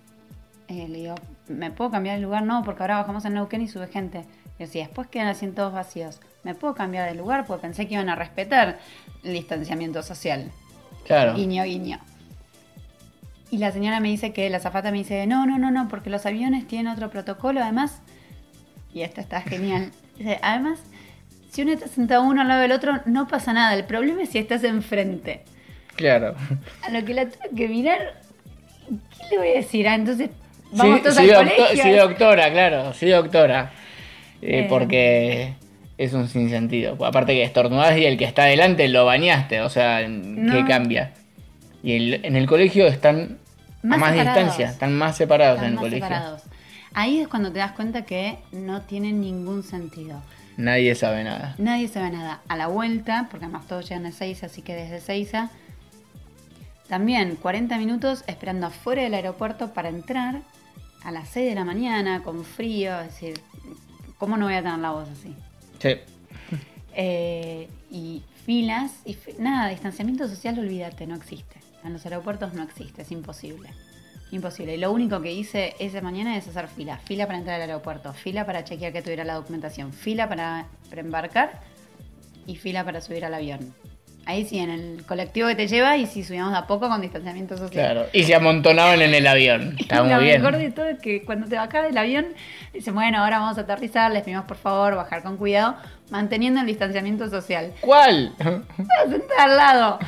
eh, 0.69 0.87
le 0.89 0.99
digo, 0.99 1.15
¿me 1.49 1.71
puedo 1.71 1.91
cambiar 1.91 2.17
de 2.17 2.23
lugar? 2.23 2.43
No, 2.45 2.63
porque 2.65 2.83
ahora 2.83 2.99
bajamos 2.99 3.25
en 3.25 3.35
Neuquén 3.35 3.63
y 3.63 3.69
sube 3.69 3.87
gente. 3.89 4.25
Y 4.59 4.65
así, 4.65 4.79
después 4.79 5.09
quedan 5.09 5.29
asientos 5.29 5.73
vacíos. 5.73 6.21
¿Me 6.43 6.55
puedo 6.55 6.75
cambiar 6.75 7.09
de 7.09 7.15
lugar? 7.17 7.47
Porque 7.47 7.63
pensé 7.63 7.87
que 7.87 7.95
iban 7.95 8.09
a 8.09 8.15
respetar 8.17 8.79
el 9.25 9.33
distanciamiento 9.33 10.03
social. 10.03 10.51
Claro. 11.07 11.35
Guiño, 11.35 11.65
guiño. 11.65 11.99
Y 13.51 13.59
la 13.59 13.73
señora 13.73 14.01
me 14.01 14.09
dice 14.09 14.33
que 14.33 14.49
la 14.49 14.59
azafata 14.59 14.91
me 14.93 14.99
dice, 14.99 15.27
no, 15.27 15.45
no, 15.45 15.59
no, 15.59 15.71
no, 15.71 15.89
porque 15.89 16.09
los 16.09 16.25
aviones 16.25 16.67
tienen 16.69 16.87
otro 16.93 17.11
protocolo, 17.11 17.61
además. 17.63 18.01
Y 18.95 19.03
esta 19.03 19.21
está 19.21 19.41
genial. 19.43 19.91
Dice, 20.19 20.39
además, 20.43 20.81
si 21.51 21.63
uno 21.63 21.73
está 21.73 21.89
sentado 21.89 22.23
uno 22.25 22.43
al 22.43 22.49
lado 22.49 22.61
del 22.61 22.73
otro, 22.73 23.01
no 23.07 23.27
pasa 23.27 23.53
nada. 23.53 23.75
El 23.75 23.85
problema 23.85 24.23
es 24.23 24.29
si 24.31 24.39
estás 24.39 24.63
enfrente. 24.65 25.43
Claro. 25.97 26.35
A 26.87 26.91
lo 26.91 27.05
que 27.05 27.15
la 27.15 27.27
tuve 27.27 27.49
que 27.57 27.69
mirar, 27.69 28.21
¿qué 28.89 29.25
le 29.31 29.39
voy 29.39 29.49
a 29.49 29.53
decir? 29.55 29.89
Ah, 29.89 29.95
entonces, 29.95 30.31
vamos 30.73 30.97
Sí, 30.99 31.03
todos 31.03 31.17
sí, 31.17 31.23
al 31.31 31.47
docto- 31.47 31.57
colegio. 31.57 31.83
sí, 31.83 31.91
doctora, 31.93 32.51
claro, 32.53 32.93
sí, 32.95 33.09
doctora. 33.09 33.73
Eh, 34.43 34.61
Eh. 34.61 34.67
Porque 34.69 35.55
es 36.03 36.13
un 36.15 36.29
sinsentido. 36.29 36.97
Aparte 37.05 37.33
que 37.35 37.43
estornudás 37.43 37.97
y 37.99 38.05
el 38.07 38.17
que 38.17 38.25
está 38.25 38.43
adelante 38.45 38.89
lo 38.89 39.05
bañaste, 39.05 39.61
o 39.61 39.69
sea, 39.69 39.99
¿qué 40.01 40.65
cambia? 40.67 41.13
Y 41.83 41.93
el- 41.93 42.25
en 42.25 42.37
el 42.37 42.47
colegio 42.47 42.87
están 42.87 43.39
Más 43.83 43.97
a 43.97 44.01
más 44.01 44.11
separados. 44.13 44.37
distancia, 44.43 44.71
están 44.71 44.95
más 44.97 45.17
separados 45.17 45.57
Están 45.57 45.67
en 45.67 45.71
el 45.73 45.75
más 45.77 45.83
colegio. 45.85 46.07
separados. 46.09 46.43
Ahí 46.95 47.21
es 47.21 47.29
cuando 47.29 47.53
te 47.53 47.59
das 47.61 47.73
cuenta 47.73 48.03
que 48.03 48.39
no 48.53 48.83
tiene 48.83 49.13
ningún 49.13 49.63
sentido. 49.63 50.21
Nadie 50.57 50.95
sabe 50.95 51.23
nada. 51.25 51.55
Nadie 51.59 51.87
sabe 51.89 52.11
nada. 52.11 52.41
A 52.49 52.57
la 52.57 52.67
vuelta, 52.67 53.29
porque 53.31 53.47
además 53.47 53.67
todos 53.67 53.89
llegan 53.89 54.07
a 54.07 54.13
Seiza, 54.13 54.47
así 54.47 54.63
que 54.63 54.75
desde 54.75 55.01
Seiza, 55.01 55.51
también 56.89 57.37
40 57.37 57.79
minutos 57.79 58.25
esperando 58.27 58.67
afuera 58.67 59.03
del 59.03 59.15
aeropuerto 59.15 59.73
para 59.73 59.89
entrar 59.89 60.41
a 61.05 61.13
las 61.13 61.29
6 61.29 61.49
de 61.49 61.55
la 61.55 61.65
mañana, 61.65 62.23
con 62.23 62.45
frío, 62.45 62.99
es 63.01 63.07
decir, 63.09 63.41
¿cómo 64.19 64.37
no 64.37 64.47
voy 64.47 64.55
a 64.55 64.63
tener 64.63 64.79
la 64.79 64.91
voz 64.91 65.09
así? 65.09 65.35
Sí. 65.81 65.97
Eh, 66.95 67.69
y 67.91 68.23
filas, 68.45 68.93
y 69.05 69.17
nada, 69.39 69.69
distanciamiento 69.69 70.29
social, 70.29 70.59
olvídate, 70.59 71.07
no 71.07 71.17
existe. 71.17 71.57
En 71.85 71.93
los 71.93 72.05
aeropuertos 72.05 72.53
no 72.53 72.63
existe, 72.63 73.03
es 73.03 73.11
imposible. 73.11 73.71
Imposible. 74.31 74.75
Y 74.75 74.79
lo 74.79 74.93
único 74.93 75.21
que 75.21 75.33
hice 75.33 75.75
esa 75.81 76.01
mañana 76.01 76.37
es 76.37 76.47
hacer 76.47 76.69
fila. 76.69 76.99
Fila 76.99 77.27
para 77.27 77.39
entrar 77.39 77.61
al 77.61 77.69
aeropuerto, 77.69 78.13
fila 78.13 78.47
para 78.47 78.63
chequear 78.65 78.93
que 78.93 79.03
tuviera 79.03 79.25
la 79.25 79.35
documentación, 79.35 79.93
fila 79.93 80.29
para, 80.29 80.69
para 80.89 81.01
embarcar 81.01 81.61
y 82.47 82.57
fila 82.57 82.85
para 82.85 83.01
subir 83.01 83.25
al 83.25 83.35
avión. 83.35 83.75
Ahí 84.27 84.45
sí, 84.45 84.59
en 84.59 84.71
el 84.71 85.05
colectivo 85.07 85.49
que 85.49 85.55
te 85.57 85.67
lleva 85.67 85.97
y 85.97 86.07
si 86.07 86.23
subíamos 86.23 86.53
de 86.53 86.59
a 86.59 86.67
poco 86.67 86.89
con 86.89 87.01
distanciamiento 87.01 87.57
social. 87.57 87.71
Claro. 87.93 88.07
Y 88.13 88.23
se 88.25 88.35
amontonaban 88.35 89.01
en 89.03 89.15
el 89.15 89.27
avión. 89.27 89.77
Está 89.81 89.97
Lo 89.97 90.05
muy 90.05 90.25
bien. 90.25 90.41
mejor 90.43 90.59
de 90.59 90.71
todo 90.71 90.87
es 90.87 90.99
que 91.01 91.25
cuando 91.25 91.49
te 91.49 91.57
bajás 91.57 91.85
del 91.85 91.99
avión, 91.99 92.27
dicen, 92.73 92.95
bueno, 92.95 93.19
ahora 93.19 93.39
vamos 93.41 93.59
a 93.59 93.63
aterrizar, 93.63 94.11
les 94.13 94.23
pedimos 94.23 94.45
por 94.45 94.57
favor 94.57 94.95
bajar 94.95 95.23
con 95.23 95.37
cuidado, 95.37 95.75
manteniendo 96.11 96.61
el 96.61 96.67
distanciamiento 96.67 97.29
social. 97.31 97.73
¿Cuál? 97.81 98.33
Sentada 98.39 99.45
al 99.45 99.57
lado. 99.57 99.99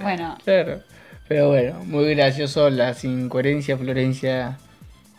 Bueno, 0.00 0.36
Claro. 0.44 0.80
Pero 1.26 1.48
bueno, 1.48 1.84
muy 1.84 2.14
gracioso 2.14 2.70
las 2.70 3.04
incoherencias, 3.04 3.78
Florencia, 3.78 4.56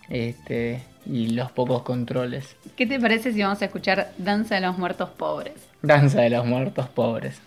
este, 0.09 0.81
y 1.05 1.29
los 1.31 1.51
pocos 1.51 1.83
controles. 1.83 2.55
¿qué 2.75 2.87
te 2.87 2.99
parece 2.99 3.31
si 3.33 3.41
vamos 3.43 3.61
a 3.61 3.65
escuchar 3.65 4.11
Danza 4.17 4.55
de 4.55 4.61
los 4.61 4.77
Muertos 4.77 5.09
Pobres? 5.09 5.53
Danza 5.81 6.21
de 6.21 6.29
los 6.31 6.45
muertos 6.45 6.87
pobres. 6.89 7.39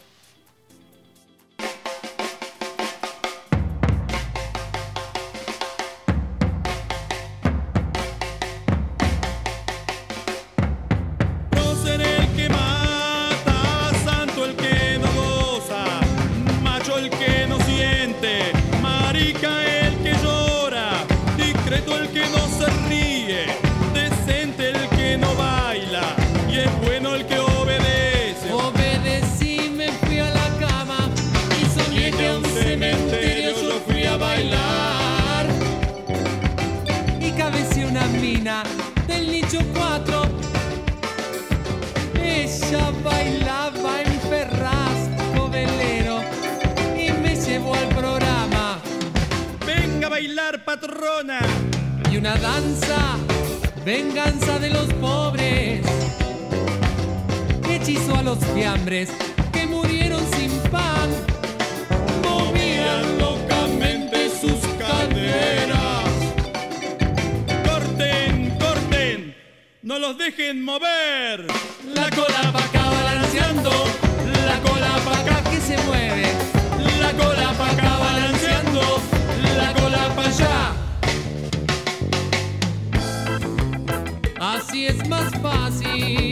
fácil. 85.43 86.32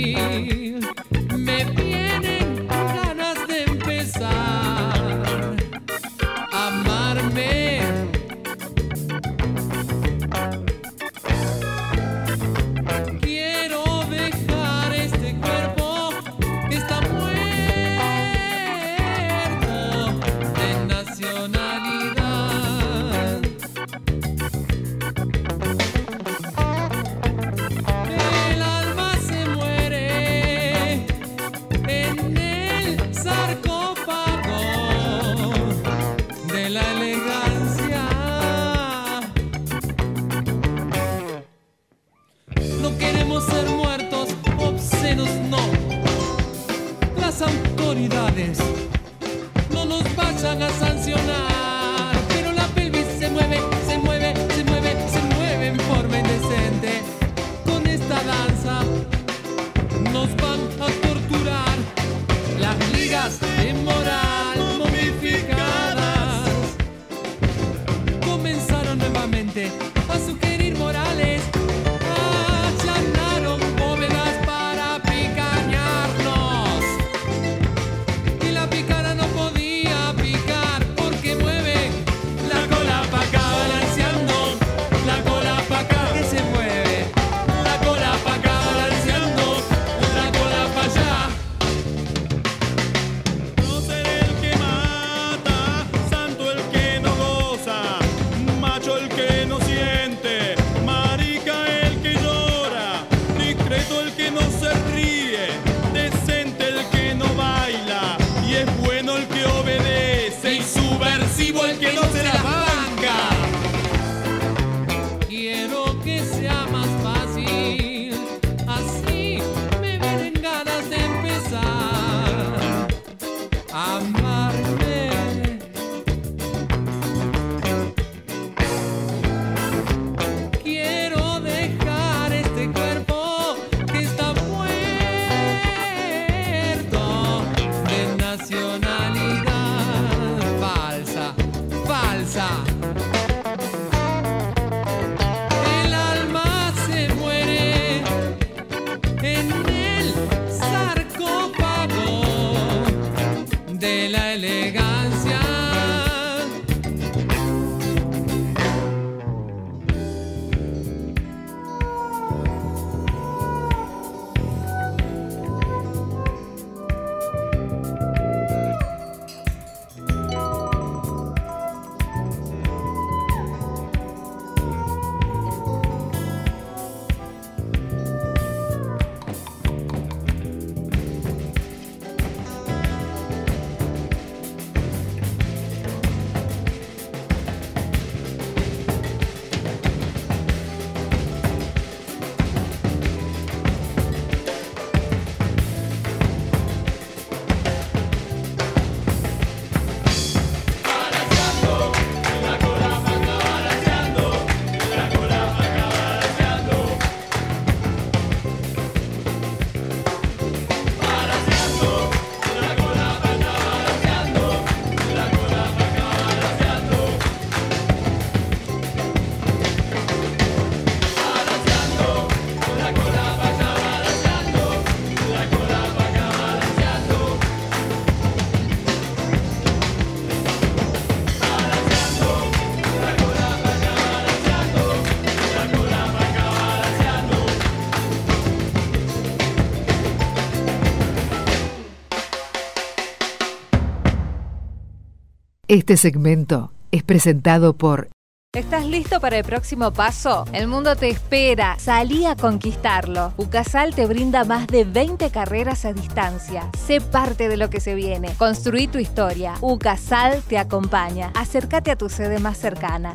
Este 245.71 245.97
segmento 245.97 246.73
es 246.91 247.05
presentado 247.05 247.75
por 247.75 248.09
¿Estás 248.53 248.85
listo 248.87 249.21
para 249.21 249.39
el 249.39 249.45
próximo 249.45 249.93
paso? 249.93 250.45
El 250.53 250.67
mundo 250.67 250.97
te 250.97 251.09
espera. 251.09 251.77
Salí 251.79 252.27
a 252.27 252.35
conquistarlo. 252.35 253.35
Ucasal 253.37 253.95
te 253.95 254.05
brinda 254.07 254.43
más 254.43 254.67
de 254.67 254.83
20 254.83 255.31
carreras 255.31 255.85
a 255.85 255.93
distancia. 255.93 256.69
Sé 256.77 257.01
parte 257.01 257.49
de 257.49 257.57
lo 257.57 257.71
que 257.71 257.79
se 257.79 257.95
viene. 257.95 258.31
Construí 258.37 258.89
tu 258.89 258.99
historia. 258.99 259.55
Ucasal 259.61 260.43
te 260.43 260.59
acompaña. 260.59 261.31
Acércate 261.37 261.93
a 261.93 261.97
tu 261.97 262.09
sede 262.09 262.41
más 262.41 262.59
cercana. 262.59 263.13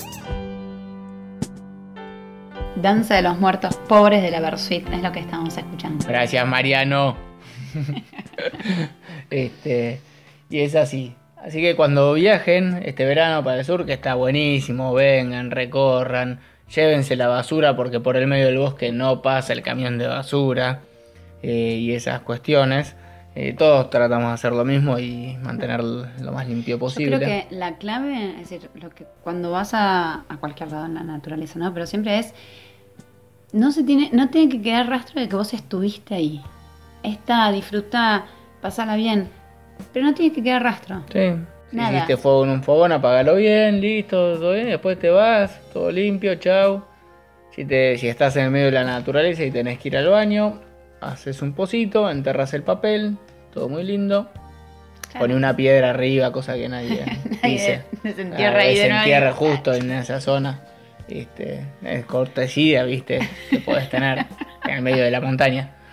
Danza 2.78 3.16
de 3.16 3.22
los 3.22 3.38
muertos 3.38 3.76
pobres 3.90 4.22
de 4.22 4.32
la 4.32 4.40
Versuit 4.40 4.88
es 4.94 5.04
lo 5.04 5.12
que 5.12 5.20
estamos 5.20 5.58
escuchando. 5.58 6.08
Gracias, 6.08 6.48
Mariano. 6.48 7.18
este, 9.30 10.00
y 10.50 10.60
es 10.60 10.74
así. 10.76 11.14
Así 11.46 11.62
que 11.62 11.76
cuando 11.76 12.14
viajen 12.14 12.82
este 12.86 13.06
verano 13.06 13.44
para 13.44 13.60
el 13.60 13.66
sur, 13.66 13.86
que 13.86 13.94
está 13.94 14.16
buenísimo, 14.16 14.96
vengan, 14.96 15.52
recorran, 15.52 16.40
llévense 16.74 17.16
la 17.16 17.28
basura 17.28 17.76
porque 17.76 18.00
por 18.00 18.18
el 18.18 18.26
medio 18.26 18.48
del 18.48 18.58
bosque 18.58 18.92
no 18.92 19.22
pasa 19.22 19.54
el 19.54 19.62
camión 19.62 20.00
de 20.00 20.08
basura 20.08 20.80
eh, 21.44 21.78
y 21.80 21.94
esas 21.94 22.22
cuestiones. 22.22 22.96
Eh, 23.36 23.54
todos 23.56 23.92
tratamos 23.92 24.30
de 24.30 24.34
hacer 24.34 24.54
lo 24.54 24.66
mismo 24.66 24.98
y 24.98 25.38
mantener 25.38 25.84
lo 25.84 26.32
más 26.32 26.48
limpio 26.48 26.80
posible. 26.80 27.12
Yo 27.12 27.18
creo 27.20 27.48
que 27.48 27.56
la 27.56 27.78
clave, 27.78 28.32
es 28.42 28.50
decir, 28.50 28.68
lo 28.74 28.90
que 28.90 29.06
cuando 29.22 29.52
vas 29.52 29.76
a, 29.76 30.26
a 30.28 30.38
cualquier 30.38 30.72
lado 30.72 30.88
en 30.88 30.96
la 30.96 31.04
naturaleza, 31.04 31.60
¿no? 31.60 31.72
Pero 31.76 31.86
siempre 31.86 32.18
es, 32.18 32.34
no 33.54 33.72
se 33.72 33.84
tiene, 33.84 34.10
no 34.14 34.30
tiene 34.30 34.52
que 34.52 34.64
quedar 34.64 34.90
rastro 34.90 35.22
de 35.22 35.30
que 35.30 35.36
vos 35.36 35.54
estuviste 35.54 36.16
ahí. 36.16 36.42
Está, 37.04 37.52
disfruta, 37.52 38.26
pasala 38.62 38.96
bien, 38.96 39.30
pero 39.94 40.06
no 40.06 40.14
tiene 40.14 40.34
que 40.34 40.44
quedar 40.44 40.64
rastro. 40.64 41.04
Sí. 41.12 41.32
Si 41.72 41.76
Nada. 41.78 41.94
hiciste 41.98 42.18
fuego 42.18 42.44
en 42.44 42.52
un 42.52 42.64
fogón, 42.64 42.92
apagalo 42.92 43.36
bien, 43.36 43.82
listo, 43.82 44.38
todo 44.38 44.54
bien, 44.54 44.68
después 44.68 44.98
te 45.00 45.10
vas, 45.10 45.60
todo 45.74 45.92
limpio, 45.92 46.36
chau. 46.36 46.84
Si, 47.56 47.66
te, 47.66 47.98
si 47.98 48.08
estás 48.08 48.36
en 48.38 48.46
el 48.46 48.52
medio 48.52 48.66
de 48.66 48.72
la 48.74 48.84
naturaleza 48.84 49.44
y 49.44 49.52
tenés 49.52 49.80
que 49.80 49.88
ir 49.90 49.98
al 49.98 50.08
baño, 50.10 50.62
haces 51.02 51.42
un 51.42 51.54
pocito, 51.54 52.10
enterras 52.10 52.54
el 52.54 52.64
papel, 52.64 53.18
todo 53.54 53.68
muy 53.70 53.84
lindo. 53.84 54.30
Claro. 55.12 55.20
Pone 55.26 55.36
una 55.36 55.56
piedra 55.56 55.90
arriba, 55.92 56.32
cosa 56.32 56.56
que 56.56 56.68
nadie, 56.70 57.06
Nadie 57.42 57.50
dice. 57.50 57.82
desentierra 58.04 58.60
Ah, 58.60 58.62
ahí 58.62 58.78
de 58.78 58.90
nuevo. 59.20 59.36
justo 59.36 59.74
en 59.74 59.92
esa 59.92 60.20
zona. 60.22 60.62
Este, 61.08 61.66
es 61.84 62.06
cortesía, 62.06 62.84
viste, 62.84 63.20
que 63.50 63.60
podés 63.60 63.90
tener 63.90 64.26
en 64.66 64.72
el 64.76 64.82
medio 64.82 65.04
de 65.04 65.12
la 65.12 65.22
montaña. 65.22 65.72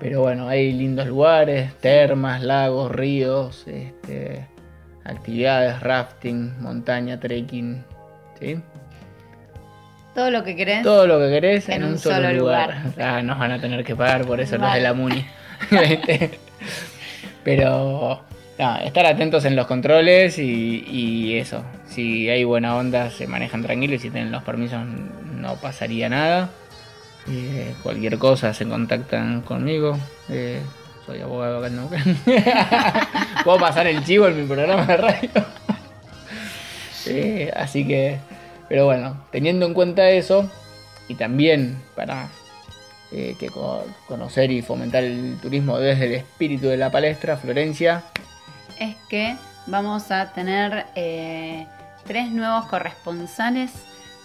Pero 0.00 0.20
bueno, 0.22 0.46
hay 0.48 0.72
lindos 0.72 1.06
lugares, 1.08 1.74
termas, 1.80 2.40
lagos, 2.42 2.92
ríos, 2.92 3.64
este, 3.66 4.46
actividades, 5.04 5.80
rafting, 5.80 6.60
montaña, 6.60 7.18
trekking, 7.18 7.84
¿sí? 8.38 8.60
Todo 10.14 10.30
lo 10.30 10.44
que 10.44 10.54
querés. 10.56 10.82
Todo 10.82 11.06
lo 11.06 11.18
que 11.18 11.30
querés 11.30 11.68
En 11.68 11.76
en, 11.76 11.84
un 11.84 11.92
un 11.92 11.98
solo, 11.98 12.16
solo 12.16 12.32
lugar. 12.32 12.84
lugar. 12.86 12.92
Ah, 13.16 13.22
nos 13.22 13.38
van 13.38 13.52
a 13.52 13.60
tener 13.60 13.84
que 13.84 13.96
pagar 13.96 14.24
por 14.24 14.40
eso 14.40 14.56
los 14.56 14.72
de 14.72 14.80
la 14.80 14.92
Muni. 14.94 15.24
Este, 15.72 16.38
Pero 17.44 18.22
nada, 18.58 18.78
estar 18.84 19.06
atentos 19.06 19.44
en 19.44 19.56
los 19.56 19.66
controles 19.66 20.38
y, 20.38 20.84
y 20.88 21.36
eso. 21.38 21.64
Si 21.86 22.28
hay 22.28 22.44
buena 22.44 22.76
onda, 22.76 23.10
se 23.10 23.26
manejan 23.26 23.62
tranquilos 23.62 23.96
y 23.96 23.98
si 24.04 24.10
tienen 24.10 24.30
los 24.30 24.42
permisos 24.44 24.80
no 25.34 25.56
pasaría 25.56 26.08
nada. 26.08 26.50
Eh, 27.30 27.74
cualquier 27.82 28.18
cosa 28.18 28.54
se 28.54 28.66
contactan 28.66 29.42
conmigo. 29.42 29.98
Eh, 30.28 30.60
soy 31.06 31.20
abogado 31.20 31.58
acá 31.58 31.66
en 31.68 31.76
Neuquén. 31.76 32.18
Puedo 33.44 33.58
pasar 33.58 33.86
el 33.86 34.04
chivo 34.04 34.26
en 34.28 34.40
mi 34.40 34.46
programa 34.46 34.84
de 34.86 34.96
radio. 34.96 35.30
Eh, 37.06 37.50
así 37.56 37.86
que, 37.86 38.18
pero 38.68 38.84
bueno, 38.84 39.16
teniendo 39.32 39.64
en 39.64 39.72
cuenta 39.72 40.10
eso, 40.10 40.50
y 41.08 41.14
también 41.14 41.80
para 41.96 42.28
que 43.10 43.48
co- 43.50 43.86
conocer 44.06 44.50
y 44.50 44.60
fomentar 44.60 45.04
el 45.04 45.38
turismo 45.40 45.78
desde 45.78 46.04
el 46.04 46.12
espíritu 46.16 46.66
de 46.66 46.76
la 46.76 46.90
palestra, 46.90 47.38
Florencia, 47.38 48.02
es 48.78 48.94
que 49.08 49.36
vamos 49.66 50.10
a 50.10 50.32
tener 50.34 50.84
tres 52.04 52.30
nuevos 52.30 52.66
corresponsales 52.66 53.70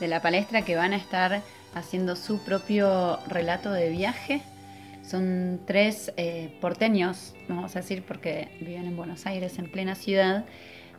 de 0.02 0.10
la 0.10 0.22
palestra 0.22 0.64
que 0.64 0.76
van 0.76 0.92
a 0.92 0.98
estar 0.98 1.42
haciendo 1.76 2.16
su 2.16 2.44
propio 2.44 3.20
relato 3.28 3.72
de 3.72 3.90
viaje. 3.90 4.42
Son 5.04 5.60
tres 5.66 6.14
eh, 6.16 6.56
porteños, 6.62 7.36
vamos 7.50 7.76
a 7.76 7.80
decir, 7.80 8.04
porque 8.08 8.48
viven 8.62 8.86
en 8.86 8.96
Buenos 8.96 9.26
Aires, 9.26 9.60
en 9.60 9.70
plena 9.70 9.96
ciudad, 9.96 10.46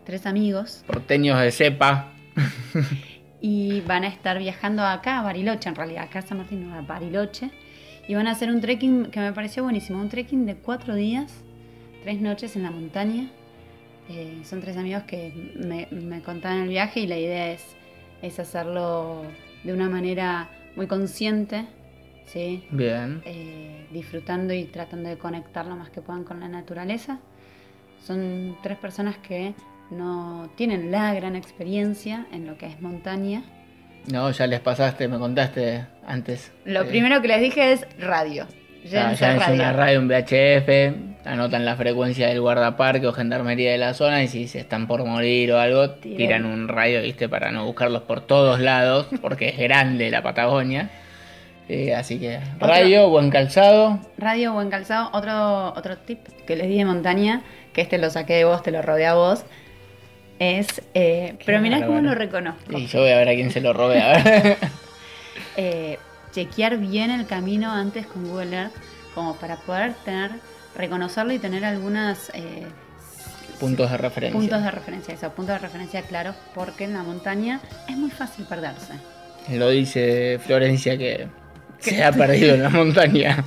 tres 0.05 0.27
amigos, 0.27 0.85
porteños 0.87 1.41
de 1.41 1.51
cepa, 1.51 2.13
y 3.41 3.81
van 3.83 4.05
a 4.05 4.09
estar 4.09 4.39
viajando 4.39 4.85
acá 4.85 5.21
a 5.21 5.23
Bariloche, 5.23 5.71
en 5.71 5.75
realidad, 5.75 6.05
acá 6.05 6.19
a 6.19 6.23
San 6.23 6.39
Martín, 6.39 6.69
no, 6.69 6.75
a 6.75 6.83
Bariloche, 6.83 7.51
y 8.07 8.15
van 8.15 8.27
a 8.27 8.33
hacer 8.33 8.51
un 8.51 8.61
trekking 8.61 9.07
que 9.07 9.21
me 9.21 9.33
pareció 9.33 9.63
buenísimo, 9.63 10.01
un 10.01 10.11
trekking 10.11 10.45
de 10.45 10.57
cuatro 10.57 10.95
días, 10.95 11.33
tres 12.03 12.21
noches 12.21 12.57
en 12.57 12.65
la 12.65 12.71
montaña. 12.71 13.31
Eh, 14.11 14.43
son 14.45 14.61
tres 14.61 14.77
amigos 14.77 15.05
que 15.05 15.33
me, 15.57 15.89
me 15.91 16.21
contaban 16.21 16.61
el 16.61 16.69
viaje 16.69 17.01
y 17.01 17.07
la 17.07 17.17
idea 17.17 17.53
es, 17.53 17.63
es 18.21 18.39
hacerlo 18.39 19.23
de 19.63 19.73
una 19.73 19.89
manera 19.89 20.51
muy 20.77 20.87
consciente, 20.87 21.67
¿sí? 22.27 22.65
bien, 22.71 23.23
Eh, 23.25 23.87
disfrutando 23.93 24.53
y 24.55 24.65
tratando 24.65 25.09
de 25.09 25.19
conectar 25.19 25.67
lo 25.67 25.77
más 25.77 25.91
que 25.91 26.01
puedan 26.01 26.25
con 26.25 26.41
la 26.41 26.49
naturaleza. 26.49 27.21
Son 28.05 28.57
tres 28.63 28.77
personas 28.79 29.17
que 29.19 29.55
no 29.91 30.51
tienen 30.57 30.91
la 30.91 31.15
gran 31.15 31.37
experiencia 31.37 32.27
en 32.33 32.47
lo 32.47 32.57
que 32.59 32.67
es 32.67 32.81
montaña. 32.81 33.43
no, 34.13 34.31
ya 34.31 34.47
les 34.47 34.61
pasaste, 34.61 35.09
me 35.09 35.19
contaste 35.19 35.87
antes. 36.07 36.53
Lo 36.65 36.83
Eh, 36.83 36.85
primero 36.87 37.23
que 37.23 37.29
les 37.29 37.41
dije 37.41 37.73
es 37.73 37.87
radio. 37.99 38.47
Ya, 38.91 39.13
es 39.13 39.21
radio. 39.21 39.55
una 39.55 39.73
radio, 39.73 40.01
un 40.01 40.09
VHF, 40.09 41.27
anotan 41.27 41.65
la 41.65 41.77
frecuencia 41.77 42.29
del 42.29 42.41
guardaparque 42.41 43.07
o 43.07 43.13
gendarmería 43.13 43.73
de 43.73 43.79
la 43.79 43.95
zona 43.95 44.23
y 44.23 44.29
si 44.29 44.47
se 44.47 44.61
están 44.61 44.87
por 44.87 45.05
morir 45.05 45.53
o 45.53 45.59
algo, 45.59 45.91
tiran 45.91 46.45
un 46.45 46.69
radio, 46.69 47.03
viste, 47.03 47.29
para 47.29 47.51
no 47.51 47.65
buscarlos 47.65 48.03
por 48.03 48.21
todos 48.21 48.61
lados, 48.61 49.07
porque 49.21 49.49
es 49.49 49.59
grande 49.59 50.11
la 50.11 50.23
Patagonia. 50.23 50.91
Eh, 51.67 51.95
así 51.95 52.19
que 52.19 52.41
radio, 52.59 53.09
buen 53.09 53.31
calzado, 53.31 53.99
Radio 54.19 54.53
buen 54.53 54.69
calzado. 54.69 55.09
Otro, 55.15 55.73
otro 55.75 55.97
tip 55.97 56.19
que 56.47 56.57
les 56.57 56.69
di 56.69 56.77
de 56.77 56.85
montaña, 56.85 57.43
que 57.73 57.81
este 57.81 57.97
lo 57.97 58.11
saqué 58.11 58.35
de 58.35 58.45
vos, 58.45 58.63
te 58.63 58.71
lo 58.71 58.83
robé 58.83 59.07
a 59.07 59.15
vos, 59.15 59.45
es... 60.39 60.83
eh, 60.93 61.37
pero 61.47 61.61
mirá 61.61 61.87
cómo 61.87 62.01
lo 62.01 62.15
reconozco. 62.15 62.77
y 62.77 62.87
yo 62.87 63.01
voy 63.01 63.11
a 63.11 63.17
ver 63.17 63.31
a 63.31 63.35
quién 63.35 63.51
se 63.51 63.63
lo 63.63 63.73
robe, 63.73 64.03
a 64.03 64.13
ver. 64.13 64.57
eh, 65.57 65.99
chequear 66.35 66.79
bien 66.79 67.11
el 67.11 67.27
camino 67.27 67.71
antes 67.71 68.07
con 68.07 68.29
Google 68.29 68.57
Earth, 68.57 68.73
como 69.15 69.37
para 69.37 69.57
poder 69.57 69.95
tener, 70.05 70.33
reconocerlo 70.77 71.33
y 71.33 71.39
tener 71.39 71.65
algunas 71.65 72.31
eh, 72.35 72.67
Puntos 73.61 73.89
de 73.91 73.97
referencia. 73.97 74.41
puntos 74.41 74.63
de 74.65 74.71
referencia, 74.71 75.15
eso, 75.15 75.31
puntos 75.31 75.55
de 75.55 75.59
referencia 75.61 76.03
claros, 76.03 76.35
porque 76.55 76.85
en 76.85 76.93
la 76.95 77.05
montaña 77.05 77.61
es 77.89 77.97
muy 77.97 78.11
fácil 78.11 78.45
perderse. 78.47 78.95
Lo 79.51 79.69
dice 79.71 80.41
Florencia 80.45 80.99
que 80.99 81.29
se 81.79 82.03
ha 82.03 82.11
perdido 82.13 82.55
en 82.55 82.63
la 82.65 82.71
montaña. 82.71 83.45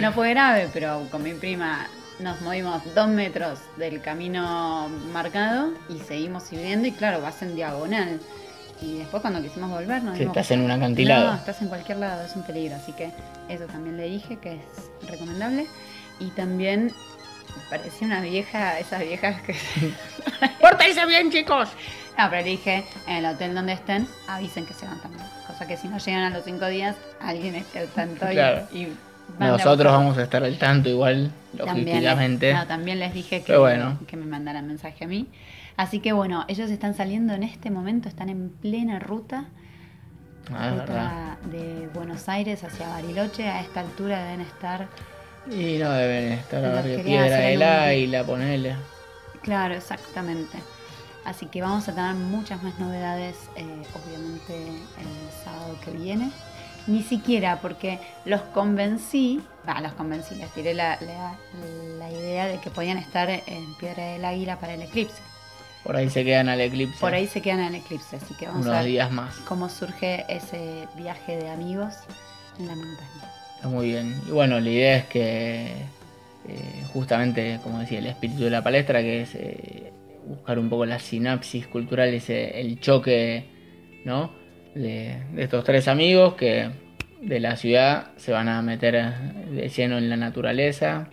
No 0.00 0.12
fue 0.12 0.30
grave, 0.30 0.68
pero 0.72 1.06
con 1.10 1.22
mi 1.22 1.34
prima 1.34 1.86
nos 2.18 2.40
movimos 2.40 2.82
dos 2.96 3.08
metros 3.08 3.60
del 3.76 4.00
camino 4.02 4.88
marcado 5.12 5.70
y 5.88 5.98
seguimos 6.00 6.48
subiendo 6.48 6.88
y 6.88 6.92
claro, 6.92 7.20
vas 7.22 7.40
en 7.42 7.54
diagonal. 7.54 8.18
Y 8.80 8.98
después 8.98 9.20
cuando 9.20 9.42
quisimos 9.42 9.70
volver 9.70 10.02
nos 10.02 10.14
Que 10.14 10.20
dimos 10.20 10.36
estás 10.36 10.50
en 10.52 10.60
un 10.62 10.70
acantilado. 10.70 11.30
No, 11.32 11.36
estás 11.36 11.60
en 11.62 11.68
cualquier 11.68 11.98
lado, 11.98 12.24
es 12.24 12.34
un 12.36 12.42
peligro, 12.42 12.76
así 12.76 12.92
que 12.92 13.10
eso 13.48 13.64
también 13.66 13.96
le 13.96 14.04
dije 14.08 14.36
que 14.36 14.54
es 14.54 15.08
recomendable. 15.10 15.66
Y 16.20 16.30
también 16.30 16.92
parecía 17.70 18.06
una 18.06 18.20
vieja, 18.20 18.78
esas 18.78 19.00
viejas 19.00 19.40
que... 19.42 19.54
¡Pórtense 20.60 21.06
bien, 21.06 21.30
chicos! 21.30 21.68
No, 22.18 22.28
pero 22.30 22.42
le 22.42 22.50
dije, 22.50 22.84
en 23.06 23.16
el 23.16 23.26
hotel 23.26 23.54
donde 23.54 23.72
estén, 23.74 24.08
avisen 24.26 24.66
que 24.66 24.74
se 24.74 24.86
van 24.86 25.00
también. 25.00 25.24
Cosa 25.46 25.66
que 25.66 25.76
si 25.76 25.86
no 25.88 25.98
llegan 25.98 26.24
a 26.24 26.30
los 26.30 26.44
cinco 26.44 26.66
días, 26.66 26.96
alguien 27.20 27.54
esté 27.54 27.80
al 27.80 27.88
tanto 27.88 28.28
y- 28.30 28.34
Claro. 28.34 28.66
y, 28.72 28.88
a 29.38 29.46
Nosotros 29.48 29.92
vamos 29.92 30.18
a 30.18 30.22
estar 30.24 30.42
al 30.42 30.58
tanto 30.58 30.88
igual, 30.88 31.30
También 31.56 31.86
logísticamente. 31.86 32.46
les, 32.48 32.56
no, 32.56 32.66
también 32.66 32.98
les 32.98 33.14
dije 33.14 33.42
que, 33.42 33.56
bueno. 33.56 33.98
que 34.08 34.16
me 34.16 34.24
mandaran 34.24 34.66
mensaje 34.66 35.04
a 35.04 35.06
mí. 35.06 35.26
Así 35.78 36.00
que 36.00 36.12
bueno, 36.12 36.44
ellos 36.48 36.70
están 36.70 36.92
saliendo 36.94 37.32
en 37.34 37.42
este 37.44 37.70
momento, 37.70 38.08
están 38.08 38.28
en 38.28 38.50
plena 38.50 38.98
ruta, 38.98 39.46
Ah, 40.52 40.70
ruta 40.70 41.38
de 41.52 41.88
Buenos 41.94 42.28
Aires 42.28 42.64
hacia 42.64 42.88
Bariloche. 42.88 43.48
A 43.48 43.60
esta 43.60 43.80
altura 43.80 44.22
deben 44.24 44.40
estar, 44.40 44.88
Y 45.48 45.78
no 45.78 45.90
deben 45.92 46.32
estar 46.32 46.64
a 46.64 46.82
quería 46.82 47.04
piedra 47.04 47.36
del 47.38 47.62
águila, 47.62 48.24
ponele. 48.24 48.74
claro, 49.42 49.74
exactamente. 49.74 50.58
Así 51.24 51.46
que 51.46 51.60
vamos 51.62 51.88
a 51.88 51.94
tener 51.94 52.14
muchas 52.14 52.62
más 52.62 52.78
novedades, 52.78 53.36
eh, 53.56 53.82
obviamente, 53.94 54.66
el 54.66 55.44
sábado 55.44 55.76
que 55.84 55.90
viene. 55.92 56.30
Ni 56.88 57.02
siquiera 57.02 57.60
porque 57.60 58.00
los 58.24 58.40
convencí, 58.40 59.42
ah, 59.66 59.80
los 59.82 59.92
convencí, 59.92 60.34
les 60.34 60.48
tiré 60.54 60.72
la, 60.74 60.98
la- 61.02 61.36
la 61.98 62.10
idea 62.10 62.46
de 62.46 62.58
que 62.60 62.70
podían 62.70 62.96
estar 62.98 63.28
en 63.30 63.74
Piedra 63.78 64.04
del 64.06 64.24
Águila 64.24 64.58
para 64.58 64.74
el 64.74 64.82
eclipse. 64.82 65.20
Por 65.84 65.96
ahí 65.96 66.10
se 66.10 66.24
quedan 66.24 66.48
al 66.48 66.60
eclipse. 66.60 66.98
Por 67.00 67.14
ahí 67.14 67.26
se 67.26 67.40
quedan 67.40 67.60
el 67.60 67.74
eclipse, 67.76 68.16
así 68.16 68.34
que 68.34 68.46
vamos 68.46 68.66
a 68.66 68.70
unos 68.70 68.82
ver 68.82 68.90
días 68.90 69.10
más. 69.10 69.34
cómo 69.38 69.68
surge 69.68 70.24
ese 70.28 70.86
viaje 70.96 71.36
de 71.36 71.48
amigos 71.48 71.94
en 72.58 72.66
la 72.66 72.74
montaña. 72.74 73.32
Está 73.56 73.68
muy 73.68 73.86
bien. 73.88 74.20
Y 74.26 74.30
bueno, 74.30 74.60
la 74.60 74.68
idea 74.68 74.96
es 74.98 75.04
que 75.06 75.66
eh, 76.48 76.84
justamente, 76.92 77.58
como 77.62 77.78
decía, 77.78 77.98
el 77.98 78.06
espíritu 78.06 78.44
de 78.44 78.50
la 78.50 78.62
palestra, 78.62 79.00
que 79.00 79.22
es 79.22 79.34
eh, 79.34 79.92
buscar 80.26 80.58
un 80.58 80.68
poco 80.68 80.84
la 80.86 80.98
sinapsis 80.98 81.66
cultural, 81.66 82.12
ese, 82.12 82.60
el 82.60 82.78
choque, 82.80 83.48
¿no? 84.04 84.30
de, 84.74 85.16
de 85.32 85.42
estos 85.42 85.64
tres 85.64 85.88
amigos 85.88 86.34
que 86.34 86.70
de 87.22 87.40
la 87.40 87.56
ciudad 87.56 88.12
se 88.16 88.30
van 88.32 88.48
a 88.48 88.62
meter 88.62 88.94
de 89.50 89.68
lleno 89.68 89.98
en 89.98 90.08
la 90.08 90.16
naturaleza, 90.16 91.08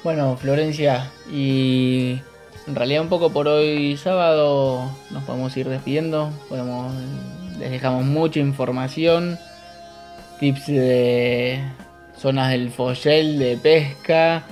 Bueno, 0.03 0.37
Florencia, 0.37 1.11
y 1.31 2.21
en 2.67 2.75
realidad 2.75 3.01
un 3.01 3.09
poco 3.09 3.31
por 3.31 3.47
hoy 3.47 3.97
sábado 3.97 4.89
nos 5.11 5.23
podemos 5.23 5.57
ir 5.57 5.67
despidiendo. 5.67 6.29
Podemos, 6.47 6.93
les 7.59 7.71
dejamos 7.71 8.03
mucha 8.05 8.39
información, 8.39 9.37
tips 10.39 10.67
de 10.67 11.61
zonas 12.17 12.51
del 12.51 12.69
Foyel, 12.71 13.39
de 13.39 13.57
pesca, 13.57 14.43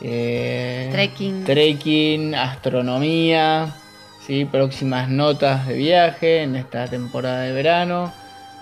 eh, 0.00 0.88
trekking. 0.92 1.44
trekking, 1.44 2.34
astronomía, 2.34 3.74
¿sí? 4.26 4.44
próximas 4.44 5.08
notas 5.08 5.66
de 5.66 5.74
viaje 5.74 6.42
en 6.42 6.56
esta 6.56 6.88
temporada 6.88 7.42
de 7.42 7.52
verano 7.52 8.12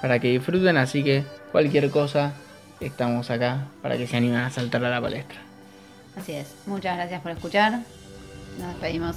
para 0.01 0.19
que 0.19 0.29
disfruten. 0.29 0.77
Así 0.77 1.03
que 1.03 1.25
cualquier 1.53 1.91
cosa, 1.91 2.33
estamos 2.81 3.31
acá 3.31 3.67
para 3.83 3.97
que 3.97 4.07
se 4.07 4.17
animen 4.17 4.41
a 4.41 4.51
saltar 4.51 4.85
a 4.85 4.91
la 4.91 5.01
palestra. 5.01 5.41
Así 6.17 6.33
es. 6.33 6.55
Muchas 6.67 6.97
gracias 6.97 7.21
por 7.23 7.33
escuchar. 7.33 7.81
Nos 8.59 8.69
despedimos. 8.69 9.17